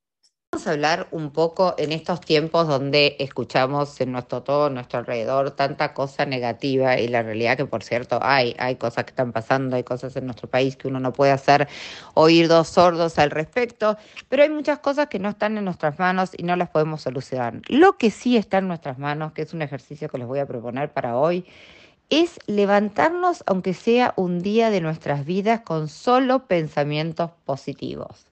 a 0.65 0.71
hablar 0.71 1.09
un 1.11 1.31
poco 1.31 1.75
en 1.77 1.93
estos 1.93 2.21
tiempos 2.21 2.69
donde 2.69 3.17
escuchamos 3.19 4.01
en 4.01 4.13
nuestro 4.13 4.43
todo, 4.43 4.71
nuestro 4.71 5.01
alrededor, 5.01 5.51
tanta 5.51 5.93
cosa 5.93 6.25
negativa 6.25 6.99
y 6.99 7.09
la 7.09 7.23
realidad 7.23 7.57
que 7.57 7.67
por 7.67 7.83
cierto 7.83 8.21
hay, 8.23 8.55
hay 8.59 8.77
cosas 8.77 9.05
que 9.05 9.11
están 9.11 9.33
pasando, 9.33 9.75
hay 9.75 9.83
cosas 9.83 10.17
en 10.17 10.25
nuestro 10.25 10.49
país 10.49 10.77
que 10.77 10.89
uno 10.89 11.01
no 11.01 11.13
puede 11.13 11.33
hacer 11.33 11.69
oídos 12.15 12.69
sordos 12.69 13.19
al 13.19 13.31
respecto, 13.31 13.99
pero 14.29 14.45
hay 14.45 14.51
muchas 14.51 14.79
cosas 14.79 15.09
que 15.09 15.19
no 15.19 15.29
están 15.29 15.59
en 15.59 15.65
nuestras 15.65 15.99
manos 15.99 16.31
y 16.37 16.45
no 16.45 16.57
las 16.57 16.71
podemos 16.71 17.03
solucionar. 17.03 17.61
Lo 17.69 17.99
que 17.99 18.11
sí 18.11 18.37
está 18.37 18.59
en 18.59 18.69
nuestras 18.69 18.99
manos, 18.99 19.33
que 19.33 19.43
es 19.43 19.53
un 19.53 19.63
ejercicio 19.63 20.09
que 20.09 20.19
les 20.19 20.27
voy 20.27 20.39
a 20.39 20.47
proponer 20.47 20.93
para 20.93 21.19
hoy, 21.19 21.45
es 22.09 22.39
levantarnos, 22.47 23.43
aunque 23.47 23.75
sea 23.75 24.15
un 24.17 24.41
día 24.41 24.71
de 24.71 24.81
nuestras 24.81 25.27
vidas, 25.27 25.63
con 25.63 25.89
solo 25.89 26.47
pensamientos 26.47 27.33
positivos. 27.45 28.27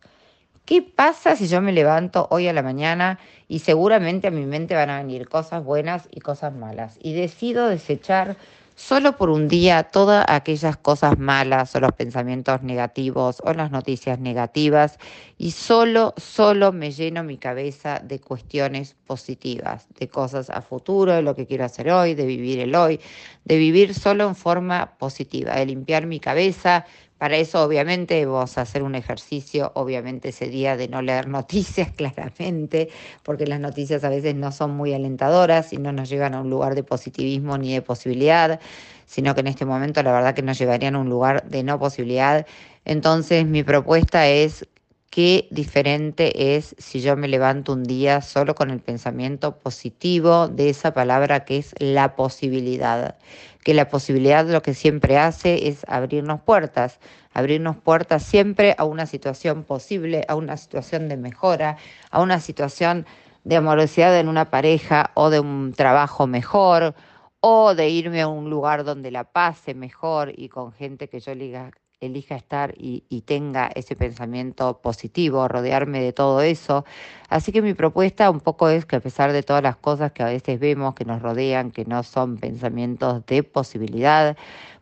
¿Qué 0.65 0.81
pasa 0.81 1.37
si 1.37 1.47
yo 1.47 1.61
me 1.61 1.73
levanto 1.73 2.27
hoy 2.31 2.49
a 2.49 2.55
la 2.55 2.63
mañana 2.63 3.19
y 3.49 3.59
seguramente 3.59 4.29
a 4.29 4.31
mi 4.31 4.47
mente 4.47 4.75
van 4.75 4.89
a 4.89 4.97
venir 4.97 5.29
cosas 5.29 5.63
buenas 5.63 6.09
y 6.11 6.21
cosas 6.21 6.55
malas? 6.55 6.97
Y 7.03 7.13
decido 7.13 7.69
desechar 7.69 8.39
solo 8.75 9.17
por 9.19 9.29
un 9.29 9.47
día 9.47 9.85
todas 9.85 10.25
aquellas 10.27 10.79
cosas 10.79 11.19
malas 11.19 11.77
o 11.77 11.81
los 11.81 11.93
pensamientos 11.93 12.63
negativos 12.63 13.43
o 13.45 13.53
las 13.53 13.71
noticias 13.71 14.19
negativas 14.19 14.99
y 15.37 15.51
solo, 15.51 16.15
solo 16.17 16.73
me 16.73 16.93
lleno 16.93 17.23
mi 17.23 17.37
cabeza 17.37 18.01
de 18.03 18.19
cuestiones 18.21 18.97
positivas, 19.07 19.87
de 19.99 20.09
cosas 20.09 20.49
a 20.49 20.63
futuro, 20.63 21.13
de 21.13 21.23
lo 21.23 21.35
que 21.37 21.47
quiero 21.47 21.65
hacer 21.65 21.91
hoy, 21.91 22.15
de 22.15 22.25
vivir 22.25 22.59
el 22.61 22.75
hoy, 22.75 23.01
de 23.45 23.59
vivir 23.59 23.95
solo 23.95 24.27
en 24.27 24.35
forma 24.35 24.95
positiva, 24.99 25.57
de 25.57 25.67
limpiar 25.67 26.07
mi 26.07 26.21
cabeza, 26.21 26.87
para 27.19 27.37
eso, 27.37 27.63
obviamente, 27.63 28.25
vamos 28.27 28.59
a 28.59 28.63
hacer 28.63 28.83
un 28.83 28.95
ejercicio, 28.95 29.73
obviamente, 29.75 30.31
ese 30.31 30.49
día 30.49 30.77
de 30.77 30.89
no 30.89 31.01
leer 31.01 31.29
noticias 31.29 31.91
claramente, 31.93 32.89
porque 33.23 33.47
las 33.47 33.61
noticias 33.61 34.05
a 34.05 34.09
veces 34.09 34.35
no 34.35 34.53
son 34.53 34.77
muy 34.77 34.93
alentadoras 34.93 35.73
y 35.73 35.77
no 35.77 35.93
nos 35.93 36.09
llevan 36.09 36.35
a 36.35 36.41
un 36.41 36.51
lugar 36.51 36.75
de 36.75 36.83
positivismo 36.83 37.57
ni 37.59 37.73
de 37.73 37.83
posibilidad, 37.83 38.61
sino 39.07 39.35
que 39.35 39.41
en 39.41 39.47
este 39.47 39.65
momento 39.65 40.03
la 40.03 40.13
verdad 40.13 40.35
que 40.35 40.43
nos 40.43 40.59
llevarían 40.59 40.97
a 40.97 40.99
un 40.99 41.09
lugar 41.09 41.49
de 41.49 41.63
no 41.63 41.79
posibilidad. 41.79 42.47
Entonces, 42.85 43.47
mi 43.47 43.63
propuesta 43.63 44.29
es 44.29 44.67
qué 45.15 45.47
diferente 45.53 46.57
es 46.57 46.75
si 46.77 47.01
yo 47.01 47.17
me 47.17 47.29
levanto 47.29 47.73
un 47.73 47.85
día 47.85 48.21
solo 48.21 48.57
con 48.57 48.71
el 48.71 48.81
pensamiento 48.81 49.61
positivo 49.61 50.49
de 50.49 50.71
esa 50.71 50.93
palabra 50.93 51.45
que 51.45 51.59
es 51.59 51.73
la 51.79 52.17
posibilidad 52.17 53.17
que 53.63 53.75
la 53.75 53.89
posibilidad 53.89 54.45
lo 54.45 54.61
que 54.61 54.75
siempre 54.75 55.17
hace 55.17 55.69
es 55.69 55.85
abrirnos 55.87 56.41
puertas, 56.41 56.99
abrirnos 57.33 57.77
puertas 57.77 58.25
siempre 58.25 58.75
a 58.77 58.83
una 58.83 59.07
situación 59.07 59.63
posible, 59.63 60.25
a 60.27 60.35
una 60.35 60.57
situación 60.57 61.09
de 61.09 61.17
mejora, 61.17 61.77
a 62.11 62.21
una 62.21 62.41
situación 62.41 63.07
de 63.45 63.55
amorosidad 63.55 64.19
en 64.19 64.29
una 64.29 64.51
pareja 64.51 65.13
o 65.15 65.31
de 65.31 65.39
un 65.39 65.75
trabajo 65.75 66.27
mejor 66.27 66.97
o 67.39 67.77
de 67.77 67.89
irme 67.89 68.21
a 68.21 68.27
un 68.27 68.51
lugar 68.51 68.83
donde 68.83 69.13
la 69.13 69.23
pase 69.23 69.75
mejor 69.75 70.33
y 70.37 70.49
con 70.49 70.73
gente 70.73 71.09
que 71.09 71.21
yo 71.21 71.37
diga, 71.37 71.71
elija 72.01 72.37
estar 72.37 72.75
y, 72.77 73.03
tenga 73.27 73.71
ese 73.75 73.97
pensamiento 73.97 74.81
positivo, 74.83 75.49
rodearme 75.49 76.01
de 76.01 76.13
todo 76.13 76.43
eso. 76.43 76.85
Así 77.29 77.53
que 77.53 77.63
mi 77.63 77.75
propuesta 77.75 78.31
un 78.31 78.41
poco 78.41 78.69
es 78.69 78.85
que 78.87 78.97
a 78.97 79.01
pesar 79.01 79.33
de 79.33 79.43
todas 79.43 79.63
las 79.63 79.77
cosas 79.77 80.13
que 80.13 80.23
a 80.23 80.27
veces 80.27 80.61
vemos 80.61 80.95
que 80.95 81.05
nos 81.05 81.23
rodean, 81.23 81.71
que 81.71 81.85
no 81.85 82.03
son 82.03 82.37
pensamientos 82.37 83.25
de 83.27 83.43
posibilidad, 83.43 84.37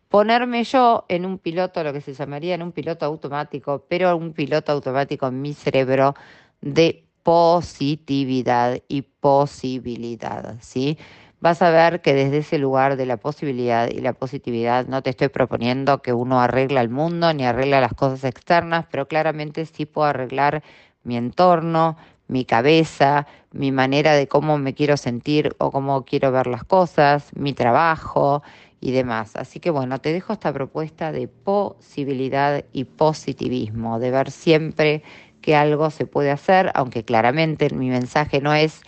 ponerme 0.08 0.64
yo 0.64 1.04
en 1.08 1.24
un 1.24 1.38
piloto, 1.38 1.82
lo 1.84 1.92
que 1.92 2.00
se 2.00 2.14
llamaría 2.14 2.54
en 2.54 2.62
un 2.62 2.72
piloto 2.72 3.06
automático, 3.06 3.84
pero 3.88 4.16
un 4.16 4.32
piloto 4.32 4.72
automático 4.72 5.26
en 5.28 5.40
mi 5.40 5.54
cerebro 5.54 6.14
de 6.60 7.04
positividad 7.22 8.80
y 8.88 9.02
posibilidad, 9.02 10.56
¿sí? 10.60 10.98
Vas 11.42 11.60
a 11.60 11.70
ver 11.70 12.02
que 12.02 12.14
desde 12.14 12.38
ese 12.38 12.56
lugar 12.56 12.96
de 12.96 13.04
la 13.04 13.16
posibilidad 13.16 13.90
y 13.90 14.00
la 14.00 14.12
positividad 14.12 14.86
no 14.86 15.02
te 15.02 15.10
estoy 15.10 15.26
proponiendo 15.26 16.00
que 16.00 16.12
uno 16.12 16.40
arregla 16.40 16.80
el 16.80 16.88
mundo 16.88 17.34
ni 17.34 17.44
arregla 17.44 17.80
las 17.80 17.94
cosas 17.94 18.22
externas, 18.22 18.86
pero 18.88 19.08
claramente 19.08 19.66
sí 19.66 19.84
puedo 19.84 20.06
arreglar 20.06 20.62
mi 21.02 21.16
entorno, 21.16 21.96
mi 22.28 22.44
cabeza, 22.44 23.26
mi 23.50 23.72
manera 23.72 24.12
de 24.12 24.28
cómo 24.28 24.56
me 24.56 24.72
quiero 24.72 24.96
sentir 24.96 25.56
o 25.58 25.72
cómo 25.72 26.04
quiero 26.04 26.30
ver 26.30 26.46
las 26.46 26.62
cosas, 26.62 27.32
mi 27.34 27.52
trabajo 27.52 28.44
y 28.80 28.92
demás. 28.92 29.34
Así 29.34 29.58
que 29.58 29.70
bueno, 29.70 30.00
te 30.00 30.12
dejo 30.12 30.32
esta 30.32 30.52
propuesta 30.52 31.10
de 31.10 31.26
posibilidad 31.26 32.64
y 32.72 32.84
positivismo, 32.84 33.98
de 33.98 34.12
ver 34.12 34.30
siempre 34.30 35.02
que 35.40 35.56
algo 35.56 35.90
se 35.90 36.06
puede 36.06 36.30
hacer, 36.30 36.70
aunque 36.74 37.04
claramente 37.04 37.68
mi 37.74 37.90
mensaje 37.90 38.40
no 38.40 38.54
es 38.54 38.82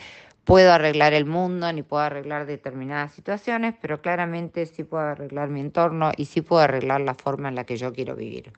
puedo 0.45 0.73
arreglar 0.73 1.13
el 1.15 1.25
mundo 1.25 1.73
ni 1.73 1.83
puedo 1.83 2.03
arreglar 2.03 2.47
determinadas 2.47 3.13
situaciones, 3.13 3.75
pero 3.81 4.01
claramente 4.01 4.67
sí 4.67 4.85
puedo 4.85 5.05
arreglar 5.05 5.49
mi 5.49 5.61
entorno 5.61 6.13
y 6.17 6.27
sí 6.27 6.43
puedo 6.43 6.63
arreglar 6.63 7.01
la 7.01 7.15
forma 7.15 7.49
en 7.49 7.55
la 7.55 7.65
que 7.65 7.77
yo 7.77 7.93
quiero 7.93 8.15
vivir. 8.15 8.53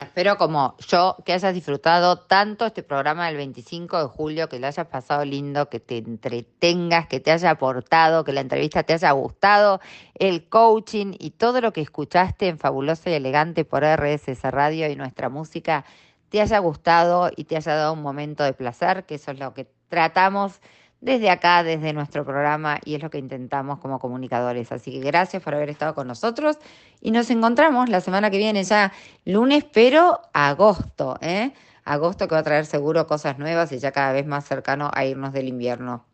Espero 0.00 0.36
como 0.36 0.76
yo 0.86 1.16
que 1.24 1.32
hayas 1.32 1.52
disfrutado 1.52 2.20
tanto 2.20 2.66
este 2.66 2.84
programa 2.84 3.26
del 3.26 3.36
25 3.36 3.98
de 4.00 4.08
julio, 4.08 4.48
que 4.48 4.60
lo 4.60 4.68
hayas 4.68 4.86
pasado 4.86 5.24
lindo, 5.24 5.68
que 5.68 5.80
te 5.80 5.96
entretengas, 5.96 7.08
que 7.08 7.18
te 7.18 7.32
haya 7.32 7.50
aportado, 7.50 8.22
que 8.22 8.32
la 8.32 8.40
entrevista 8.40 8.84
te 8.84 8.92
haya 8.92 9.10
gustado, 9.10 9.80
el 10.14 10.48
coaching 10.48 11.14
y 11.18 11.30
todo 11.30 11.60
lo 11.60 11.72
que 11.72 11.80
escuchaste 11.80 12.46
en 12.46 12.58
Fabulosa 12.58 13.10
y 13.10 13.14
Elegante 13.14 13.64
por 13.64 13.82
RSS 13.82 14.44
Radio 14.44 14.88
y 14.88 14.94
nuestra 14.94 15.30
música 15.30 15.84
te 16.28 16.40
haya 16.40 16.60
gustado 16.60 17.32
y 17.34 17.44
te 17.44 17.56
haya 17.56 17.74
dado 17.74 17.92
un 17.92 18.02
momento 18.02 18.44
de 18.44 18.52
placer, 18.52 19.04
que 19.04 19.16
eso 19.16 19.32
es 19.32 19.40
lo 19.40 19.52
que 19.52 19.66
tratamos 19.88 20.60
desde 21.00 21.30
acá, 21.30 21.62
desde 21.62 21.92
nuestro 21.92 22.24
programa, 22.24 22.78
y 22.84 22.94
es 22.94 23.02
lo 23.02 23.10
que 23.10 23.18
intentamos 23.18 23.78
como 23.78 23.98
comunicadores. 23.98 24.72
Así 24.72 24.90
que 24.90 25.00
gracias 25.00 25.42
por 25.42 25.54
haber 25.54 25.70
estado 25.70 25.94
con 25.94 26.08
nosotros 26.08 26.58
y 27.00 27.10
nos 27.10 27.30
encontramos 27.30 27.88
la 27.88 28.00
semana 28.00 28.30
que 28.30 28.38
viene, 28.38 28.64
ya 28.64 28.92
lunes, 29.24 29.64
pero 29.72 30.20
agosto, 30.32 31.16
¿eh? 31.20 31.52
Agosto 31.84 32.28
que 32.28 32.34
va 32.34 32.40
a 32.40 32.44
traer 32.44 32.66
seguro 32.66 33.06
cosas 33.06 33.38
nuevas 33.38 33.72
y 33.72 33.78
ya 33.78 33.92
cada 33.92 34.12
vez 34.12 34.26
más 34.26 34.44
cercano 34.44 34.90
a 34.92 35.04
irnos 35.04 35.32
del 35.32 35.48
invierno. 35.48 36.07